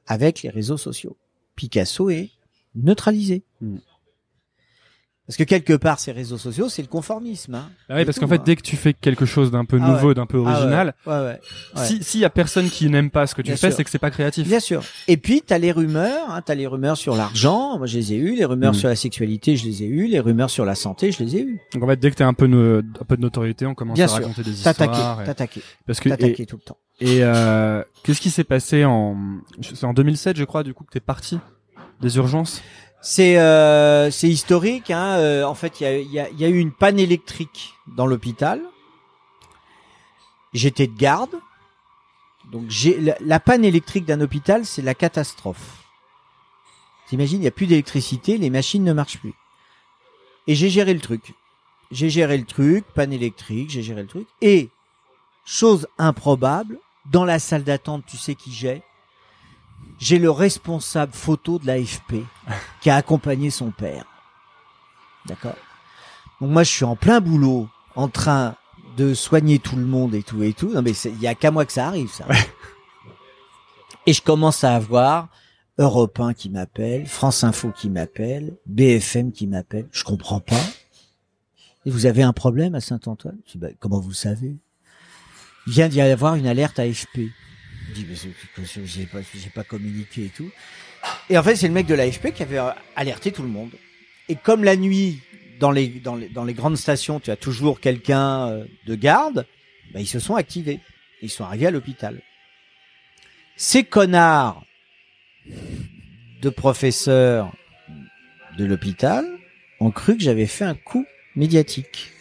avec 0.07 0.41
les 0.43 0.49
réseaux 0.49 0.77
sociaux. 0.77 1.15
Picasso 1.55 2.09
est 2.09 2.31
neutralisé. 2.75 3.43
Mm. 3.61 3.77
Parce 5.25 5.37
que 5.37 5.43
quelque 5.45 5.71
part, 5.73 5.99
ces 6.01 6.11
réseaux 6.11 6.37
sociaux, 6.37 6.67
c'est 6.67 6.81
le 6.81 6.89
conformisme. 6.89 7.55
Hein. 7.55 7.69
Ah 7.87 8.01
Et 8.01 8.05
parce 8.05 8.19
qu'en 8.19 8.27
fait, 8.27 8.39
hein. 8.39 8.43
dès 8.45 8.57
que 8.57 8.61
tu 8.61 8.75
fais 8.75 8.93
quelque 8.93 9.25
chose 9.25 9.51
d'un 9.51 9.63
peu 9.63 9.79
Ah 9.81 9.87
nouveau, 9.87 10.09
ouais. 10.09 10.13
d'un 10.13 10.25
peu 10.25 10.37
Ah 10.45 10.51
original, 10.51 10.93
Ouais, 11.07 11.13
ouais. 11.13 11.39
ouais. 11.77 11.85
si 11.85 12.03
s'il 12.03 12.19
y 12.19 12.25
a 12.25 12.29
personne 12.29 12.69
qui 12.69 12.89
n'aime 12.89 13.09
pas 13.09 13.25
ce 13.25 13.33
que 13.33 13.41
tu 13.41 13.47
Bien 13.51 13.55
fais, 13.55 13.71
c'est 13.71 13.85
que 13.85 13.89
c'est 13.89 13.99
pas 13.99 14.11
créatif. 14.11 14.45
Bien 14.45 14.59
sûr. 14.59 14.83
Et 15.07 15.15
puis, 15.15 15.41
tu 15.41 15.53
as 15.53 15.57
les 15.59 15.71
rumeurs. 15.71 16.29
Hein, 16.29 16.41
tu 16.45 16.51
as 16.51 16.55
les 16.55 16.67
rumeurs 16.67 16.97
sur 16.97 17.15
l'argent. 17.15 17.77
Moi, 17.77 17.87
je 17.87 17.97
les 17.99 18.11
ai 18.11 18.17
eues. 18.17 18.35
Les 18.35 18.43
rumeurs 18.43 18.73
Mm. 18.73 18.75
sur 18.75 18.89
la 18.89 18.97
sexualité, 18.97 19.55
je 19.55 19.63
les 19.65 19.83
ai 19.83 19.85
eues. 19.87 20.07
Les 20.07 20.19
rumeurs 20.19 20.49
sur 20.49 20.65
la 20.65 20.75
santé, 20.75 21.13
je 21.13 21.23
les 21.23 21.37
ai 21.37 21.41
eues. 21.43 21.61
Donc 21.73 21.83
en 21.83 21.87
fait, 21.87 21.97
dès 22.01 22.11
que 22.11 22.15
t'as 22.15 22.27
un 22.27 22.33
peu 22.33 22.43
un 22.45 23.05
peu 23.05 23.15
de 23.15 23.21
notoriété, 23.21 23.65
on 23.65 23.75
commence 23.75 23.95
Bien 23.95 24.05
à 24.05 24.09
sûr. 24.09 24.17
raconter 24.17 24.43
des 24.43 24.51
histoires. 24.51 24.75
T'attaquer, 24.75 25.21
et- 25.21 25.25
t'attaquer, 25.25 25.61
Parce 25.87 26.01
que 26.01 26.09
t'attaquer 26.09 26.45
tout 26.45 26.57
le 26.57 26.63
temps. 26.63 26.77
et, 26.99 27.19
euh, 27.23 27.81
qu'est-ce 28.03 28.19
qui 28.19 28.29
s'est 28.29 28.43
passé 28.43 28.83
en 28.83 29.15
c'est 29.61 29.85
en 29.85 29.93
2007, 29.93 30.35
je 30.35 30.43
crois, 30.43 30.63
du 30.63 30.73
coup 30.73 30.83
que 30.83 30.91
t'es 30.91 30.99
parti 30.99 31.39
des 32.01 32.17
urgences? 32.17 32.61
C'est 33.05 33.37
euh, 33.37 34.09
c'est 34.11 34.29
historique. 34.29 34.89
Hein. 34.89 35.17
euh, 35.17 35.43
en 35.43 35.55
fait, 35.55 35.81
il 35.81 36.09
y 36.09 36.19
a 36.19 36.47
eu 36.47 36.57
une 36.57 36.71
panne 36.71 36.99
électrique 36.99 37.75
dans 37.85 38.07
l'hôpital. 38.07 38.61
J'étais 40.53 40.87
de 40.87 40.97
garde. 40.97 41.35
Donc 42.51 42.63
j'ai 42.69 42.97
la, 42.99 43.17
la 43.19 43.39
panne 43.41 43.65
électrique 43.65 44.05
d'un 44.05 44.21
hôpital, 44.21 44.65
c'est 44.65 44.81
la 44.81 44.93
catastrophe. 44.93 45.83
T'imagines, 47.07 47.39
il 47.39 47.41
n'y 47.41 47.47
a 47.47 47.51
plus 47.51 47.67
d'électricité, 47.67 48.37
les 48.37 48.49
machines 48.49 48.83
ne 48.83 48.93
marchent 48.93 49.19
plus. 49.19 49.33
Et 50.47 50.55
j'ai 50.55 50.69
géré 50.69 50.93
le 50.93 50.99
truc. 51.01 51.33
J'ai 51.91 52.09
géré 52.09 52.37
le 52.37 52.45
truc, 52.45 52.85
panne 52.93 53.11
électrique, 53.13 53.69
j'ai 53.69 53.83
géré 53.83 54.01
le 54.01 54.07
truc. 54.07 54.27
Et 54.41 54.69
chose 55.45 55.87
improbable, 55.97 56.79
dans 57.11 57.25
la 57.25 57.39
salle 57.39 57.63
d'attente, 57.63 58.05
tu 58.07 58.17
sais 58.17 58.35
qui 58.35 58.51
j'ai? 58.51 58.81
J'ai 59.99 60.19
le 60.19 60.29
responsable 60.31 61.13
photo 61.13 61.59
de 61.59 61.67
l'AFP 61.67 62.15
qui 62.81 62.89
a 62.89 62.95
accompagné 62.95 63.49
son 63.49 63.71
père. 63.71 64.05
D'accord? 65.25 65.55
Donc 66.41 66.51
moi, 66.51 66.63
je 66.63 66.71
suis 66.71 66.85
en 66.85 66.95
plein 66.95 67.21
boulot, 67.21 67.69
en 67.95 68.09
train 68.09 68.55
de 68.97 69.13
soigner 69.13 69.59
tout 69.59 69.75
le 69.75 69.85
monde 69.85 70.13
et 70.13 70.23
tout 70.23 70.43
et 70.43 70.53
tout. 70.53 70.69
Non 70.69 70.81
mais 70.81 70.91
il 70.91 71.21
y 71.21 71.27
a 71.27 71.35
qu'à 71.35 71.51
moi 71.51 71.65
que 71.65 71.71
ça 71.71 71.87
arrive, 71.87 72.11
ça. 72.11 72.25
Et 74.05 74.13
je 74.13 74.21
commence 74.21 74.63
à 74.63 74.75
avoir 74.75 75.29
Europe 75.77 76.19
1 76.19 76.33
qui 76.33 76.49
m'appelle, 76.49 77.07
France 77.07 77.43
Info 77.43 77.71
qui 77.71 77.89
m'appelle, 77.89 78.57
BFM 78.65 79.31
qui 79.31 79.47
m'appelle. 79.47 79.87
Je 79.91 80.03
comprends 80.03 80.39
pas. 80.39 80.61
Et 81.85 81.89
vous 81.89 82.05
avez 82.05 82.23
un 82.23 82.33
problème 82.33 82.75
à 82.75 82.81
Saint-Antoine? 82.81 83.37
Bah, 83.55 83.69
Comment 83.79 83.99
vous 83.99 84.09
le 84.09 84.15
savez? 84.15 84.55
Il 85.67 85.73
vient 85.73 85.87
d'y 85.87 86.01
avoir 86.01 86.35
une 86.35 86.47
alerte 86.47 86.79
AFP. 86.79 87.29
Dis, 87.93 88.05
mais 88.07 88.15
j'ai 88.85 89.49
pas, 89.49 89.63
communiqué 89.63 90.25
et 90.25 90.29
tout. 90.29 90.49
Et 91.29 91.37
en 91.37 91.43
fait, 91.43 91.55
c'est 91.55 91.67
le 91.67 91.73
mec 91.73 91.85
de 91.85 91.95
l'AFP 91.95 92.31
qui 92.33 92.43
avait 92.43 92.59
euh, 92.59 92.71
alerté 92.95 93.31
tout 93.31 93.43
le 93.43 93.49
monde. 93.49 93.71
Et 94.29 94.35
comme 94.35 94.63
la 94.63 94.75
nuit, 94.75 95.19
dans 95.59 95.71
les 95.71 96.53
grandes 96.53 96.77
stations, 96.77 97.19
tu 97.19 97.31
as 97.31 97.35
toujours 97.35 97.79
quelqu'un 97.79 98.49
euh, 98.49 98.65
de 98.85 98.95
garde, 98.95 99.45
bah, 99.93 99.99
ils 99.99 100.07
se 100.07 100.19
sont 100.19 100.35
activés. 100.35 100.79
Ils 101.21 101.29
sont 101.29 101.43
arrivés 101.43 101.67
à 101.67 101.71
l'hôpital. 101.71 102.21
Ces 103.55 103.83
connards 103.83 104.65
de 106.41 106.49
professeurs 106.49 107.53
de 108.57 108.65
l'hôpital 108.65 109.25
ont 109.79 109.91
cru 109.91 110.17
que 110.17 110.23
j'avais 110.23 110.47
fait 110.47 110.65
un 110.65 110.75
coup 110.75 111.05
médiatique. 111.35 112.11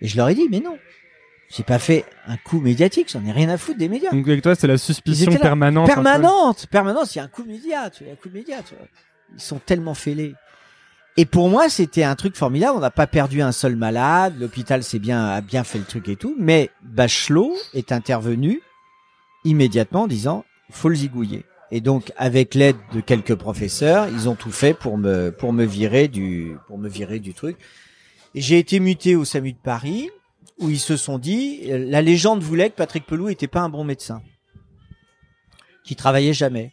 Et 0.00 0.08
je 0.08 0.16
leur 0.16 0.28
ai 0.28 0.34
dit, 0.34 0.48
mais 0.50 0.60
non. 0.60 0.78
J'ai 1.50 1.62
pas 1.62 1.78
fait 1.78 2.04
un 2.26 2.36
coup 2.36 2.60
médiatique, 2.60 3.10
j'en 3.10 3.24
ai 3.24 3.32
rien 3.32 3.48
à 3.48 3.56
foutre 3.56 3.78
des 3.78 3.88
médias. 3.88 4.10
Donc 4.10 4.28
avec 4.28 4.42
toi, 4.42 4.54
c'est 4.54 4.66
la 4.66 4.76
suspicion 4.76 5.34
permanente. 5.34 5.86
Permanente, 5.86 6.66
permanente, 6.66 7.14
il 7.14 7.18
y 7.18 7.20
a 7.20 7.24
un 7.24 7.28
coup 7.28 7.44
média, 7.44 7.88
tu 7.90 8.04
vois, 8.04 8.12
un 8.12 8.16
coup 8.16 8.28
média, 8.32 8.58
tu 8.62 8.74
vois. 8.74 8.86
Ils 9.34 9.40
sont 9.40 9.58
tellement 9.58 9.94
fêlés. 9.94 10.34
Et 11.16 11.24
pour 11.24 11.48
moi, 11.48 11.68
c'était 11.68 12.04
un 12.04 12.14
truc 12.14 12.36
formidable. 12.36 12.76
On 12.76 12.80
n'a 12.80 12.90
pas 12.90 13.08
perdu 13.08 13.42
un 13.42 13.50
seul 13.50 13.76
malade. 13.76 14.34
L'hôpital 14.38 14.84
s'est 14.84 15.00
bien, 15.00 15.26
a 15.26 15.40
bien 15.40 15.64
fait 15.64 15.78
le 15.78 15.84
truc 15.84 16.08
et 16.08 16.16
tout. 16.16 16.36
Mais 16.38 16.70
Bachelot 16.82 17.54
est 17.74 17.90
intervenu 17.90 18.60
immédiatement 19.44 20.02
en 20.02 20.06
disant, 20.06 20.44
faut 20.70 20.88
le 20.88 20.94
zigouiller. 20.94 21.44
Et 21.70 21.80
donc, 21.80 22.12
avec 22.16 22.54
l'aide 22.54 22.76
de 22.92 23.00
quelques 23.00 23.34
professeurs, 23.34 24.08
ils 24.08 24.28
ont 24.28 24.36
tout 24.36 24.52
fait 24.52 24.74
pour 24.74 24.96
me, 24.96 25.30
pour 25.30 25.52
me 25.52 25.64
virer 25.64 26.08
du, 26.08 26.56
pour 26.66 26.78
me 26.78 26.88
virer 26.88 27.18
du 27.18 27.34
truc. 27.34 27.56
J'ai 28.34 28.58
été 28.58 28.78
muté 28.78 29.16
au 29.16 29.24
SAMU 29.24 29.52
de 29.52 29.58
Paris, 29.58 30.10
où 30.60 30.70
ils 30.70 30.78
se 30.80 30.96
sont 30.96 31.18
dit, 31.18 31.60
euh, 31.66 31.78
la 31.88 32.02
légende 32.02 32.42
voulait 32.42 32.70
que 32.70 32.76
Patrick 32.76 33.06
Pelou 33.06 33.28
était 33.28 33.46
pas 33.46 33.60
un 33.60 33.68
bon 33.68 33.84
médecin. 33.84 34.22
Qui 35.84 35.96
travaillait 35.96 36.32
jamais. 36.34 36.72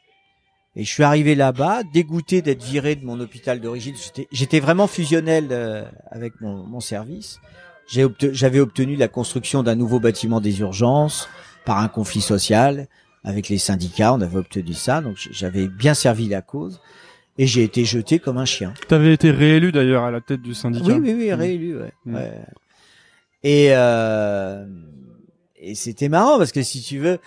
Et 0.76 0.84
je 0.84 0.92
suis 0.92 1.04
arrivé 1.04 1.36
là-bas, 1.36 1.84
dégoûté 1.94 2.42
d'être 2.42 2.64
viré 2.64 2.96
de 2.96 3.06
mon 3.06 3.20
hôpital 3.22 3.62
d'origine. 3.62 3.96
J'étais- 4.32 4.60
vraiment 4.60 4.88
fusionnel 4.88 5.48
euh, 5.52 5.86
avec 6.12 6.42
mon, 6.42 6.66
mon 6.66 6.82
service. 6.82 7.40
J'avais 7.88 8.60
obtenu 8.60 8.96
la 8.96 9.08
construction 9.08 9.64
d'un 9.64 9.76
nouveau 9.76 10.00
bâtiment 10.00 10.42
des 10.42 10.60
urgences 10.60 11.30
par 11.66 11.78
un 11.80 11.88
conflit 11.88 12.22
social 12.22 12.88
avec 13.24 13.48
les 13.48 13.58
syndicats. 13.58 14.14
On 14.14 14.22
avait 14.22 14.38
obtenu 14.38 14.74
ça, 14.74 15.02
donc 15.02 15.16
j'avais 15.32 15.68
bien 15.68 15.94
servi 15.94 16.28
la 16.28 16.42
cause. 16.42 16.82
Et 17.38 17.48
j'ai 17.48 17.64
été 17.64 17.84
jeté 17.86 18.20
comme 18.20 18.38
un 18.38 18.46
chien. 18.46 18.74
Tu 18.88 18.94
avais 18.94 19.14
été 19.14 19.30
réélu 19.30 19.72
d'ailleurs 19.72 20.04
à 20.04 20.12
la 20.12 20.22
tête 20.22 20.42
du 20.42 20.54
syndicat. 20.54 20.86
Oui, 20.86 21.00
oui, 21.02 21.14
oui, 21.18 21.34
réélu, 21.34 21.78
ouais. 21.78 21.92
Mm. 22.06 22.16
ouais. 22.16 22.32
Et, 23.46 23.68
euh, 23.70 24.66
et 25.56 25.76
c'était 25.76 26.10
marrant 26.10 26.40
parce 26.40 26.52
que 26.52 26.64
si 26.64 26.82
tu 26.82 26.98
veux, 26.98 27.20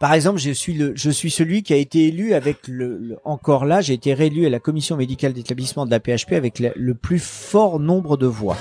par 0.00 0.14
exemple, 0.14 0.38
je 0.38 0.50
suis 0.50 0.72
le, 0.72 0.96
je 0.96 1.10
suis 1.10 1.30
celui 1.30 1.62
qui 1.62 1.74
a 1.74 1.76
été 1.76 2.06
élu 2.06 2.32
avec 2.32 2.66
le, 2.66 3.18
encore 3.24 3.66
là, 3.66 3.82
j'ai 3.82 3.92
été 3.92 4.14
réélu 4.14 4.46
à 4.46 4.48
la 4.48 4.58
commission 4.58 4.96
médicale 4.96 5.34
d'établissement 5.34 5.84
de 5.84 5.90
la 5.90 6.00
PHP 6.00 6.32
avec 6.32 6.60
le 6.60 6.94
plus 6.94 7.18
fort 7.18 7.78
nombre 7.78 8.16
de 8.16 8.26
voix. 8.26 8.56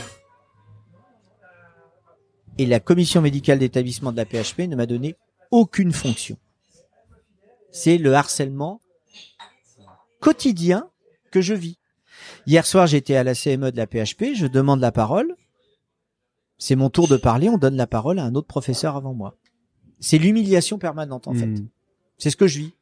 Et 2.58 2.66
la 2.66 2.82
commission 2.82 3.22
médicale 3.22 3.60
d'établissement 3.60 4.12
de 4.12 4.18
la 4.18 4.26
PHP 4.26 4.68
ne 4.68 4.76
m'a 4.76 4.86
donné 4.86 5.16
aucune 5.52 5.94
fonction. 5.94 6.38
C'est 7.72 7.98
le 7.98 8.14
harcèlement 8.14 8.82
quotidien 10.20 10.90
que 11.32 11.40
je 11.40 11.54
vis. 11.54 11.78
Hier 12.46 12.66
soir, 12.66 12.88
j'étais 12.88 13.16
à 13.16 13.24
la 13.24 13.36
CME 13.36 13.72
de 13.72 13.78
la 13.78 13.88
PHP, 13.88 14.36
je 14.36 14.48
demande 14.48 14.82
la 14.82 14.92
parole. 14.92 15.34
C'est 16.58 16.76
mon 16.76 16.90
tour 16.90 17.08
de 17.08 17.18
parler, 17.18 17.50
on 17.50 17.58
donne 17.58 17.76
la 17.76 17.88
parole 17.88 18.20
à 18.20 18.24
un 18.24 18.34
autre 18.36 18.48
professeur 18.48 18.96
avant 18.96 19.14
moi. 19.14 19.36
C'est 20.00 20.18
l'humiliation 20.18 20.78
permanente, 20.78 21.28
en 21.28 21.34
fait. 21.34 21.46
Mm. 21.48 21.68
C'est 22.18 22.30
ce 22.30 22.36
que 22.38 22.48
je 22.48 22.60
vis. 22.60 22.74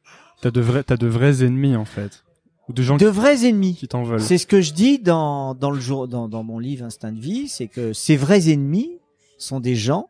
T'as 0.42 0.50
de 0.50 0.60
vrais, 0.60 0.82
t'as 0.84 0.96
de 0.96 1.06
vrais 1.06 1.42
ennemis 1.44 1.74
en 1.76 1.84
fait, 1.84 2.24
ou 2.68 2.72
de 2.72 2.82
gens 2.82 2.96
De 2.96 3.06
vrais 3.06 3.46
ennemis. 3.46 3.74
qui 3.76 3.88
t'en 3.88 4.02
veulent. 4.02 4.20
C'est 4.20 4.38
ce 4.38 4.46
que 4.46 4.60
je 4.60 4.72
dis 4.74 4.98
dans, 4.98 5.54
dans 5.54 5.70
le 5.70 5.80
jour, 5.80 6.06
dans, 6.08 6.28
dans 6.28 6.42
mon 6.44 6.58
livre 6.58 6.84
Instinct 6.84 7.12
de 7.12 7.20
vie, 7.20 7.48
c'est 7.48 7.66
que 7.68 7.92
ces 7.92 8.16
vrais 8.16 8.50
ennemis 8.50 8.98
sont 9.38 9.58
des 9.60 9.74
gens. 9.74 10.08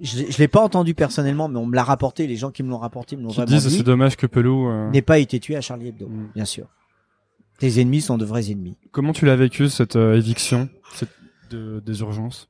Je, 0.00 0.24
je 0.28 0.38
l'ai 0.38 0.48
pas 0.48 0.60
entendu 0.62 0.94
personnellement, 0.94 1.48
mais 1.48 1.58
on 1.58 1.66
me 1.66 1.74
l'a 1.76 1.84
rapporté. 1.84 2.26
Les 2.26 2.36
gens 2.36 2.50
qui 2.50 2.62
me 2.64 2.68
l'ont 2.70 2.78
rapporté 2.78 3.16
me 3.16 3.22
l'ont 3.22 3.28
vraiment 3.28 3.46
disent 3.46 3.66
dit. 3.68 3.76
c'est 3.76 3.82
dommage 3.84 4.16
que 4.16 4.26
Pelou. 4.26 4.68
euh, 4.68 4.90
N'ait 4.90 5.02
pas 5.02 5.18
été 5.20 5.38
tué 5.38 5.56
à 5.56 5.60
Charlie 5.60 5.88
Hebdo, 5.88 6.08
Mm. 6.08 6.30
bien 6.34 6.44
sûr. 6.44 6.66
Tes 7.58 7.80
ennemis 7.80 8.00
sont 8.00 8.18
de 8.18 8.24
vrais 8.24 8.50
ennemis. 8.50 8.76
Comment 8.90 9.12
tu 9.12 9.26
l'as 9.26 9.36
vécu 9.36 9.68
cette 9.68 9.94
euh, 9.96 10.16
éviction 10.16 10.68
cette, 10.94 11.10
de, 11.50 11.80
des 11.84 12.00
urgences. 12.00 12.48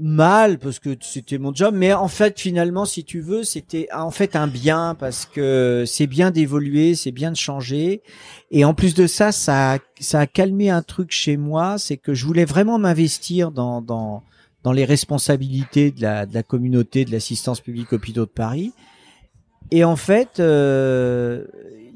Mal 0.00 0.58
parce 0.58 0.78
que 0.78 0.90
c'était 1.00 1.38
mon 1.38 1.52
job 1.52 1.74
mais 1.76 1.92
en 1.92 2.06
fait 2.06 2.38
finalement 2.38 2.84
si 2.84 3.02
tu 3.02 3.20
veux 3.20 3.42
c'était 3.42 3.88
en 3.92 4.12
fait 4.12 4.36
un 4.36 4.46
bien 4.46 4.94
parce 4.94 5.26
que 5.26 5.82
c'est 5.88 6.06
bien 6.06 6.30
d'évoluer 6.30 6.94
c'est 6.94 7.10
bien 7.10 7.32
de 7.32 7.36
changer. 7.36 8.02
Et 8.52 8.64
en 8.64 8.74
plus 8.74 8.94
de 8.94 9.08
ça 9.08 9.32
ça 9.32 9.74
a, 9.74 9.78
ça 9.98 10.20
a 10.20 10.26
calmé 10.28 10.70
un 10.70 10.82
truc 10.82 11.10
chez 11.10 11.36
moi 11.36 11.78
c'est 11.78 11.96
que 11.96 12.14
je 12.14 12.26
voulais 12.26 12.44
vraiment 12.44 12.78
m'investir 12.78 13.50
dans 13.50 13.82
dans 13.82 14.22
dans 14.62 14.70
les 14.70 14.84
responsabilités 14.84 15.90
de 15.90 16.02
la 16.02 16.26
de 16.26 16.34
la 16.34 16.44
communauté 16.44 17.04
de 17.04 17.10
l'assistance 17.10 17.60
publique 17.60 17.92
hôpitaux 17.92 18.24
de 18.24 18.30
Paris. 18.30 18.72
Et 19.72 19.82
en 19.82 19.96
fait 19.96 20.38
euh, 20.38 21.44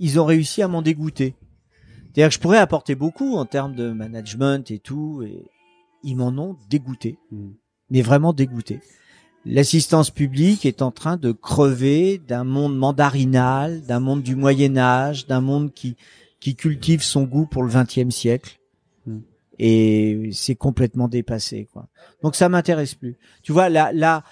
ils 0.00 0.18
ont 0.18 0.24
réussi 0.24 0.60
à 0.60 0.66
m'en 0.66 0.82
dégoûter. 0.82 1.36
C'est-à-dire 2.12 2.30
que 2.30 2.34
je 2.34 2.40
pourrais 2.40 2.58
apporter 2.58 2.96
beaucoup 2.96 3.36
en 3.36 3.44
termes 3.44 3.76
de 3.76 3.92
management 3.92 4.72
et 4.72 4.80
tout 4.80 5.22
et 5.22 5.44
ils 6.02 6.16
m'en 6.16 6.28
ont 6.38 6.56
dégoûté 6.70 7.18
mais 7.90 8.00
vraiment 8.02 8.32
dégoûté. 8.32 8.80
L'assistance 9.44 10.10
publique 10.10 10.64
est 10.64 10.80
en 10.82 10.90
train 10.92 11.16
de 11.16 11.30
crever 11.32 12.18
d'un 12.26 12.44
monde 12.44 12.76
mandarinal, 12.78 13.82
d'un 13.82 14.00
monde 14.00 14.22
du 14.22 14.34
Moyen 14.36 14.76
Âge, 14.78 15.26
d'un 15.26 15.40
monde 15.42 15.72
qui 15.74 15.96
qui 16.40 16.56
cultive 16.56 17.02
son 17.02 17.24
goût 17.24 17.44
pour 17.46 17.62
le 17.62 17.68
XXe 17.68 18.08
siècle. 18.14 18.58
Mm. 19.06 19.18
Et 19.58 20.30
c'est 20.32 20.54
complètement 20.54 21.06
dépassé, 21.08 21.68
quoi. 21.72 21.88
Donc 22.22 22.34
ça 22.34 22.48
m'intéresse 22.48 22.94
plus. 22.94 23.16
Tu 23.42 23.52
vois, 23.52 23.68
là, 23.68 23.92
là, 23.92 24.24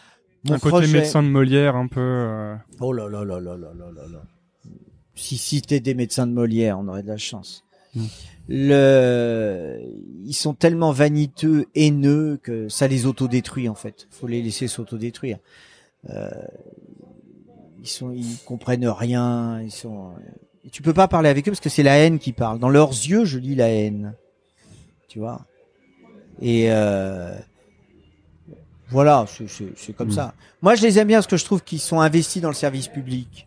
mon 0.44 0.54
Un 0.54 0.58
côté 0.58 0.70
projet. 0.76 0.92
médecin 1.00 1.22
de 1.22 1.28
Molière 1.28 1.76
un 1.76 1.86
peu. 1.86 2.00
euh, 2.00 2.56
Oh 2.80 2.92
là 2.92 3.08
là 3.08 3.24
là 3.24 3.38
là 3.40 3.56
là 3.56 3.72
là 3.74 3.90
là 3.94 4.02
là. 4.10 4.22
Si 5.14 5.36
si 5.36 5.60
t'es 5.60 5.80
des 5.80 5.94
médecins 5.94 6.26
de 6.26 6.32
Molière, 6.32 6.78
on 6.78 6.88
aurait 6.88 7.02
de 7.02 7.08
la 7.08 7.16
chance. 7.18 7.62
Le, 8.48 9.78
ils 10.24 10.34
sont 10.34 10.54
tellement 10.54 10.92
vaniteux, 10.92 11.66
haineux 11.74 12.38
que 12.42 12.68
ça 12.68 12.88
les 12.88 13.06
autodétruit 13.06 13.68
en 13.68 13.74
fait. 13.74 14.06
Faut 14.10 14.26
les 14.26 14.42
laisser 14.42 14.68
s'autodétruire. 14.68 15.38
Euh, 16.10 16.30
ils 17.82 17.88
sont, 17.88 18.10
ils 18.12 18.38
comprennent 18.44 18.86
rien. 18.88 19.60
Ils 19.62 19.70
sont. 19.70 20.10
et 20.64 20.70
tu 20.70 20.82
peux 20.82 20.92
pas 20.94 21.08
parler 21.08 21.28
avec 21.28 21.46
eux 21.46 21.50
parce 21.52 21.60
que 21.60 21.68
c'est 21.68 21.82
la 21.82 21.96
haine 21.98 22.18
qui 22.18 22.32
parle. 22.32 22.58
Dans 22.58 22.68
leurs 22.70 22.90
yeux, 22.90 23.24
je 23.24 23.38
lis 23.38 23.54
la 23.54 23.68
haine. 23.68 24.14
Tu 25.08 25.18
vois? 25.18 25.46
Et 26.42 26.66
euh, 26.72 27.34
voilà, 28.90 29.26
c'est- 29.28 29.92
comme 29.92 30.08
Mm. 30.08 30.12
ça. 30.12 30.34
Moi, 30.62 30.74
je 30.74 30.82
les 30.82 30.98
aime 30.98 31.08
bien 31.08 31.18
parce 31.18 31.26
que 31.26 31.36
je 31.36 31.44
trouve 31.44 31.62
qu'ils 31.62 31.80
sont 31.80 32.00
investis 32.00 32.42
dans 32.42 32.48
le 32.48 32.54
service 32.54 32.88
public. 32.88 33.46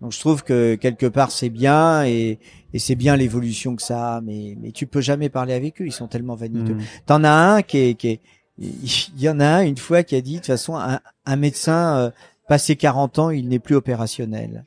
Donc, 0.00 0.12
je 0.12 0.18
trouve 0.20 0.42
que 0.42 0.74
quelque 0.74 1.06
part 1.06 1.30
c'est 1.30 1.48
bien 1.50 2.04
et, 2.04 2.38
et 2.74 2.78
c'est 2.78 2.94
bien 2.94 3.16
l'évolution 3.16 3.76
que 3.76 3.82
ça 3.82 4.16
a. 4.16 4.20
Mais 4.20 4.56
mais 4.60 4.72
tu 4.72 4.86
peux 4.86 5.00
jamais 5.00 5.28
parler 5.28 5.54
avec 5.54 5.80
eux. 5.80 5.86
Ils 5.86 5.92
sont 5.92 6.08
tellement 6.08 6.34
vaniteux. 6.36 6.74
mm. 6.74 6.82
T'en 7.06 7.24
as 7.24 7.30
un 7.32 7.62
qui 7.62 7.78
est, 7.78 7.94
qui 7.94 8.08
est, 8.08 8.20
il 8.58 9.20
y 9.20 9.28
en 9.28 9.40
a 9.40 9.46
un 9.46 9.62
une 9.62 9.78
fois 9.78 10.02
qui 10.02 10.14
a 10.14 10.20
dit 10.20 10.34
de 10.34 10.38
toute 10.38 10.46
façon 10.46 10.76
un, 10.76 11.00
un 11.26 11.36
médecin 11.36 11.96
euh, 11.98 12.10
passé 12.48 12.76
40 12.76 13.18
ans 13.18 13.30
il 13.30 13.48
n'est 13.48 13.58
plus 13.58 13.74
opérationnel. 13.76 14.64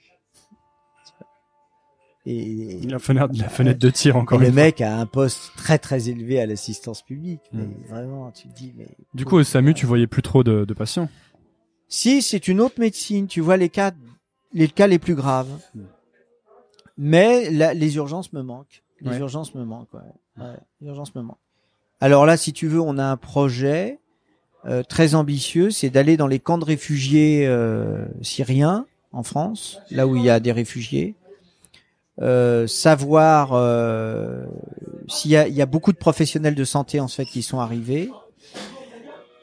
Et, 2.28 2.80
La 2.89 2.97
fenêtre, 2.97 3.34
la 3.38 3.49
fenêtre 3.49 3.80
de 3.80 3.89
tir 3.91 4.18
encore 4.18 4.41
et 4.41 4.45
une 4.45 4.47
le 4.49 4.53
fois. 4.53 4.64
mec 4.64 4.82
a 4.82 4.97
un 4.97 5.06
poste 5.06 5.51
très 5.58 5.78
très 5.78 6.10
élevé 6.10 6.39
à 6.39 6.47
l'assistance 6.47 7.03
publique. 7.03 7.41
Mm. 7.53 7.60
Mais 7.60 7.88
vraiment, 7.88 8.32
tu 8.32 8.47
te 8.47 8.56
dis 8.56 8.74
mais 8.76 8.88
Du 9.14 9.26
coup, 9.26 9.36
au 9.38 9.43
SAMU, 9.43 9.74
tu 9.76 9.86
voyais 9.86 10.08
plus 10.08 10.24
trop 10.24 10.43
de, 10.43 10.66
de 10.66 10.74
patients. 10.74 11.08
Si, 11.88 12.24
c'est 12.24 12.47
une 12.47 12.62
autre 12.62 12.80
médecine. 12.80 13.28
Tu 13.28 13.41
vois 13.41 13.58
les 13.58 13.70
cas, 13.70 13.91
les 14.53 14.68
cas 14.68 14.88
les 14.88 14.97
plus 14.97 15.14
graves. 15.14 15.49
Mm. 15.76 15.82
Mais 16.98 17.50
la- 17.52 17.74
les 17.74 17.96
urgences 17.98 18.32
me 18.34 18.41
manquent. 18.41 18.84
Les 19.02 19.12
Ouais. 19.12 19.20
urgences 19.20 19.54
me 19.56 19.64
manquent. 19.66 19.93
Ouais. 19.93 20.43
Ouais, 20.43 20.56
les 20.82 20.88
urgences 20.88 21.14
me 21.16 21.22
manquent. 21.22 21.38
Alors 22.00 22.26
là, 22.26 22.38
si 22.38 22.54
tu 22.54 22.68
veux, 22.68 22.80
on 22.82 22.98
a 22.98 23.06
un 23.06 23.18
projet 23.18 24.00
euh, 24.68 24.82
très 24.84 25.14
ambitieux, 25.16 25.70
c'est 25.70 25.89
d'aller 25.91 26.18
dans 26.18 26.26
les 26.28 26.39
camps 26.39 26.58
de 26.58 26.66
réfugiés 26.66 27.46
euh, 27.48 28.06
syriens 28.22 28.86
en 29.12 29.22
France, 29.24 29.80
là 29.91 30.08
où 30.08 30.16
il 30.16 30.24
y 30.24 30.30
a 30.30 30.39
des 30.39 30.52
réfugiés. 30.52 31.16
Euh, 32.22 32.66
savoir 32.66 33.52
euh, 33.54 34.46
s'il 35.08 35.32
y 35.32 35.36
a, 35.38 35.48
il 35.48 35.54
y 35.54 35.62
a 35.62 35.66
beaucoup 35.66 35.91
de 35.91 35.98
professionnels 35.98 36.56
de 36.56 36.64
santé 36.64 37.00
en 37.02 37.08
fait 37.10 37.26
qui 37.26 37.41
sont 37.43 37.60
arrivés 37.60 38.10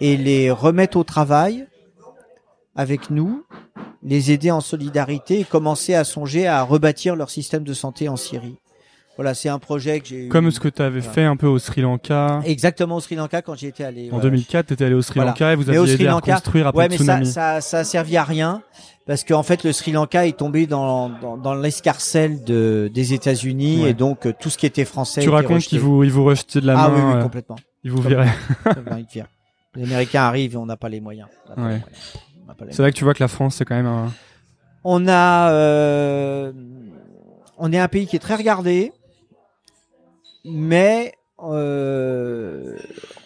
et 0.01 0.17
les 0.17 0.51
remettre 0.51 0.97
au 0.97 1.05
travail 1.05 1.67
avec 2.75 3.11
nous, 3.11 3.45
les 4.03 4.33
aider 4.33 4.51
en 4.51 4.61
solidarité 4.61 5.41
et 5.41 5.45
commencer 5.45 5.95
à 5.95 6.05
songer 6.05 6.47
à 6.47 6.63
rebâtir 6.63 7.15
leur 7.17 7.31
système 7.31 7.65
de 7.65 7.73
santé 7.75 8.09
en 8.09 8.17
Syrie. 8.17 8.57
Voilà, 9.17 9.35
c'est 9.35 9.51
un 9.51 9.59
projet 9.59 10.01
que 10.01 10.07
j'ai 10.09 10.25
eu 10.25 10.29
Comme 10.29 10.51
ce 10.51 10.59
que 10.59 10.69
tu 10.69 10.81
avais 10.81 11.01
Voilà. 11.01 11.13
fait 11.13 11.25
un 11.25 11.37
peu 11.37 11.47
au 11.47 11.59
Sri 11.59 11.83
Lanka. 11.83 12.41
exactement 12.47 12.97
au 12.97 13.01
Sri 13.01 13.15
Lanka 13.15 13.43
quand 13.43 13.55
j'y 13.55 13.67
étais 13.67 13.85
allé. 13.85 14.07
En 14.07 14.15
voilà. 14.17 14.31
2004, 14.31 14.67
tu 14.69 14.73
étais 14.73 14.85
allé 14.87 14.95
au 14.95 15.03
Sri 15.03 15.17
Voilà. 15.17 15.33
Lanka 15.33 15.53
et 15.53 15.57
vous 15.57 15.65
Mais 15.71 15.77
aviez 15.77 15.93
aidé 15.95 16.07
à 16.07 16.13
Lanka- 16.13 16.35
reconstruire 16.35 16.67
après 16.67 16.79
Ouais, 16.85 16.89
mais 16.89 16.97
ça, 16.97 17.03
tsunami. 17.05 17.27
ça, 17.27 17.61
ça 17.61 17.79
a 17.81 17.85
servi 17.85 18.17
à 18.17 18.25
rien 18.25 18.63
parce 19.07 19.23
qu'en 19.23 19.43
fait 19.43 19.65
le 19.65 19.73
Sri 19.73 19.93
Lanka 19.93 20.27
est 20.27 20.39
tombé 20.39 20.67
dans 20.67 21.11
dans, 21.11 21.37
dans 21.37 21.55
l'escarcelle 21.55 22.43
de 22.43 22.91
des 22.93 23.13
États-Unis 23.13 23.83
Ouais. 23.83 23.91
et 23.91 23.95
donc 23.95 24.25
euh, 24.27 24.33
tout 24.41 24.49
ce 24.49 24.57
qui 24.57 24.65
était 24.65 24.87
français. 24.87 25.21
tu 25.21 25.27
était 25.29 25.37
racontes 25.37 25.61
qu'ils 25.61 25.79
vous, 25.81 26.03
ils 26.05 26.11
vous 26.11 26.25
rejetaient 26.25 26.61
de 26.63 26.67
la 26.67 26.79
ah 26.81 26.89
main, 26.89 26.95
oui, 26.97 27.03
oui 27.05 27.19
euh, 27.19 27.23
complètement. 27.23 27.57
ils 27.85 27.91
vous 27.93 28.01
viraient. 28.01 28.33
Les 29.75 29.85
Américains 29.85 30.23
arrivent 30.23 30.55
et 30.55 30.57
on 30.59 30.67
n'a 30.67 30.77
pas 30.77 30.89
les 30.91 31.01
moyens. 31.01 31.29
On 31.57 31.63
C'est 32.71 32.83
là 32.83 32.91
que 32.91 32.97
tu 32.97 33.05
vois 33.05 33.15
que 33.15 33.23
la 33.23 33.29
France, 33.29 33.57
c'est 33.57 33.65
quand 33.65 33.75
même 33.75 33.87
un... 33.87 34.13
On 34.85 35.07
a, 35.09 35.53
euh, 35.53 36.53
on 37.59 37.73
est 37.73 37.79
un 37.79 37.89
pays 37.89 38.07
qui 38.07 38.17
est 38.17 38.21
très 38.21 38.35
regardé, 38.35 38.93
mais 40.45 41.15
euh, 41.45 42.77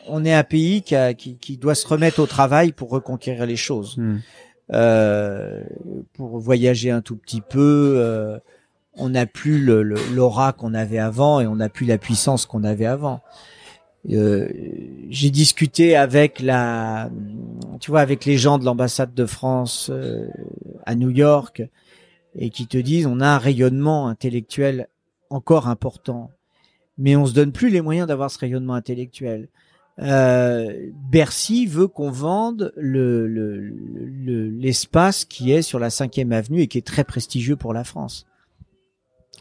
on 0.08 0.24
est 0.24 0.34
un 0.34 0.44
pays 0.44 0.82
qui, 0.82 0.94
a- 0.94 1.14
qui, 1.14 1.36
qui 1.38 1.56
doit 1.56 1.74
se 1.74 1.86
remettre 1.86 2.20
au 2.20 2.26
travail 2.26 2.72
pour 2.72 2.90
reconquérir 2.90 3.46
les 3.46 3.56
choses, 3.56 3.96
Hmm. 3.96 4.18
Euh, 4.74 5.62
pour 6.14 6.38
voyager 6.40 6.90
un 6.90 7.00
tout 7.00 7.14
petit 7.16 7.40
peu. 7.40 8.40
on 8.98 9.10
n'a 9.10 9.26
plus 9.26 9.62
le- 9.62 9.82
le- 9.82 10.00
l'aura 10.14 10.52
qu'on 10.54 10.72
avait 10.74 10.98
avant 10.98 11.38
et 11.40 11.46
on 11.46 11.56
n'a 11.56 11.68
plus 11.68 11.84
la 11.86 11.98
puissance 11.98 12.46
qu'on 12.46 12.64
avait 12.64 12.86
avant. 12.86 13.20
Euh, 14.10 14.48
j'ai 15.10 15.30
discuté 15.30 15.96
avec 15.96 16.40
la, 16.40 17.10
tu 17.80 17.90
vois, 17.90 18.00
avec 18.00 18.24
les 18.24 18.36
gens 18.38 18.58
de 18.58 18.64
l'ambassade 18.64 19.14
de 19.14 19.26
France 19.26 19.90
euh, 19.92 20.28
à 20.84 20.94
New 20.94 21.10
York 21.10 21.62
et 22.36 22.50
qui 22.50 22.66
te 22.66 22.78
disent 22.78 23.06
on 23.06 23.20
a 23.20 23.26
un 23.26 23.38
rayonnement 23.38 24.06
intellectuel 24.08 24.88
encore 25.30 25.66
important, 25.68 26.30
mais 26.98 27.16
on 27.16 27.26
se 27.26 27.32
donne 27.34 27.50
plus 27.50 27.68
les 27.70 27.80
moyens 27.80 28.06
d'avoir 28.06 28.30
ce 28.30 28.38
rayonnement 28.38 28.74
intellectuel. 28.74 29.48
Euh, 29.98 30.90
Bercy 31.10 31.66
veut 31.66 31.88
qu'on 31.88 32.10
vende 32.10 32.72
le 32.76 33.26
le- 33.26 33.58
le- 33.58 34.50
l'espace 34.50 35.24
qui 35.24 35.50
est 35.52 35.62
sur 35.62 35.78
la 35.78 35.90
cinquième 35.90 36.32
avenue 36.32 36.60
et 36.60 36.68
qui 36.68 36.78
est 36.78 36.86
très 36.86 37.02
prestigieux 37.02 37.56
pour 37.56 37.72
la 37.72 37.82
France. 37.82 38.26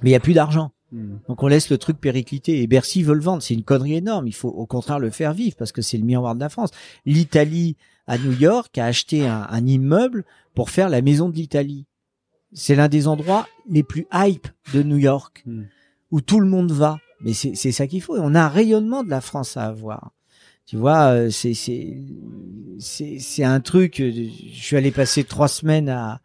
Mais 0.01 0.09
il 0.09 0.13
y 0.13 0.15
a 0.15 0.19
plus 0.21 0.33
d'argent. 0.33 0.71
Hmm. 0.91 1.17
Donc 1.27 1.41
on 1.43 1.47
laisse 1.47 1.69
le 1.69 1.77
truc 1.77 1.99
péricliter 1.99 2.61
et 2.61 2.67
Bercy 2.67 3.01
veut 3.03 3.15
le 3.15 3.21
vendre. 3.21 3.41
C'est 3.41 3.53
une 3.55 3.63
connerie 3.63 3.95
énorme. 3.95 4.27
Il 4.27 4.35
faut 4.35 4.49
au 4.49 4.65
contraire 4.65 4.99
le 4.99 5.09
faire 5.09 5.33
vivre 5.33 5.55
parce 5.57 5.71
que 5.71 5.81
c'est 5.81 5.97
le 5.97 6.03
miroir 6.05 6.35
de 6.35 6.39
la 6.39 6.49
France. 6.49 6.69
L'Italie 7.05 7.75
à 8.07 8.17
New 8.17 8.31
York 8.33 8.77
a 8.77 8.85
acheté 8.85 9.25
un, 9.27 9.47
un 9.49 9.65
immeuble 9.65 10.25
pour 10.53 10.69
faire 10.69 10.89
la 10.89 11.01
maison 11.01 11.27
de 11.29 11.35
l'Italie. 11.35 11.85
c'est 12.53 12.75
l'un 12.75 12.87
des 12.87 13.07
endroits 13.07 13.47
les 13.69 13.83
plus 13.83 14.05
hype 14.13 14.47
de 14.73 14.83
New 14.83 14.97
York, 14.97 15.43
Hmm. 15.45 15.63
où 16.11 16.21
tout 16.21 16.39
le 16.39 16.47
monde 16.47 16.71
va. 16.71 16.99
Mais 17.21 17.33
c'est 17.33 17.55
ça 17.71 17.87
qu'il 17.87 18.01
faut. 18.01 18.15
On 18.17 18.35
a 18.35 18.41
un 18.43 18.47
rayonnement 18.49 19.03
de 19.03 19.09
la 19.09 19.21
France 19.21 19.57
à 19.57 19.63
avoir. 19.65 20.11
Tu 20.67 20.77
vois, 20.77 21.07
euh, 21.13 21.29
c'est 21.31 21.53
c'est 21.53 21.97
c'est 22.79 23.43
un 23.43 23.59
truc. 23.59 23.99
euh, 23.99 24.11
Je 24.13 24.61
suis 24.63 24.77
allé 24.77 24.91
passer 24.91 25.23
trois 25.23 25.47
semaines 25.47 25.89
à- 25.89 26.21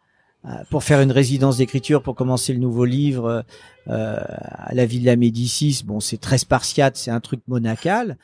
pour 0.69 0.83
faire 0.83 1.01
une 1.01 1.11
résidence 1.11 1.57
d'écriture 1.57 2.01
pour 2.01 2.15
commencer 2.15 2.51
le 2.53 2.59
nouveau 2.59 2.85
livre 2.85 3.43
euh, 3.87 4.17
à 4.17 4.73
la 4.73 4.85
Villa 4.85 5.15
Médicis. 5.15 5.83
Bon, 5.85 5.99
c'est 5.99 6.17
très 6.17 6.37
spartiate, 6.37 6.97
c'est 6.97 7.11
un 7.11 7.19
truc 7.19 7.41
monacal. 7.47 8.17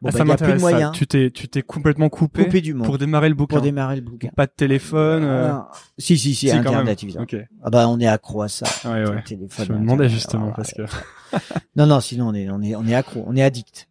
Bon, 0.00 0.10
Ah, 0.10 0.12
bah, 0.12 0.18
ça 0.18 0.24
m'intéresse. 0.24 0.62
Tu 0.92 1.06
t'es, 1.08 1.30
tu 1.32 1.48
t'es 1.48 1.62
complètement 1.62 2.08
coupé, 2.08 2.44
Coupé 2.44 2.60
du 2.60 2.72
monde 2.74 2.86
pour 2.86 2.98
démarrer 2.98 3.28
le 3.28 3.34
bouquin. 3.34 3.56
pour 3.56 3.62
démarrer 3.62 3.96
le 3.96 4.02
bouquin. 4.02 4.28
Pas 4.36 4.46
de 4.46 4.52
téléphone. 4.56 5.24
euh, 5.24 5.48
Ah, 5.52 5.70
si 5.98 6.16
si 6.16 6.34
si, 6.34 6.48
si, 6.48 6.52
quand 6.52 6.58
internet 6.60 7.02
évidemment. 7.02 7.24
Ok. 7.24 7.36
Ah 7.64 7.70
bah 7.70 7.88
on 7.88 7.98
est 7.98 8.06
accro 8.06 8.42
à 8.42 8.48
ça. 8.48 8.66
Ouais, 8.84 9.08
ouais. 9.08 9.22
téléphone, 9.22 9.66
Je 9.66 9.72
me 9.72 9.78
demandais 9.80 10.08
justement 10.08 10.50
Ah, 10.52 10.56
parce 10.56 10.72
que. 10.72 10.82
Non 11.76 11.86
non, 11.86 12.00
sinon 12.00 12.28
on 12.28 12.34
est 12.34 12.48
on 12.48 12.62
est 12.62 12.74
on 12.76 12.86
est 12.86 12.94
accro, 12.94 13.24
on 13.26 13.34
est 13.36 13.42
addict. 13.42 13.88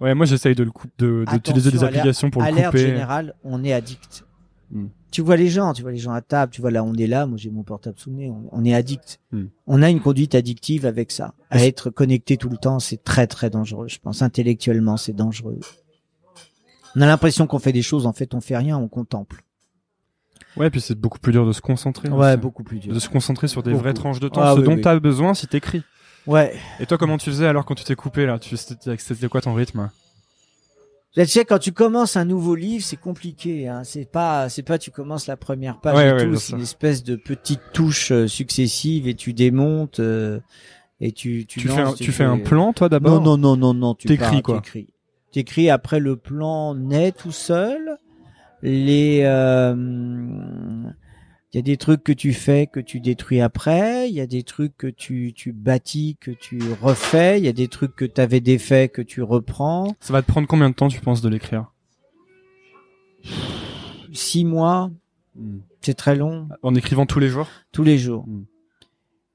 Ouais, 0.00 0.14
moi 0.14 0.26
j'essaye 0.26 0.54
de 0.54 0.62
le 0.64 0.70
coup, 0.70 0.86
de, 0.98 1.24
d'utiliser 1.32 1.70
des 1.72 1.82
applications 1.82 2.30
pour 2.30 2.42
le 2.42 2.52
couper. 2.52 2.78
générale, 2.78 3.34
on 3.44 3.62
est 3.64 3.72
addict. 3.72 4.24
Hmm. 4.70 4.86
Tu 5.10 5.22
vois 5.22 5.36
les 5.36 5.48
gens, 5.48 5.72
tu 5.72 5.82
vois 5.82 5.90
les 5.92 5.96
gens 5.98 6.12
à 6.12 6.20
table, 6.20 6.52
tu 6.52 6.60
vois 6.60 6.70
là 6.70 6.84
on 6.84 6.92
est 6.94 7.06
là, 7.06 7.26
moi 7.26 7.38
j'ai 7.38 7.50
mon 7.50 7.62
portable 7.62 7.98
sous 7.98 8.10
le 8.10 8.16
nez, 8.16 8.30
on, 8.30 8.48
on 8.52 8.64
est 8.64 8.74
addict. 8.74 9.20
Hmm. 9.32 9.46
On 9.66 9.82
a 9.82 9.88
une 9.88 10.00
conduite 10.00 10.34
addictive 10.34 10.84
avec 10.84 11.10
ça. 11.10 11.32
À 11.50 11.64
être 11.64 11.88
connecté 11.90 12.36
tout 12.36 12.50
le 12.50 12.58
temps, 12.58 12.78
c'est 12.78 13.02
très 13.02 13.26
très 13.26 13.48
dangereux. 13.48 13.88
Je 13.88 13.98
pense 13.98 14.20
intellectuellement, 14.20 14.96
c'est 14.98 15.14
dangereux. 15.14 15.58
On 16.94 17.00
a 17.00 17.06
l'impression 17.06 17.46
qu'on 17.46 17.58
fait 17.58 17.72
des 17.72 17.82
choses, 17.82 18.06
en 18.06 18.12
fait 18.12 18.34
on 18.34 18.40
fait 18.40 18.56
rien, 18.56 18.76
on 18.76 18.88
contemple. 18.88 19.42
Ouais, 20.56 20.70
puis 20.70 20.80
c'est 20.80 20.94
beaucoup 20.98 21.18
plus 21.18 21.32
dur 21.32 21.46
de 21.46 21.52
se 21.52 21.60
concentrer. 21.60 22.08
Ouais, 22.08 22.28
aussi. 22.32 22.36
beaucoup 22.36 22.64
plus 22.64 22.78
dur. 22.78 22.92
De 22.92 22.98
se 22.98 23.08
concentrer 23.08 23.48
sur 23.48 23.62
des 23.62 23.70
Beaucoup. 23.70 23.82
vraies 23.82 23.94
tranches 23.94 24.18
de 24.20 24.28
temps, 24.28 24.40
Ah 24.42 24.54
ce 24.54 24.60
oui, 24.60 24.66
dont 24.66 24.74
oui. 24.74 24.80
t'as 24.80 24.98
besoin 24.98 25.32
si 25.34 25.46
t'écris. 25.46 25.82
Ouais. 26.26 26.54
Et 26.80 26.86
toi, 26.86 26.98
comment 26.98 27.16
tu 27.16 27.30
faisais 27.30 27.46
alors 27.46 27.64
quand 27.64 27.74
tu 27.76 27.84
t'es 27.84 27.94
coupé 27.94 28.26
là? 28.26 28.38
Tu 28.38 28.56
c'était 28.56 29.28
quoi 29.28 29.40
ton 29.40 29.54
rythme? 29.54 29.88
Tu 31.14 31.26
sais, 31.26 31.44
quand 31.44 31.58
tu 31.58 31.72
commences 31.72 32.16
un 32.16 32.24
nouveau 32.24 32.54
livre, 32.54 32.84
c'est 32.84 32.96
compliqué. 32.98 33.66
Hein. 33.66 33.82
C'est 33.82 34.10
pas, 34.10 34.48
c'est 34.48 34.62
pas, 34.62 34.78
tu 34.78 34.90
commences 34.90 35.26
la 35.26 35.36
première 35.36 35.80
page 35.80 35.96
Ouais, 35.96 36.08
et 36.08 36.12
ouais, 36.12 36.24
tout. 36.24 36.36
C'est 36.36 36.52
une 36.52 36.62
espèce 36.62 37.02
de 37.02 37.16
petites 37.16 37.72
touches 37.72 38.12
euh, 38.12 38.28
successives 38.28 39.08
et 39.08 39.14
tu 39.14 39.32
démontes 39.32 40.00
euh, 40.00 40.38
et 41.00 41.12
tu, 41.12 41.46
tu, 41.46 41.60
Tu, 41.60 41.68
fais 41.68 41.80
un, 41.80 41.92
tu 41.94 42.12
fais 42.12 42.24
un 42.24 42.38
plan 42.38 42.72
toi 42.72 42.88
d'abord 42.88 43.20
Non, 43.20 43.36
non, 43.36 43.56
non, 43.56 43.56
non, 43.56 43.74
non. 43.74 43.94
Tu 43.94 44.06
T'écris, 44.08 44.36
pars, 44.36 44.42
quoi. 44.42 44.60
T'écris. 44.60 44.88
T'écris. 45.32 45.70
Après, 45.70 45.98
le 45.98 46.16
plan 46.16 46.74
naît 46.74 47.12
tout 47.12 47.32
seul. 47.32 47.98
Les, 48.62 49.22
euh, 49.24 49.74
il 51.52 51.56
y 51.56 51.58
a 51.58 51.62
des 51.62 51.78
trucs 51.78 52.04
que 52.04 52.12
tu 52.12 52.34
fais 52.34 52.66
que 52.66 52.80
tu 52.80 53.00
détruis 53.00 53.40
après. 53.40 54.10
Il 54.10 54.14
y 54.14 54.20
a 54.20 54.26
des 54.26 54.42
trucs 54.42 54.76
que 54.76 54.86
tu, 54.86 55.32
tu 55.34 55.52
bâtis 55.52 56.18
que 56.20 56.30
tu 56.30 56.58
refais. 56.82 57.38
Il 57.38 57.44
y 57.44 57.48
a 57.48 57.54
des 57.54 57.68
trucs 57.68 57.96
que 57.96 58.04
tu 58.04 58.20
avais 58.20 58.40
défaits 58.40 58.92
que 58.92 59.00
tu 59.00 59.22
reprends. 59.22 59.96
Ça 60.00 60.12
va 60.12 60.20
te 60.20 60.26
prendre 60.26 60.46
combien 60.46 60.68
de 60.68 60.74
temps 60.74 60.88
tu 60.88 61.00
penses 61.00 61.22
de 61.22 61.28
l'écrire? 61.30 61.72
Six 64.12 64.44
mois, 64.44 64.90
c'est 65.80 65.94
très 65.94 66.16
long. 66.16 66.48
En 66.62 66.74
écrivant 66.74 67.06
tous 67.06 67.18
les 67.18 67.28
jours? 67.28 67.48
Tous 67.72 67.82
les 67.82 67.96
jours. 67.96 68.26
Mm. 68.26 68.44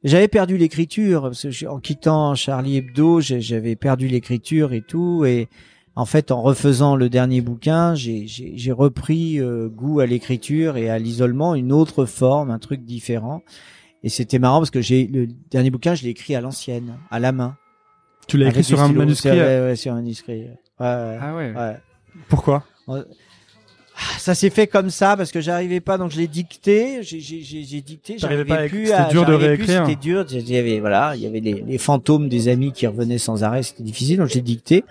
J'avais 0.04 0.28
perdu 0.28 0.58
l'écriture 0.58 1.32
en 1.68 1.80
quittant 1.80 2.36
Charlie 2.36 2.78
Hebdo, 2.78 3.22
j'avais 3.22 3.76
perdu 3.76 4.08
l'écriture 4.08 4.74
et 4.74 4.82
tout. 4.82 5.24
Et 5.26 5.48
en 5.96 6.06
fait, 6.06 6.32
en 6.32 6.42
refaisant 6.42 6.96
le 6.96 7.10
dernier 7.10 7.42
bouquin, 7.42 7.94
j'ai- 7.96 8.72
repris 8.72 9.40
euh, 9.40 9.68
goût 9.70 10.00
à 10.00 10.06
l'écriture 10.06 10.78
et 10.78 10.90
à 10.90 10.98
l'isolement, 11.00 11.54
une 11.56 11.72
autre 11.72 12.06
forme, 12.06 12.50
un 12.52 12.60
truc 12.60 12.84
différent. 12.84 13.44
Et 14.04 14.10
c'était 14.10 14.40
marrant 14.40 14.58
parce 14.60 14.72
que 14.72 14.82
j'ai 14.82 15.06
le 15.08 15.28
dernier 15.52 15.70
bouquin, 15.70 15.96
je 15.96 16.04
l'ai 16.04 16.10
écrit 16.10 16.36
à 16.36 16.42
l'ancienne, 16.42 16.94
à 17.12 17.20
la 17.20 17.32
main. 17.32 17.56
Tu 18.28 18.38
l'as 18.38 18.50
écrit 18.50 18.64
sur 18.64 18.82
un 18.82 18.88
manuscrit 18.92 19.30
C'est- 19.30 19.36
Ouais, 19.40 19.62
ouais, 19.68 19.76
sur 19.76 19.92
un 19.94 19.96
manuscrit. 19.96 20.42
Ouais, 20.42 20.48
Ah 20.80 21.36
ouais. 21.36 21.54
ouais. 21.56 21.78
Pourquoi? 22.28 22.64
Ça 24.18 24.34
s'est 24.34 24.50
fait 24.50 24.66
comme 24.68 24.90
ça 24.90 25.16
parce 25.16 25.32
que 25.32 25.40
j'arrivais 25.40 25.80
pas, 25.80 25.98
donc 26.00 26.12
je 26.12 26.18
l'ai 26.18 26.28
dicté. 26.28 27.04
J'ai 27.04 27.82
dicté. 27.82 28.16
J'arrivais 28.18 28.44
pas 28.46 28.56
à- 28.62 28.68
plus. 28.68 28.88
c'était 28.88 29.10
dur 29.12 29.26
de 29.26 29.34
réécrire. 29.34 29.86
C'était 29.86 30.00
dur. 30.02 30.26
Il 30.32 30.50
y 30.50 30.58
avait 30.58 30.80
voilà, 30.80 31.14
il 31.16 31.22
y 31.22 31.28
avait 31.28 31.40
les, 31.42 31.62
les 31.66 31.78
fantômes 31.78 32.28
des 32.28 32.48
amis 32.48 32.72
qui 32.72 32.88
revenaient 32.88 33.20
sans 33.20 33.44
arrêt. 33.44 33.62
C'était 33.62 33.84
difficile, 33.84 34.18
donc 34.18 34.30
j'ai 34.30 34.42
dicté. 34.42 34.84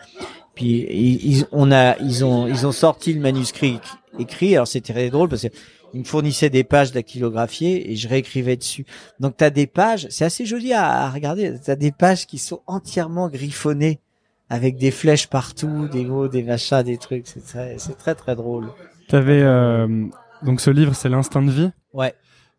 Puis 0.55 0.87
ils, 0.91 1.47
on 1.53 1.73
a, 1.73 1.97
ils 1.99 2.25
ont, 2.25 2.47
ils 2.47 2.67
ont 2.67 2.73
sorti 2.73 3.13
le 3.15 3.21
manuscrit 3.21 3.81
écrit. 4.19 4.55
Alors 4.55 4.67
c'était 4.69 4.93
très 4.93 5.11
drôle 5.11 5.29
parce 5.29 5.43
que 5.43 5.49
ils 5.95 6.01
me 6.01 6.05
fournissaient 6.05 6.49
des 6.51 6.65
pages 6.65 6.93
dactylographiées 6.93 7.91
et 7.93 7.97
je 7.97 8.09
réécrivais 8.09 8.57
dessus. 8.57 8.87
Donc 9.21 9.37
t'as 9.37 9.51
des 9.51 9.67
pages, 9.67 10.07
c'est 10.11 10.25
assez 10.25 10.47
joli 10.47 10.73
à, 10.73 10.91
à 11.05 11.11
regarder. 11.11 11.55
T'as 11.63 11.77
des 11.77 11.93
pages 11.93 12.27
qui 12.27 12.39
sont 12.39 12.61
entièrement 12.67 13.29
griffonnées 13.29 14.01
avec 14.49 14.77
des 14.77 14.91
flèches 14.91 15.27
partout, 15.29 15.89
des 15.93 16.05
mots, 16.05 16.29
des 16.29 16.43
machins, 16.43 16.83
des 16.83 16.99
trucs. 16.99 17.27
C'est 17.27 17.45
très, 17.45 17.77
c'est 17.79 17.97
très 17.97 18.15
très 18.15 18.37
drôle. 18.37 18.69
T'avais 19.09 19.43
euh, 19.43 20.07
donc 20.43 20.61
ce 20.61 20.71
livre, 20.71 20.95
c'est 20.95 21.09
l'instinct 21.09 21.43
de 21.43 21.51
vie. 21.51 21.71
Ouais. 21.93 22.15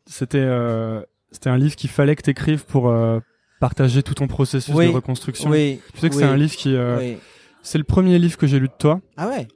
C'était 0.05 0.37
euh, 0.39 1.01
c'était 1.31 1.49
un 1.49 1.57
livre 1.57 1.75
qu'il 1.75 1.89
fallait 1.89 2.15
que 2.15 2.21
t'écrives 2.21 2.65
pour 2.65 2.89
euh, 2.89 3.19
partager 3.59 4.03
tout 4.03 4.13
ton 4.13 4.27
processus 4.27 4.73
Oui. 4.75 4.87
de 4.87 4.91
reconstruction. 4.91 5.49
Oui. 5.49 5.79
Tu 5.93 5.99
sais 6.01 6.09
que 6.09 6.15
oui, 6.15 6.21
c'est 6.21 6.27
un 6.27 6.35
livre 6.37 6.55
qui 6.55 6.75
euh, 6.75 6.97
oui. 6.99 7.17
C'est 7.63 7.79
le 7.79 7.83
premier 7.83 8.19
livre 8.19 8.37
que 8.37 8.45
j'ai 8.45 8.59
lu 8.59 8.67
de 8.67 8.73
toi. 8.77 9.01
Ah 9.17 9.27
ouais. 9.29 9.47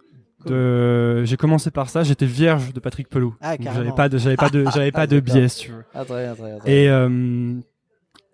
De... 0.45 1.23
J'ai 1.25 1.37
commencé 1.37 1.71
par 1.71 1.89
ça. 1.89 2.03
J'étais 2.03 2.25
vierge 2.25 2.73
de 2.73 2.79
Patrick 2.79 3.09
Pelou. 3.09 3.35
Ah, 3.41 3.57
carrément. 3.57 3.83
j'avais 3.83 3.95
pas 3.95 4.09
de 4.09 4.17
j'avais 4.17 4.35
pas 4.37 4.49
de 4.49 4.65
j'avais 4.73 4.91
pas 4.91 5.05
de 5.07 5.19
D'accord. 5.19 5.35
biais, 5.35 5.47
si 5.49 5.59
tu 5.65 5.71
veux. 5.71 5.83
Ah 5.93 6.05
très 6.05 6.23
bien, 6.23 6.33
très 6.35 6.43
bien. 6.45 6.57
très 6.59 6.65
bien. 6.71 6.73
Et 6.73 6.89
euh, 6.89 7.53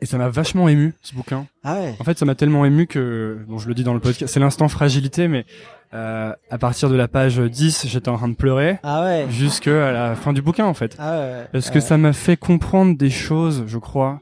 et 0.02 0.06
ça 0.06 0.18
m'a 0.18 0.28
vachement 0.30 0.68
ému 0.68 0.94
ce 1.02 1.16
bouquin. 1.16 1.48
Ah 1.64 1.80
ouais. 1.80 1.96
En 2.00 2.04
fait, 2.04 2.18
ça 2.20 2.26
m'a 2.26 2.36
tellement 2.36 2.66
ému 2.66 2.88
que, 2.88 3.40
bon, 3.48 3.58
je 3.58 3.70
le 3.70 3.74
dis 3.74 3.86
dans 3.86 3.94
le 3.94 4.02
podcast, 4.02 4.32
c'est 4.34 4.40
l'instant 4.42 4.68
fragilité, 4.68 5.30
mais 5.30 5.46
euh, 5.94 6.34
à 6.52 6.58
partir 6.58 6.90
de 6.90 6.96
la 6.96 7.08
page 7.08 7.38
10, 7.40 7.88
j'étais 7.88 8.10
en 8.10 8.18
train 8.18 8.28
de 8.28 8.36
pleurer 8.36 8.80
Ah 8.84 9.04
ouais. 9.06 9.28
jusqu'à 9.30 9.92
la 9.94 10.16
fin 10.16 10.34
du 10.34 10.42
bouquin, 10.42 10.66
en 10.66 10.74
fait. 10.74 10.98
Ah 11.00 11.20
ouais. 11.20 11.48
Parce 11.54 11.68
Ah 11.68 11.70
que 11.70 11.76
ouais. 11.76 11.82
ça 11.82 11.98
m'a 11.98 12.12
fait 12.12 12.36
comprendre 12.36 12.98
des 12.98 13.10
choses, 13.10 13.64
je 13.66 13.78
crois, 13.78 14.20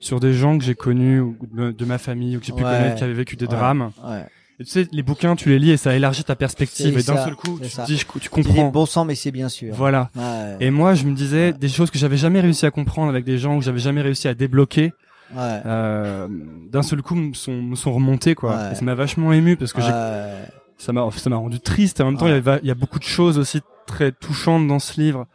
sur 0.00 0.18
des 0.18 0.32
gens 0.32 0.56
que 0.56 0.64
j'ai 0.64 0.74
connus, 0.74 1.20
ou 1.20 1.36
de, 1.52 1.72
de 1.72 1.84
ma 1.84 1.98
famille, 1.98 2.36
ou 2.38 2.40
que 2.40 2.46
j'ai 2.46 2.52
pu 2.54 2.64
Ouais. 2.64 2.70
connaître, 2.70 2.96
qui 2.96 3.04
avaient 3.04 3.12
vécu 3.12 3.36
des 3.36 3.48
drames. 3.48 3.90
Ouais. 4.02 4.24
Et 4.60 4.64
tu 4.64 4.70
sais, 4.70 4.88
les 4.90 5.02
bouquins, 5.04 5.36
tu 5.36 5.50
les 5.50 5.58
lis 5.60 5.70
et 5.70 5.76
ça 5.76 5.94
élargit 5.94 6.24
ta 6.24 6.34
perspective. 6.34 6.98
Et 6.98 7.02
d'un 7.02 7.24
seul 7.24 7.36
coup, 7.36 7.60
tu 7.62 7.68
dis, 7.86 7.96
tu 7.98 8.04
Tu 8.06 8.18
dis 8.20 8.28
comprends. 8.28 8.68
bon 8.70 8.86
sang, 8.86 9.04
mais 9.04 9.14
c'est 9.14 9.30
bien 9.30 9.48
sûr. 9.48 9.72
Voilà. 9.74 10.10
Ouais. 10.16 10.56
Et 10.60 10.70
moi, 10.70 10.94
je 10.94 11.04
me 11.04 11.14
disais 11.14 11.52
des 11.52 11.68
choses 11.68 11.90
que 11.92 11.98
j'avais 11.98 12.16
jamais 12.16 12.40
réussi 12.40 12.66
à 12.66 12.70
comprendre 12.72 13.08
avec 13.08 13.24
des 13.24 13.38
gens, 13.38 13.58
que 13.58 13.64
j'avais 13.64 13.78
jamais 13.78 14.00
réussi 14.02 14.26
à 14.26 14.34
débloquer. 14.34 14.92
Ouais. 15.32 15.60
Euh, 15.66 16.26
d'un 16.72 16.82
seul 16.82 17.02
coup, 17.02 17.14
me 17.14 17.34
sont, 17.34 17.52
me 17.62 17.76
sont 17.76 17.92
remontés, 17.92 18.34
quoi. 18.34 18.56
Ouais. 18.56 18.72
Et 18.72 18.74
ça 18.74 18.84
m'a 18.84 18.94
vachement 18.94 19.32
ému 19.32 19.56
parce 19.56 19.72
que 19.72 19.80
j'ai 19.80 19.92
ça 20.80 20.92
m'a 20.92 21.08
ça 21.10 21.28
m'a 21.28 21.36
rendu 21.36 21.58
triste 21.58 21.98
et 21.98 22.04
en 22.04 22.06
même 22.06 22.16
temps 22.18 22.28
il 22.28 22.34
y, 22.34 22.36
avait- 22.36 22.60
il 22.62 22.68
y 22.68 22.70
a 22.70 22.74
beaucoup 22.76 23.00
de 23.00 23.04
choses 23.04 23.36
aussi 23.36 23.60
très 23.88 24.12
touchantes 24.12 24.68
dans 24.68 24.78
ce 24.78 25.00
livre 25.00 25.26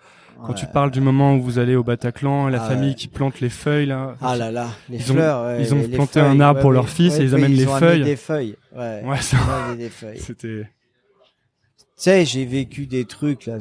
quand 0.46 0.54
tu 0.54 0.66
parles 0.68 0.92
du 0.92 1.02
moment 1.02 1.36
où 1.36 1.42
vous 1.42 1.58
allez 1.60 1.76
au 1.76 1.84
Bataclan 1.84 2.48
la 2.50 2.62
Ah 2.64 2.68
famille 2.68 2.90
ouais. 2.90 2.96
qui 2.96 3.08
plante 3.08 3.40
les 3.40 3.50
feuilles 3.50 3.86
là 3.88 4.16
Ah 4.22 4.36
là 4.36 4.52
là, 4.52 4.68
les 4.90 4.98
Ils 4.98 5.12
ont- 5.12 5.16
fleurs. 5.16 5.46
ouais, 5.46 5.62
ils 5.62 5.74
ont 5.74 5.78
les- 5.78 5.88
les 5.88 5.96
planté 5.96 6.20
un 6.20 6.40
arbre 6.40 6.62
pour 6.62 6.72
leur 6.72 6.90
fils 6.90 7.18
et 7.20 7.24
ils 7.24 7.34
amènent 7.36 7.54
les 7.54 7.68
ont 7.68 7.76
feuilles. 7.78 8.04
Des 8.04 8.16
feuilles. 8.16 8.56
Ouais. 8.76 9.02
ça- 9.22 9.38
Ils 9.70 9.74
ont 9.74 9.76
des 9.76 9.90
feuilles. 9.90 10.18
Tu 10.20 10.24
c'était 10.24 10.68
sais, 11.96 12.26
j'ai 12.26 12.46
vécu 12.46 12.86
des 12.88 13.06
trucs 13.06 13.46
là. 13.46 13.58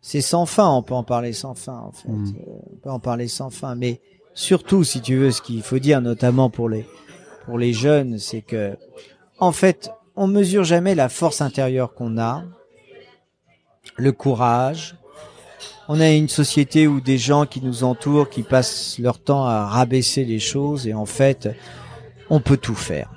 c'est- 0.00 0.20
sans 0.20 0.46
fin. 0.46 0.68
On 0.70 0.82
peut 0.82 0.94
en 0.94 1.02
parler 1.04 1.32
sans 1.32 1.54
fin. 1.54 1.78
En 1.78 1.92
fait, 1.92 2.08
Mm. 2.08 2.34
Euh, 2.38 2.52
on 2.72 2.76
peut 2.76 2.90
en 2.90 3.00
parler 3.00 3.28
sans 3.28 3.50
fin. 3.50 3.74
Mais 3.74 4.00
surtout, 4.34 4.84
si 4.84 5.00
tu 5.00 5.16
veux, 5.16 5.30
ce 5.32 5.42
qu'il 5.42 5.62
faut 5.62 5.78
dire, 5.78 6.00
notamment 6.00 6.50
pour 6.50 6.68
les 6.68 6.86
pour 7.46 7.58
les 7.58 7.72
jeunes, 7.72 8.18
c'est 8.18 8.42
que 8.42 8.76
en 9.38 9.52
fait, 9.52 9.90
on 10.16 10.26
mesure 10.26 10.64
jamais 10.64 10.94
la 10.94 11.08
force 11.08 11.40
intérieure 11.40 11.94
qu'on 11.94 12.18
a, 12.18 12.42
le 13.96 14.12
courage. 14.12 14.96
On 15.88 16.00
a 16.00 16.10
une 16.10 16.28
société 16.28 16.88
où 16.88 17.00
des 17.00 17.18
gens 17.18 17.46
qui 17.46 17.60
nous 17.60 17.84
entourent, 17.84 18.28
qui 18.28 18.42
passent 18.42 18.98
leur 18.98 19.20
temps 19.20 19.44
à 19.44 19.66
rabaisser 19.66 20.24
les 20.24 20.40
choses, 20.40 20.86
et 20.86 20.94
en 20.94 21.06
fait, 21.06 21.48
on 22.28 22.40
peut 22.40 22.56
tout 22.56 22.74
faire. 22.74 23.12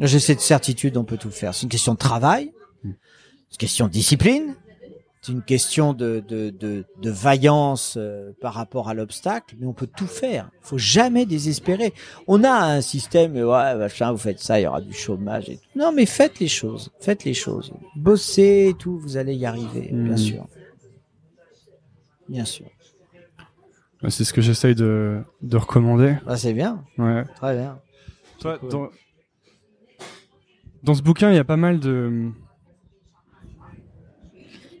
J'ai 0.00 0.20
cette 0.20 0.40
certitude, 0.40 0.96
on 0.96 1.04
peut 1.04 1.18
tout 1.18 1.30
faire. 1.30 1.54
C'est 1.54 1.62
une 1.64 1.68
question 1.68 1.94
de 1.94 1.98
travail, 1.98 2.52
c'est 2.82 2.88
une 2.88 3.58
question 3.58 3.86
de 3.86 3.92
discipline, 3.92 4.54
c'est 5.26 5.32
une 5.32 5.42
question 5.42 5.92
de, 5.92 6.22
de, 6.28 6.50
de, 6.50 6.84
de 7.02 7.10
vaillance 7.10 7.96
euh, 7.96 8.30
par 8.40 8.54
rapport 8.54 8.88
à 8.88 8.94
l'obstacle, 8.94 9.56
mais 9.58 9.66
on 9.66 9.72
peut 9.72 9.88
tout 9.88 10.06
faire. 10.06 10.50
Il 10.62 10.66
faut 10.68 10.78
jamais 10.78 11.26
désespérer. 11.26 11.92
On 12.28 12.44
a 12.44 12.52
un 12.52 12.80
système, 12.80 13.36
euh, 13.36 13.46
ouais, 13.50 13.74
machin, 13.76 14.12
vous 14.12 14.18
faites 14.18 14.38
ça, 14.38 14.60
il 14.60 14.62
y 14.62 14.66
aura 14.68 14.80
du 14.80 14.92
chômage 14.92 15.48
et 15.48 15.56
tout. 15.56 15.62
Non, 15.74 15.90
mais 15.92 16.06
faites 16.06 16.38
les 16.38 16.46
choses, 16.48 16.90
faites 17.00 17.24
les 17.24 17.34
choses. 17.34 17.72
Bossez 17.96 18.68
et 18.70 18.74
tout, 18.74 18.98
vous 18.98 19.16
allez 19.16 19.34
y 19.34 19.46
arriver, 19.46 19.88
bien 19.90 20.12
Mhm. 20.12 20.16
sûr. 20.16 20.46
Bien 22.28 22.44
sûr. 22.44 22.66
ouais, 24.02 24.10
c'est 24.10 24.24
ce 24.24 24.32
que 24.32 24.40
j'essaye 24.40 24.74
de 24.74 25.22
de 25.42 25.56
recommander 25.56 26.16
Ah, 26.26 26.36
c'est 26.36 26.52
bien, 26.52 26.84
ouais 26.98 27.24
très 27.36 27.56
bien. 27.56 27.78
toi 28.38 28.58
cool. 28.58 28.68
dans 28.70 28.88
dans 30.82 30.94
ce 30.94 31.02
bouquin 31.02 31.30
il 31.30 31.36
y 31.36 31.38
a 31.38 31.44
pas 31.44 31.56
mal 31.56 31.80
de 31.80 32.30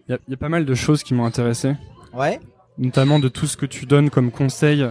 il 0.08 0.12
y 0.12 0.14
a, 0.14 0.18
il 0.28 0.30
y 0.30 0.34
a 0.34 0.36
pas 0.36 0.48
mal 0.48 0.64
de 0.64 0.74
choses 0.74 1.02
qui 1.02 1.14
m'ont 1.14 1.24
intéressé 1.24 1.74
Ouais. 2.14 2.40
notamment 2.78 3.18
de 3.18 3.28
tout 3.28 3.46
ce 3.46 3.56
que 3.56 3.66
tu 3.66 3.86
donnes 3.86 4.08
comme 4.10 4.30
conseil 4.30 4.86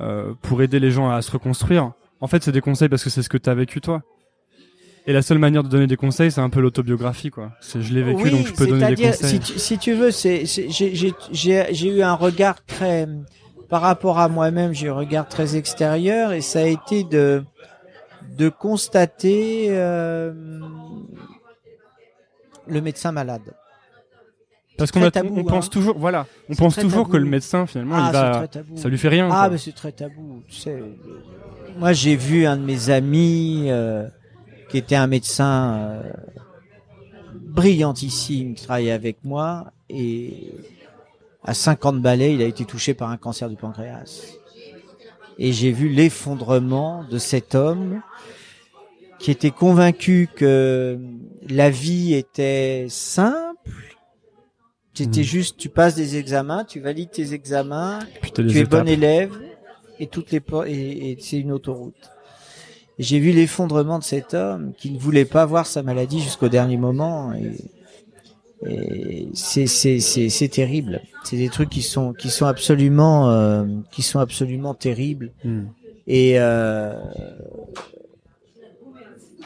euh, 0.00 0.34
pour 0.42 0.60
aider 0.62 0.78
les 0.80 0.90
gens 0.90 1.08
à 1.10 1.22
se 1.22 1.30
reconstruire. 1.30 1.92
En 2.20 2.26
fait, 2.26 2.42
c'est 2.42 2.52
des 2.52 2.60
conseils 2.60 2.88
parce 2.88 3.02
que 3.04 3.10
c'est 3.10 3.22
ce 3.22 3.28
que 3.28 3.38
tu 3.38 3.48
as 3.48 3.54
vécu 3.54 3.80
toi. 3.80 4.02
Et 5.06 5.12
la 5.12 5.22
seule 5.22 5.38
manière 5.38 5.62
de 5.62 5.68
donner 5.68 5.86
des 5.86 5.96
conseils, 5.96 6.32
c'est 6.32 6.40
un 6.40 6.50
peu 6.50 6.60
l'autobiographie, 6.60 7.30
quoi. 7.30 7.52
C'est 7.60 7.80
je 7.80 7.94
l'ai 7.94 8.02
vécu, 8.02 8.24
Oui, 8.24 8.30
donc 8.32 8.46
je 8.48 8.52
peux 8.52 8.66
donner 8.66 8.94
des 8.94 9.02
conseils. 9.10 9.28
Si 9.28 9.38
tu, 9.40 9.58
si 9.58 9.78
tu 9.78 9.92
veux, 9.94 10.10
c'est, 10.10 10.44
j'ai 10.46 11.88
eu 11.88 12.02
un 12.02 12.14
regard 12.14 12.64
très, 12.64 13.06
par 13.68 13.82
rapport 13.82 14.18
à 14.18 14.28
moi-même, 14.28 14.72
j'ai 14.74 14.86
eu 14.86 14.90
un 14.90 14.94
regard 14.94 15.28
très 15.28 15.54
extérieur 15.56 16.32
et 16.32 16.40
ça 16.40 16.58
a 16.60 16.66
été 16.66 17.04
de, 17.04 17.44
de 18.36 18.48
constater 18.48 19.66
euh, 19.70 20.32
le 22.66 22.80
médecin 22.80 23.12
malade. 23.12 23.54
Parce 24.76 24.90
qu'on 24.90 25.02
on 25.02 25.44
pense 25.44 25.66
hein. 25.66 25.68
toujours, 25.72 25.98
voilà, 25.98 26.26
on 26.50 26.54
pense 26.54 26.76
toujours 26.76 27.04
tabou. 27.04 27.12
que 27.12 27.16
le 27.16 27.24
médecin 27.24 27.66
finalement, 27.66 27.96
ah, 27.96 28.08
il 28.08 28.12
va, 28.12 28.46
ça 28.76 28.88
lui 28.88 28.98
fait 28.98 29.08
rien. 29.08 29.28
Ah, 29.30 29.44
quoi. 29.44 29.50
mais 29.50 29.58
c'est 29.58 29.72
très 29.72 29.92
tabou. 29.92 30.42
Tu 30.48 30.56
sais, 30.56 30.82
moi, 31.78 31.92
j'ai 31.92 32.16
vu 32.16 32.46
un 32.46 32.56
de 32.56 32.62
mes 32.62 32.90
amis 32.90 33.66
euh, 33.68 34.06
qui 34.68 34.78
était 34.78 34.96
un 34.96 35.06
médecin 35.06 35.74
euh, 35.74 36.12
brillantissime 37.34 38.54
qui 38.54 38.64
travaillait 38.64 38.92
avec 38.92 39.18
moi 39.24 39.72
et 39.88 40.52
à 41.44 41.54
50 41.54 42.02
balais, 42.02 42.34
il 42.34 42.42
a 42.42 42.46
été 42.46 42.64
touché 42.64 42.92
par 42.94 43.10
un 43.10 43.16
cancer 43.16 43.48
du 43.48 43.56
pancréas. 43.56 44.36
Et 45.38 45.52
j'ai 45.52 45.70
vu 45.70 45.88
l'effondrement 45.88 47.04
de 47.04 47.18
cet 47.18 47.54
homme 47.54 48.00
qui 49.18 49.30
était 49.30 49.50
convaincu 49.50 50.28
que 50.34 50.98
la 51.48 51.70
vie 51.70 52.14
était 52.14 52.86
simple. 52.88 53.45
C'était 54.96 55.20
Mhm. 55.20 55.26
juste, 55.26 55.56
tu 55.58 55.68
passes 55.68 55.94
des 55.94 56.16
examens, 56.16 56.64
tu 56.64 56.80
valides 56.80 57.10
tes 57.10 57.34
examens, 57.34 57.98
tu 58.34 58.40
es 58.40 58.60
étapes. 58.60 58.70
bon 58.84 58.88
élève 58.88 59.30
et 60.00 60.06
toutes 60.06 60.30
les 60.30 60.40
et, 60.66 61.10
et 61.12 61.18
c'est 61.20 61.38
une 61.38 61.52
autoroute. 61.52 61.94
J'ai 62.98 63.18
vu 63.18 63.32
l'effondrement 63.32 63.98
de 63.98 64.04
cet 64.04 64.32
homme 64.32 64.72
qui 64.78 64.90
ne 64.90 64.98
voulait 64.98 65.26
pas 65.26 65.44
voir 65.44 65.66
sa 65.66 65.82
maladie 65.82 66.20
jusqu'au 66.20 66.48
dernier 66.48 66.78
moment 66.78 67.34
et, 67.34 67.56
et 68.66 69.28
c'est 69.34 70.48
terrible. 70.50 71.02
C'est 71.24 71.36
des 71.36 71.50
trucs 71.50 71.68
qui 71.68 71.82
sont 71.82 72.14
qui 72.14 72.30
sont 72.30 72.46
absolument 72.46 73.30
euh, 73.30 73.64
qui 73.90 74.00
sont 74.02 74.18
absolument 74.18 74.72
terribles 74.72 75.30
Hmm. 75.44 75.64
et 76.06 76.40
euh, 76.40 76.94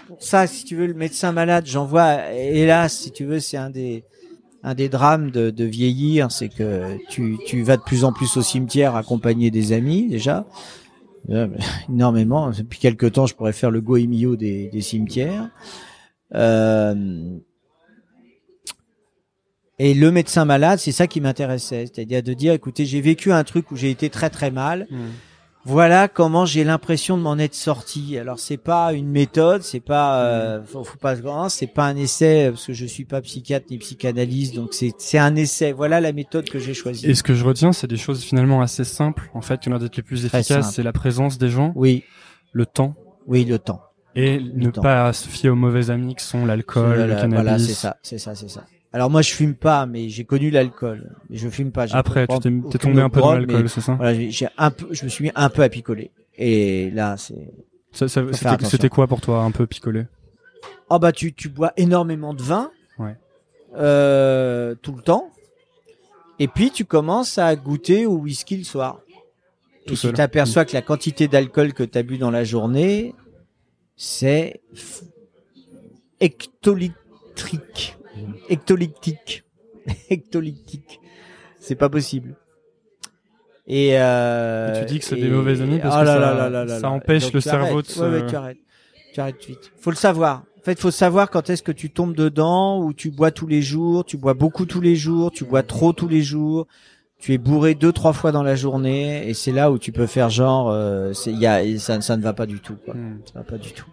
pour 0.06 0.22
ça 0.22 0.46
si 0.46 0.64
tu 0.64 0.76
veux 0.76 0.86
le 0.86 0.94
médecin 0.94 1.32
malade, 1.32 1.64
j'en 1.66 1.86
vois 1.86 2.30
hélas 2.32 2.94
si 2.96 3.10
tu 3.10 3.24
veux 3.24 3.40
c'est 3.40 3.56
un 3.56 3.70
des 3.70 4.04
un 4.62 4.74
des 4.74 4.88
drames 4.88 5.30
de, 5.30 5.64
vieillir, 5.64 6.30
c'est 6.30 6.48
que 6.48 6.98
tu, 7.08 7.62
vas 7.62 7.76
de 7.76 7.82
plus 7.82 8.04
en 8.04 8.12
plus 8.12 8.36
au 8.36 8.42
cimetière 8.42 8.96
accompagner 8.96 9.50
des 9.50 9.72
amis 9.72 10.08
déjà. 10.08 10.46
Euh, 11.30 11.48
énormément. 11.88 12.50
Depuis 12.50 12.78
quelque 12.78 13.06
temps, 13.06 13.26
je 13.26 13.34
pourrais 13.34 13.52
faire 13.52 13.70
le 13.70 13.80
goemio 13.80 14.36
des, 14.36 14.68
des 14.68 14.80
cimetières. 14.80 15.48
Euh, 16.34 17.38
et 19.78 19.94
le 19.94 20.10
médecin 20.10 20.44
malade, 20.44 20.78
c'est 20.78 20.92
ça 20.92 21.06
qui 21.06 21.22
m'intéressait, 21.22 21.86
c'est-à-dire 21.86 22.22
de 22.22 22.34
dire, 22.34 22.52
écoutez, 22.52 22.84
j'ai 22.84 23.00
vécu 23.00 23.32
un 23.32 23.44
truc 23.44 23.70
où 23.70 23.76
j'ai 23.76 23.90
été 23.90 24.10
très 24.10 24.28
très 24.28 24.50
mal. 24.50 24.86
Hmm. 24.90 25.08
Voilà 25.66 26.08
comment 26.08 26.46
j'ai 26.46 26.64
l'impression 26.64 27.18
de 27.18 27.22
m'en 27.22 27.36
être 27.38 27.54
sorti. 27.54 28.16
Alors 28.18 28.38
c'est 28.38 28.56
pas 28.56 28.94
une 28.94 29.08
méthode, 29.08 29.62
c'est 29.62 29.80
pas, 29.80 30.22
euh, 30.24 30.62
faut, 30.64 30.84
faut 30.84 30.96
pas 30.96 31.16
se 31.16 31.20
grand, 31.20 31.50
c'est 31.50 31.66
pas 31.66 31.84
un 31.86 31.96
essai 31.96 32.48
parce 32.50 32.66
que 32.66 32.72
je 32.72 32.86
suis 32.86 33.04
pas 33.04 33.20
psychiatre 33.20 33.66
ni 33.70 33.76
psychanalyste, 33.76 34.54
donc 34.54 34.72
c'est 34.72 34.92
c'est 34.96 35.18
un 35.18 35.36
essai. 35.36 35.72
Voilà 35.72 36.00
la 36.00 36.12
méthode 36.12 36.48
que 36.48 36.58
j'ai 36.58 36.72
choisie. 36.72 37.10
Et 37.10 37.14
ce 37.14 37.22
que 37.22 37.34
je 37.34 37.44
retiens, 37.44 37.72
c'est 37.72 37.86
des 37.88 37.98
choses 37.98 38.22
finalement 38.24 38.62
assez 38.62 38.84
simples. 38.84 39.30
En 39.34 39.42
fait, 39.42 39.60
qui 39.60 39.68
ont 39.68 39.72
l'air 39.72 39.80
d'être 39.80 39.96
les 39.96 40.02
plus 40.02 40.24
efficaces, 40.24 40.72
c'est 40.74 40.82
la 40.82 40.92
présence 40.92 41.36
des 41.36 41.50
gens, 41.50 41.72
Oui, 41.76 42.04
le 42.52 42.64
temps, 42.64 42.94
oui, 43.26 43.44
le 43.44 43.58
temps. 43.58 43.82
et 44.16 44.40
ne 44.40 44.70
temps. 44.70 44.80
pas 44.80 45.12
se 45.12 45.28
fier 45.28 45.50
aux 45.50 45.56
mauvais 45.56 45.90
amis 45.90 46.14
qui 46.14 46.24
sont 46.24 46.46
l'alcool, 46.46 47.00
le 47.06 47.14
cannabis. 47.16 47.34
voilà, 47.34 47.58
c'est 47.58 47.74
ça, 47.74 47.96
c'est 48.02 48.18
ça, 48.18 48.34
c'est 48.34 48.48
ça. 48.48 48.64
Alors 48.92 49.08
moi 49.08 49.22
je 49.22 49.32
fume 49.32 49.54
pas, 49.54 49.86
mais 49.86 50.08
j'ai 50.08 50.24
connu 50.24 50.50
l'alcool. 50.50 51.14
Mais 51.28 51.36
Je 51.36 51.48
fume 51.48 51.70
pas. 51.70 51.86
Après, 51.92 52.26
tu 52.26 52.62
t'es 52.70 52.78
tombé 52.78 53.00
un 53.00 53.08
peu 53.08 53.20
dans 53.20 53.34
l'alcool, 53.34 53.68
c'est 53.68 53.80
ça 53.80 53.94
Voilà, 53.94 54.18
j'ai 54.28 54.48
un 54.58 54.70
peu, 54.70 54.88
je 54.90 55.04
me 55.04 55.08
suis 55.08 55.24
mis 55.24 55.32
un 55.34 55.48
peu 55.48 55.62
à 55.62 55.68
picoler. 55.68 56.10
Et 56.36 56.90
là 56.90 57.16
c'est. 57.16 57.52
Ça- 57.92 58.08
ça- 58.08 58.24
faire 58.32 58.56
C'était 58.66 58.88
quoi 58.88 59.06
pour 59.06 59.20
toi, 59.20 59.42
un 59.42 59.50
peu 59.50 59.66
picolé 59.66 60.06
Oh 60.88 60.98
bah 60.98 61.12
tu 61.12 61.32
tu 61.32 61.48
bois 61.48 61.72
énormément 61.76 62.34
de 62.34 62.42
vin. 62.42 62.70
Ouais. 62.98 63.16
Euh, 63.76 64.74
tout 64.82 64.92
le 64.94 65.02
temps. 65.02 65.30
Et 66.40 66.48
puis 66.48 66.70
tu 66.70 66.84
commences 66.84 67.38
à 67.38 67.54
goûter 67.54 68.06
au 68.06 68.16
whisky 68.16 68.56
le 68.56 68.64
soir. 68.64 69.00
Tout 69.86 69.92
et 69.92 69.96
seul. 69.96 70.10
tu 70.10 70.16
t'aperçois 70.16 70.64
que 70.64 70.72
la 70.72 70.82
quantité 70.82 71.28
d'alcool 71.28 71.72
que 71.74 71.82
tu 71.84 71.96
as 71.96 72.02
bu 72.02 72.18
dans 72.18 72.30
la 72.30 72.42
journée, 72.44 73.14
c'est 73.96 74.60
hectolitrique. 76.18 77.96
Hectolytique. 78.48 79.44
Hectolytique. 80.08 81.00
C'est 81.58 81.74
pas 81.74 81.88
possible. 81.88 82.36
Et, 83.66 83.90
euh, 83.98 84.74
Et 84.74 84.80
tu 84.80 84.94
dis 84.94 84.98
que 84.98 85.04
c'est 85.04 85.18
et- 85.18 85.22
des 85.22 85.28
mauvais 85.28 85.60
amis 85.60 85.78
parce 85.78 85.94
oh 85.96 86.00
que 86.00 86.04
là 86.06 86.14
ça- 86.14 86.50
là 86.50 86.64
là 86.64 86.90
empêche 86.90 87.24
Donc 87.24 87.34
le 87.34 87.40
cerveau 87.40 87.64
arrêtes. 87.74 87.86
de 87.86 87.90
se- 87.92 88.00
Ouais, 88.00 88.08
ouais, 88.22 88.26
tu 88.26 88.34
arrêtes. 88.34 88.58
Tu 89.14 89.20
arrêtes 89.20 89.44
vite. 89.46 89.70
Faut 89.78 89.90
le 89.90 89.96
savoir. 89.96 90.42
En 90.58 90.62
fait, 90.64 90.78
faut 90.80 90.90
savoir 90.90 91.30
quand 91.30 91.48
est-ce 91.50 91.62
que 91.62 91.70
tu 91.72 91.90
tombes 91.90 92.14
dedans 92.16 92.80
ou 92.82 92.92
tu 92.92 93.10
bois 93.10 93.30
tous 93.30 93.46
les 93.46 93.62
jours, 93.62 94.04
tu 94.04 94.16
bois 94.16 94.34
beaucoup 94.34 94.66
tous 94.66 94.80
les 94.80 94.96
jours, 94.96 95.30
tu 95.30 95.44
bois 95.44 95.62
trop 95.62 95.92
tous 95.92 96.08
les 96.08 96.22
jours. 96.22 96.66
Tu 97.18 97.32
es 97.34 97.38
bourré 97.38 97.74
deux 97.74 97.92
trois 97.92 98.12
fois 98.14 98.32
dans 98.32 98.42
la 98.42 98.56
journée 98.56 99.28
et 99.28 99.34
c'est 99.34 99.52
là 99.52 99.70
où 99.70 99.78
tu 99.78 99.92
peux 99.92 100.06
faire 100.06 100.30
genre 100.30 100.70
euh, 100.70 101.12
c'est 101.12 101.30
il 101.30 101.38
y 101.38 101.46
a 101.46 101.78
ça, 101.78 102.00
ça 102.00 102.16
ne 102.16 102.22
va 102.22 102.32
pas 102.32 102.46
du 102.46 102.60
tout 102.60 102.76
quoi. 102.84 102.94
Hmm. 102.94 103.20
Ça 103.26 103.38
va 103.40 103.44
pas 103.44 103.58
du 103.58 103.72
tout. 103.72 103.86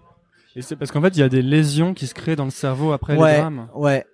Et 0.55 0.61
c'est 0.61 0.75
parce 0.77 0.91
qu'en 0.91 1.01
fait, 1.01 1.09
il 1.09 1.19
y 1.19 1.23
a 1.23 1.29
des 1.29 1.41
lésions 1.43 1.93
qui 1.93 2.07
se 2.07 2.13
créent 2.15 2.35
dans 2.37 2.45
le 2.45 2.51
cerveau 2.51 2.93
après 2.93 3.13
les 3.15 3.21
ouais, 3.21 3.37
drames. 3.37 3.67
ouais. 3.75 4.05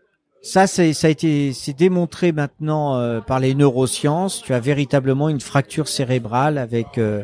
Ça 0.46 0.68
c'est 0.68 0.91
ça 0.94 1.08
a 1.08 1.10
été 1.10 1.54
c'est 1.54 1.72
démontré 1.74 2.32
maintenant 2.34 2.98
euh, 2.98 3.22
par 3.22 3.39
les 3.39 3.56
neurosciences, 3.56 4.41
tu 4.44 4.54
as 4.54 4.60
véritablement 4.60 5.30
une 5.30 5.39
fracture 5.39 5.88
cérébrale 5.88 6.58
avec 6.58 6.98
euh, 6.98 7.24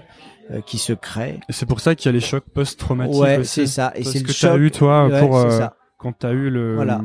euh, 0.51 0.61
qui 0.61 0.77
se 0.77 0.93
crée. 0.93 1.39
C'est 1.49 1.65
pour 1.67 1.81
ça 1.81 1.95
qu'il 1.95 2.05
y 2.05 2.09
a 2.09 2.13
les 2.13 2.21
chocs 2.21 2.45
post-traumatiques 2.53 3.19
Ouais, 3.21 3.43
c'est 3.43 3.67
ça 3.67 3.91
et 3.95 4.03
c'est 4.05 4.19
le 4.19 4.25
que 4.25 4.31
choc. 4.31 4.51
t'as 4.51 4.57
eu 4.57 4.71
toi 4.71 5.07
Ouais, 5.07 5.19
pour 5.19 5.37
euh, 5.37 5.67
quand 5.97 6.13
t'as 6.13 6.31
eu 6.31 6.49
le 6.49 6.75
Voilà. 6.75 7.01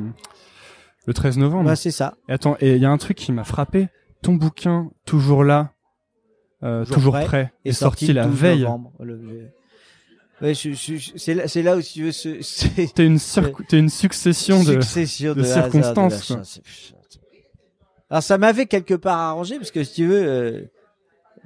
le 1.07 1.13
13 1.15 1.37
novembre. 1.39 1.69
Ouais, 1.69 1.77
c'est 1.77 1.91
ça. 1.91 2.15
Et 2.29 2.33
attends, 2.33 2.57
et 2.61 2.77
il 2.77 2.81
y 2.83 2.87
a 2.87 2.91
un 2.91 2.97
truc 2.99 3.17
qui 3.17 3.33
m'a 3.33 3.45
frappé. 3.45 3.89
Ton 4.23 4.35
bouquin, 4.35 4.91
toujours 5.05 5.43
là, 5.43 5.73
euh, 6.63 6.85
Toujours 6.87 7.13
prêt, 7.15 7.25
prêt, 7.25 7.53
est 7.65 7.71
est 7.71 7.73
sorti, 7.73 8.13
la 8.13 8.25
12 8.27 8.39
veille. 8.41 8.61
novembre. 8.63 8.93
Le- 9.01 9.17
le- 9.17 9.51
Ouais, 10.45 10.53
je- 10.53 10.73
je- 10.73 10.97
je- 10.97 11.13
c'est 11.17 11.33
là, 11.33 11.49
c'est 11.49 11.63
là 11.63 11.75
où 11.75 11.81
si 11.81 11.95
tu 11.95 12.03
veux, 12.05 12.13
ce- 12.13 12.43
c'est 12.43 12.99
une, 12.99 13.89
succession 13.89 14.63
de. 14.63 14.73
succession 14.73 15.31
de 15.33 15.41
de, 15.41 15.45
hasards, 15.47 15.69
de 15.69 15.73
circonstances, 15.73 16.27
quoi. 16.27 16.43
Alors 18.11 18.23
ça 18.23 18.37
m'avait 18.37 18.67
quelque 18.67 18.93
part 18.93 19.19
arrangé 19.19 19.57
parce 19.57 19.71
que 19.71 19.83
si 19.83 19.95
tu 19.95 20.07
veux 20.07 20.23
euh, 20.23 20.61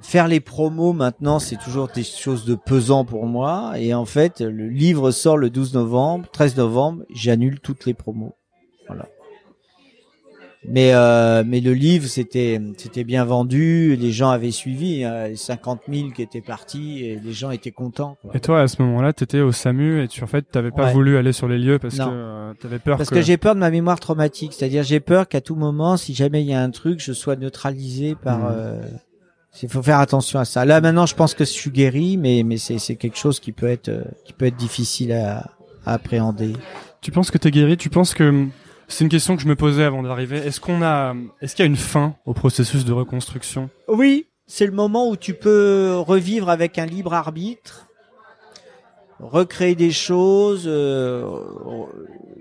faire 0.01 0.27
les 0.27 0.41
promos 0.41 0.91
maintenant, 0.91 1.39
c'est 1.39 1.55
toujours 1.55 1.87
des 1.87 2.03
choses 2.03 2.43
de 2.43 2.55
pesant 2.55 3.05
pour 3.05 3.25
moi. 3.25 3.75
Et 3.77 3.93
en 3.93 4.03
fait, 4.03 4.41
le 4.41 4.67
livre 4.67 5.11
sort 5.11 5.37
le 5.37 5.49
12 5.49 5.73
novembre, 5.75 6.27
13 6.33 6.57
novembre, 6.57 7.03
j'annule 7.09 7.61
toutes 7.61 7.85
les 7.85 7.93
promos. 7.93 8.35
Mais 10.67 10.91
euh, 10.93 11.43
mais 11.47 11.61
le 11.61 11.73
livre 11.73 12.05
c'était 12.07 12.59
c'était 12.75 13.05
bien 13.05 13.23
vendu, 13.23 13.95
les 13.95 14.11
gens 14.11 14.29
avaient 14.29 14.51
suivi, 14.51 15.05
euh, 15.05 15.33
50 15.33 15.83
000 15.89 16.09
qui 16.09 16.21
étaient 16.21 16.41
partis 16.41 17.05
et 17.05 17.17
les 17.23 17.31
gens 17.31 17.49
étaient 17.51 17.71
contents. 17.71 18.17
quoi. 18.21 18.35
Et 18.35 18.41
toi, 18.41 18.59
à 18.61 18.67
ce 18.67 18.81
moment-là, 18.81 19.13
t'étais 19.13 19.39
au 19.39 19.53
SAMU 19.53 20.03
et 20.03 20.09
tu 20.09 20.21
en 20.21 20.27
fait, 20.27 20.41
t'avais 20.51 20.71
pas 20.71 20.87
Ouais. 20.87 20.93
voulu 20.93 21.15
aller 21.17 21.31
sur 21.31 21.47
les 21.47 21.57
lieux 21.57 21.79
parce 21.79 21.97
Non. 21.97 22.07
que 22.07 22.11
euh, 22.13 22.53
t'avais 22.59 22.79
peur 22.79 22.97
Parce 22.97 23.09
que, 23.09 23.21
j'ai 23.21 23.37
peur 23.37 23.55
de 23.55 23.61
ma 23.61 23.69
mémoire 23.71 24.01
traumatique, 24.01 24.51
c'est-à-dire 24.51 24.83
j'ai 24.83 24.99
peur 24.99 25.29
qu'à 25.29 25.39
tout 25.39 25.55
moment, 25.55 25.95
si 25.95 26.13
jamais 26.13 26.41
il 26.41 26.49
y 26.49 26.53
a 26.53 26.61
un 26.61 26.71
truc, 26.71 26.99
je 26.99 27.13
sois 27.13 27.37
neutralisé 27.37 28.15
par. 28.21 28.39
Mhm. 28.39 28.45
euh, 28.51 28.81
Il 29.63 29.69
faut 29.69 29.81
faire 29.81 29.99
attention 29.99 30.39
à 30.39 30.45
ça. 30.45 30.65
Là 30.65 30.81
maintenant, 30.81 31.05
je 31.05 31.15
pense 31.15 31.33
que 31.35 31.45
je 31.45 31.49
suis 31.51 31.71
guéri, 31.71 32.17
mais 32.17 32.43
mais 32.43 32.57
c'est 32.57 32.79
c'est 32.79 32.97
quelque 32.97 33.17
chose 33.17 33.39
qui 33.39 33.53
peut 33.53 33.67
être 33.69 33.87
euh, 33.89 34.03
qui 34.25 34.33
peut 34.33 34.45
être 34.45 34.57
difficile 34.57 35.13
à, 35.13 35.49
à 35.85 35.93
appréhender. 35.93 36.51
Tu 37.01 37.11
penses 37.11 37.31
que 37.31 37.37
t'es 37.37 37.49
guéri? 37.49 37.77
Tu 37.77 37.89
penses 37.89 38.13
que 38.13 38.45
c'est 38.89 39.03
une 39.05 39.09
question 39.09 39.35
que 39.37 39.41
je 39.41 39.47
me 39.47 39.55
posais 39.55 39.83
avant 39.85 40.03
d'arriver. 40.03 40.37
Est-ce 40.37 40.59
qu'on 40.59 40.81
a, 40.81 41.15
est-ce 41.41 41.55
qu'il 41.55 41.63
y 41.63 41.67
a 41.67 41.71
une 41.71 41.77
fin 41.77 42.15
au 42.25 42.33
processus 42.33 42.83
de 42.83 42.91
reconstruction? 42.91 43.69
Oui, 43.87 44.27
c'est 44.47 44.65
le 44.65 44.71
moment 44.73 45.09
où 45.09 45.15
tu 45.15 45.33
peux 45.33 45.95
revivre 45.97 46.49
avec 46.49 46.77
un 46.77 46.85
libre 46.85 47.13
arbitre, 47.13 47.87
recréer 49.19 49.75
des 49.75 49.91
choses 49.91 50.65
euh, 50.67 51.23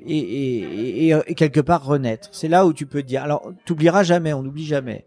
et, 0.07 0.16
et, 0.18 1.09
et, 1.09 1.18
et 1.26 1.34
quelque 1.34 1.61
part 1.61 1.84
renaître. 1.84 2.28
C'est 2.32 2.49
là 2.49 2.66
où 2.66 2.72
tu 2.72 2.86
peux 2.86 3.03
te 3.03 3.07
dire. 3.09 3.22
Alors, 3.22 3.53
t'oublieras 3.64 4.03
jamais, 4.05 4.32
on 4.32 4.42
n'oublie 4.42 4.64
jamais. 4.66 5.05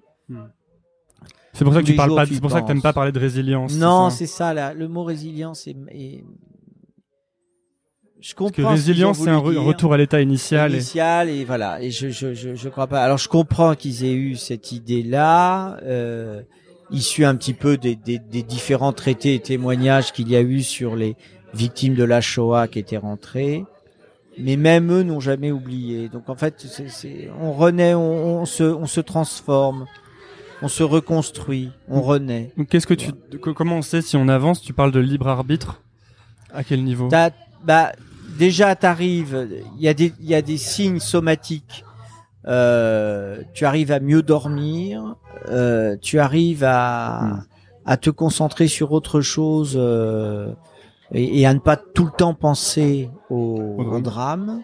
C'est 1.53 1.65
pour 1.65 1.73
ça 1.73 1.81
que 1.81 1.85
tu 1.85 1.91
les 1.91 1.97
parles 1.97 2.15
pas. 2.15 2.25
C'est 2.25 2.39
pour 2.39 2.51
ça 2.51 2.61
que 2.61 2.67
t'aimes 2.67 2.81
pas 2.81 2.93
parler 2.93 3.11
de 3.11 3.19
résilience. 3.19 3.75
Non, 3.75 4.09
c'est 4.09 4.25
ça? 4.27 4.53
Là, 4.53 4.73
le 4.73 4.87
mot 4.87 5.03
résilience 5.03 5.67
est, 5.67 5.75
est- 5.91 6.23
je 8.21 8.33
Parce 8.33 8.33
que 8.33 8.35
comprends. 8.35 8.51
qu'ils 8.53 8.65
résilience, 8.65 9.19
c'est 9.19 9.29
un 9.29 9.39
voulu 9.39 9.57
re- 9.57 9.59
dire. 9.59 9.67
retour 9.67 9.93
à 9.93 9.97
l'état 9.97 10.21
initial. 10.21 10.71
initial 10.73 11.29
et 11.29 11.43
voilà. 11.43 11.81
Et 11.81 11.89
je, 11.91 12.09
je, 12.09 12.33
je, 12.33 12.55
je 12.55 12.69
crois 12.69 12.87
pas. 12.87 13.03
Alors, 13.03 13.17
je 13.17 13.27
comprends 13.27 13.73
qu'ils 13.75 14.05
aient 14.05 14.13
eu 14.13 14.35
cette 14.35 14.71
idée-là, 14.71 15.77
euh, 15.83 16.41
issue 16.91 17.25
un 17.25 17.35
petit 17.35 17.53
peu 17.53 17.77
des, 17.77 17.95
des, 17.95 18.19
des 18.19 18.43
différents 18.43 18.93
traités 18.93 19.33
et 19.35 19.39
témoignages 19.39 20.11
qu'il 20.13 20.29
y 20.29 20.35
a 20.35 20.41
eu 20.41 20.61
sur 20.61 20.95
les 20.95 21.15
victimes 21.53 21.95
de 21.95 22.03
la 22.03 22.21
Shoah 22.21 22.67
qui 22.67 22.79
étaient 22.79 22.97
rentrées. 22.97 23.65
Mais 24.37 24.55
même 24.55 24.91
eux 24.91 25.03
n'ont 25.03 25.19
jamais 25.19 25.51
oublié. 25.51 26.07
Donc 26.07 26.29
en 26.29 26.35
fait, 26.35 26.55
c'est, 26.67 26.89
c'est, 26.89 27.29
on 27.41 27.53
renaît, 27.53 27.93
on, 27.95 28.41
on 28.41 28.45
se, 28.45 28.63
on 28.63 28.87
se 28.87 29.01
transforme, 29.01 29.85
on 30.61 30.67
se 30.67 30.83
reconstruit, 30.83 31.71
on 31.89 32.01
renaît. 32.01 32.51
Donc, 32.57 32.69
qu'est-ce 32.69 32.87
que 32.87 32.93
tu, 32.93 33.11
co- 33.41 33.53
comment 33.53 33.77
on 33.77 33.81
sait 33.81 34.01
si 34.01 34.15
on 34.15 34.27
avance? 34.29 34.61
Tu 34.61 34.73
parles 34.73 34.91
de 34.91 34.99
libre 34.99 35.27
arbitre? 35.27 35.81
À 36.53 36.63
quel 36.63 36.83
niveau? 36.83 37.09
Bah, 37.09 37.91
déjà, 38.41 38.75
t'arrives, 38.75 39.47
il 39.77 39.83
y 39.83 39.87
a 39.87 39.93
des, 39.93 40.11
il 40.19 40.25
y 40.25 40.33
a 40.33 40.41
des 40.41 40.57
signes 40.57 40.99
somatiques. 40.99 41.85
Euh, 42.47 43.43
tu 43.53 43.65
arrives 43.65 43.91
à 43.91 43.99
mieux 43.99 44.23
dormir, 44.23 45.15
euh, 45.49 45.95
tu 46.01 46.17
arrives 46.19 46.63
à, 46.63 47.19
Hmm. 47.21 47.43
à 47.85 47.97
te 47.97 48.09
concentrer 48.09 48.67
sur 48.67 48.93
autre 48.93 49.21
chose 49.21 49.75
euh, 49.75 50.51
et, 51.11 51.41
et 51.41 51.45
à 51.45 51.53
ne 51.53 51.59
pas 51.59 51.77
tout 51.77 52.05
le 52.05 52.11
temps 52.11 52.33
penser 52.33 53.11
au, 53.29 53.75
Au 53.77 53.99
drame. 53.99 54.63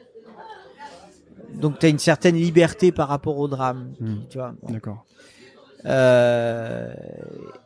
Donc, 1.54 1.78
tu 1.78 1.86
as 1.86 1.90
une 1.90 2.00
certaine 2.00 2.36
liberté 2.36 2.92
par 2.92 3.08
rapport 3.10 3.38
au 3.38 3.48
drame. 3.48 3.94
Hmm. 4.00 4.16
Tu 4.32 4.40
vois. 4.40 4.54
Bon. 4.60 4.74
D'accord. 4.74 5.06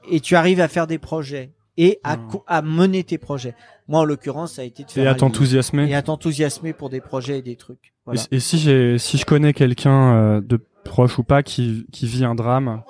Et 0.10 0.20
tu 0.20 0.36
arrives 0.36 0.60
à 0.60 0.68
faire 0.68 0.88
des 0.88 1.00
projets 1.00 1.52
et 1.84 2.00
à, 2.04 2.16
Hmm. 2.18 2.30
à 2.48 2.62
mener 2.62 3.04
tes 3.04 3.18
projets. 3.18 3.56
Moi, 3.88 4.00
en 4.02 4.04
l'occurrence, 4.06 4.54
ça 4.54 4.62
a 4.62 4.66
été 4.66 4.84
de 4.84 4.92
faire 4.92 5.04
Et 5.04 5.08
à 5.08 5.16
t'enthousiasmer. 5.16 5.90
et 5.90 5.96
à 5.96 6.02
t'enthousiasmer 6.02 6.74
pour 6.74 6.90
des 6.90 7.02
projets 7.02 7.40
et 7.40 7.42
des 7.42 7.56
trucs. 7.56 7.94
Voilà. 8.06 8.22
Et, 8.32 8.36
et 8.36 8.40
si 8.40 8.58
j'ai, 8.60 8.98
si 8.98 9.18
je 9.18 9.26
connais 9.26 9.54
quelqu'un 9.54 10.14
euh, 10.16 10.42
de 10.42 10.60
proche 10.84 11.18
ou 11.20 11.24
pas 11.24 11.44
qui, 11.44 11.86
qui 11.92 12.06
vit 12.08 12.26
un 12.26 12.36
drame 12.36 12.82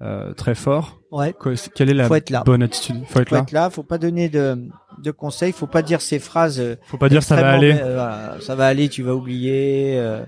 euh, 0.00 0.32
très 0.34 0.54
fort, 0.54 1.00
Ouais. 1.10 1.34
quelle 1.74 1.90
est 1.90 1.94
la 1.94 2.06
Faut 2.06 2.14
être 2.14 2.30
là. 2.30 2.42
bonne 2.44 2.62
attitude? 2.62 3.02
Faut 3.06 3.18
être 3.20 3.30
Faut 3.30 3.34
là. 3.34 3.40
être 3.42 3.52
là, 3.52 3.70
faut 3.70 3.82
pas 3.82 3.98
donner 3.98 4.28
de, 4.28 4.68
de 5.02 5.10
conseils, 5.10 5.52
faut 5.52 5.66
pas 5.66 5.82
dire 5.82 6.00
ces 6.00 6.18
phrases. 6.18 6.60
euh, 6.60 6.76
Faut 6.86 6.98
pas 6.98 7.08
dire 7.08 7.22
ça 7.22 7.34
va 7.36 7.50
aller. 7.50 7.72
euh, 7.72 7.94
voilà, 7.94 8.36
ça 8.40 8.54
va 8.54 8.66
aller, 8.66 8.88
tu 8.88 9.02
vas 9.02 9.14
oublier. 9.14 9.98
euh, 9.98 10.22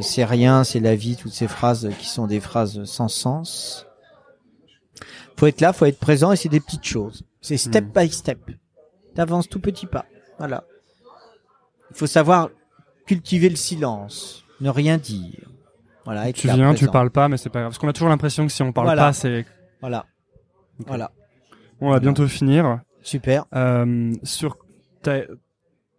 c'est 0.00 0.24
rien, 0.24 0.64
c'est 0.64 0.80
la 0.80 0.94
vie. 0.96 1.16
Toutes 1.16 1.32
ces 1.32 1.48
phrases 1.48 1.88
qui 1.98 2.06
sont 2.06 2.26
des 2.26 2.40
phrases 2.40 2.82
sans 2.84 3.08
sens. 3.08 3.86
Faut 5.38 5.46
être 5.46 5.60
là, 5.60 5.72
faut 5.72 5.86
être 5.86 5.98
présent 6.00 6.32
et 6.32 6.36
c'est 6.36 6.48
des 6.48 6.60
petites 6.60 6.84
choses. 6.84 7.24
C'est 7.40 7.56
step 7.56 7.84
Hmm. 7.94 8.00
by 8.00 8.10
step. 8.10 8.38
T'avances 9.14 9.48
tout 9.48 9.60
petit 9.60 9.86
pas. 9.86 10.04
Voilà. 10.38 10.64
Il 11.90 11.96
faut 11.96 12.06
savoir 12.08 12.50
cultiver 13.06 13.48
le 13.48 13.56
silence, 13.56 14.44
ne 14.60 14.68
rien 14.68 14.98
dire. 14.98 15.48
Voilà. 16.04 16.32
Tu 16.32 16.48
viens, 16.48 16.70
tu 16.74 16.78
présent. 16.80 16.92
parles 16.92 17.10
pas, 17.10 17.28
mais 17.28 17.36
c'est 17.36 17.50
pas 17.50 17.60
grave. 17.60 17.70
Parce 17.70 17.78
qu'on 17.78 17.88
a 17.88 17.92
toujours 17.92 18.08
l'impression 18.08 18.46
que 18.46 18.52
si 18.52 18.62
on 18.62 18.72
parle 18.72 18.88
Voilà. 18.88 19.02
pas, 19.04 19.12
c'est. 19.12 19.46
Voilà. 19.80 20.06
Voilà. 20.86 21.12
On 21.80 21.90
va 21.90 22.00
bientôt 22.00 22.26
finir. 22.26 22.80
Super. 23.02 23.44
Euh, 23.54 24.12
sur, 24.24 24.56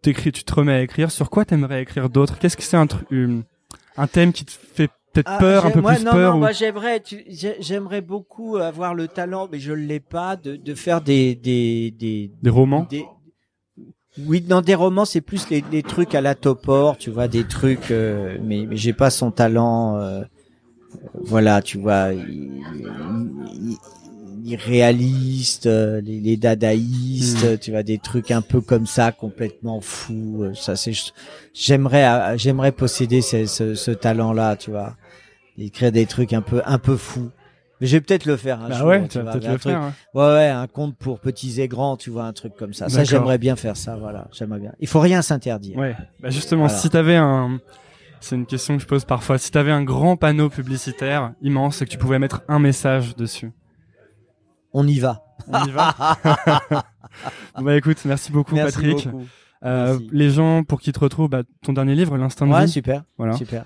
t'écris, 0.01 0.31
tu 0.31 0.43
te 0.43 0.53
remets 0.53 0.73
à 0.73 0.81
écrire. 0.81 1.11
Sur 1.11 1.29
quoi 1.29 1.45
t'aimerais 1.45 1.81
écrire 1.81 2.09
d'autres 2.09 2.37
Qu'est-ce 2.39 2.57
que 2.57 2.63
c'est 2.63 2.77
un 2.77 2.87
truc, 2.87 3.07
un 3.97 4.07
thème 4.07 4.33
qui 4.33 4.45
te 4.45 4.51
fait 4.51 4.89
peut-être 5.23 5.31
Ah, 5.35 5.39
peur, 5.39 5.65
un 5.65 5.71
peu 5.71 5.81
moi, 5.81 5.95
plus 5.95 6.05
non, 6.05 6.11
peur 6.11 6.31
non, 6.31 6.35
ou- 6.37 6.39
moi, 6.39 6.51
j'aimerais, 6.51 7.03
j'aimerais 7.59 8.01
beaucoup 8.01 8.57
avoir 8.57 8.93
le 8.93 9.07
talent, 9.07 9.47
mais 9.51 9.59
je 9.59 9.73
l'ai 9.73 9.99
pas, 9.99 10.35
de, 10.35 10.55
de 10.55 10.73
faire 10.75 11.01
des, 11.01 11.35
des, 11.35 11.91
des, 11.91 12.31
des 12.41 12.49
romans? 12.49 12.87
des- 12.89 13.05
oui, 14.25 14.41
dans 14.41 14.61
des 14.61 14.75
romans, 14.75 15.05
c'est 15.05 15.21
plus 15.21 15.49
les, 15.49 15.63
les 15.71 15.83
trucs 15.83 16.13
à 16.15 16.21
la 16.21 16.35
Topor, 16.35 16.97
tu 16.97 17.09
vois, 17.09 17.27
des 17.27 17.43
trucs, 17.45 17.91
euh, 17.91 18.37
mais, 18.43 18.65
mais 18.67 18.75
j'ai 18.75 18.91
pas 18.93 19.09
son 19.09 19.31
talent, 19.31 19.97
euh, 19.97 20.23
voilà, 21.13 21.61
tu 21.61 21.77
vois, 21.77 22.11
il- 22.13 22.63
il- 22.75 23.31
il- 23.71 23.77
irréaliste, 24.51 25.67
euh, 25.67 26.01
les, 26.01 26.19
les 26.19 26.37
dadaïstes, 26.37 27.59
tu 27.59 27.71
vois, 27.71 27.83
des 27.83 27.97
trucs 27.99 28.31
un 28.31 28.41
peu 28.41 28.61
comme 28.61 28.87
ça, 28.87 29.11
complètement 29.11 29.79
fous. 29.79 30.39
euh, 30.43 30.53
Ça, 30.53 30.75
c'est, 30.75 30.93
j'aimerais, 31.53 32.05
euh, 32.07 32.37
j'aimerais 32.37 32.71
posséder 32.71 33.21
ce, 33.21 33.45
ce, 33.45 33.75
ce 33.75 33.91
talent-là, 33.91 34.55
tu 34.55 34.71
vois, 34.71 34.95
écrire 35.61 35.91
des 35.91 36.05
trucs 36.05 36.33
un 36.33 36.41
peu, 36.41 36.61
un 36.65 36.77
peu 36.79 36.95
fous. 36.97 37.29
Mais 37.81 37.87
je 37.87 37.95
vais 37.95 38.01
peut-être 38.01 38.25
le 38.25 38.35
faire. 38.35 38.61
Un 38.61 38.69
Bah 38.69 38.83
ouais, 38.85 39.07
tu 39.07 39.19
vas 39.19 39.31
peut-être 39.31 39.47
le 39.47 39.57
truc- 39.57 39.71
faire. 39.73 39.81
hein. 39.81 39.93
Ouais, 40.13 40.23
ouais, 40.33 40.47
un 40.49 40.67
conte 40.67 40.97
pour 40.97 41.19
petits 41.19 41.61
et 41.61 41.67
grands, 41.69 41.95
tu 41.95 42.09
vois, 42.09 42.25
un 42.25 42.33
truc 42.33 42.55
comme 42.57 42.73
ça. 42.73 42.89
Ça, 42.89 43.03
j'aimerais 43.05 43.37
bien 43.37 43.55
faire 43.55 43.77
ça, 43.77 43.95
voilà. 43.95 44.27
J'aimerais 44.33 44.59
bien. 44.59 44.73
Il 44.81 44.87
faut 44.87 44.99
rien 44.99 45.21
s'interdire. 45.21 45.77
Ouais. 45.77 45.95
Bah 46.21 46.29
justement, 46.29 46.65
Voilà. 46.65 46.77
si 46.77 46.89
t'avais 46.89 47.15
un, 47.15 47.59
c'est 48.19 48.35
une 48.35 48.45
question 48.45 48.75
que 48.75 48.83
je 48.83 48.87
pose 48.87 49.05
parfois. 49.05 49.37
Si 49.37 49.49
t'avais 49.49 49.71
un 49.71 49.83
grand 49.83 50.17
panneau 50.17 50.49
publicitaire 50.49 51.31
immense 51.41 51.81
et 51.81 51.85
que 51.85 51.89
tu 51.91 51.97
pouvais 51.97 52.19
mettre 52.19 52.41
un 52.49 52.59
message 52.59 53.15
dessus, 53.15 53.51
On 54.73 54.85
y 54.85 54.99
va. 54.99 55.23
on 55.47 55.63
y 55.65 55.71
va. 55.71 55.95
Bah 57.61 57.75
écoute, 57.75 57.97
merci 58.05 58.31
beaucoup 58.31 58.55
Merci 58.55 58.75
Patrick. 58.75 59.05
beaucoup. 59.09 59.25
Euh, 59.65 59.93
Merci. 59.93 60.09
les 60.11 60.29
gens 60.29 60.63
pour 60.63 60.79
qui 60.79 60.91
te 60.93 60.99
retrouvent, 60.99 61.27
bah, 61.29 61.41
ton 61.63 61.73
dernier 61.73 61.95
livre, 61.95 62.17
l'instant 62.17 62.45
de 62.47 62.53
Ouais, 62.53 62.65
vie. 62.65 62.71
super. 62.71 63.03
Voilà. 63.17 63.33
Super. 63.33 63.65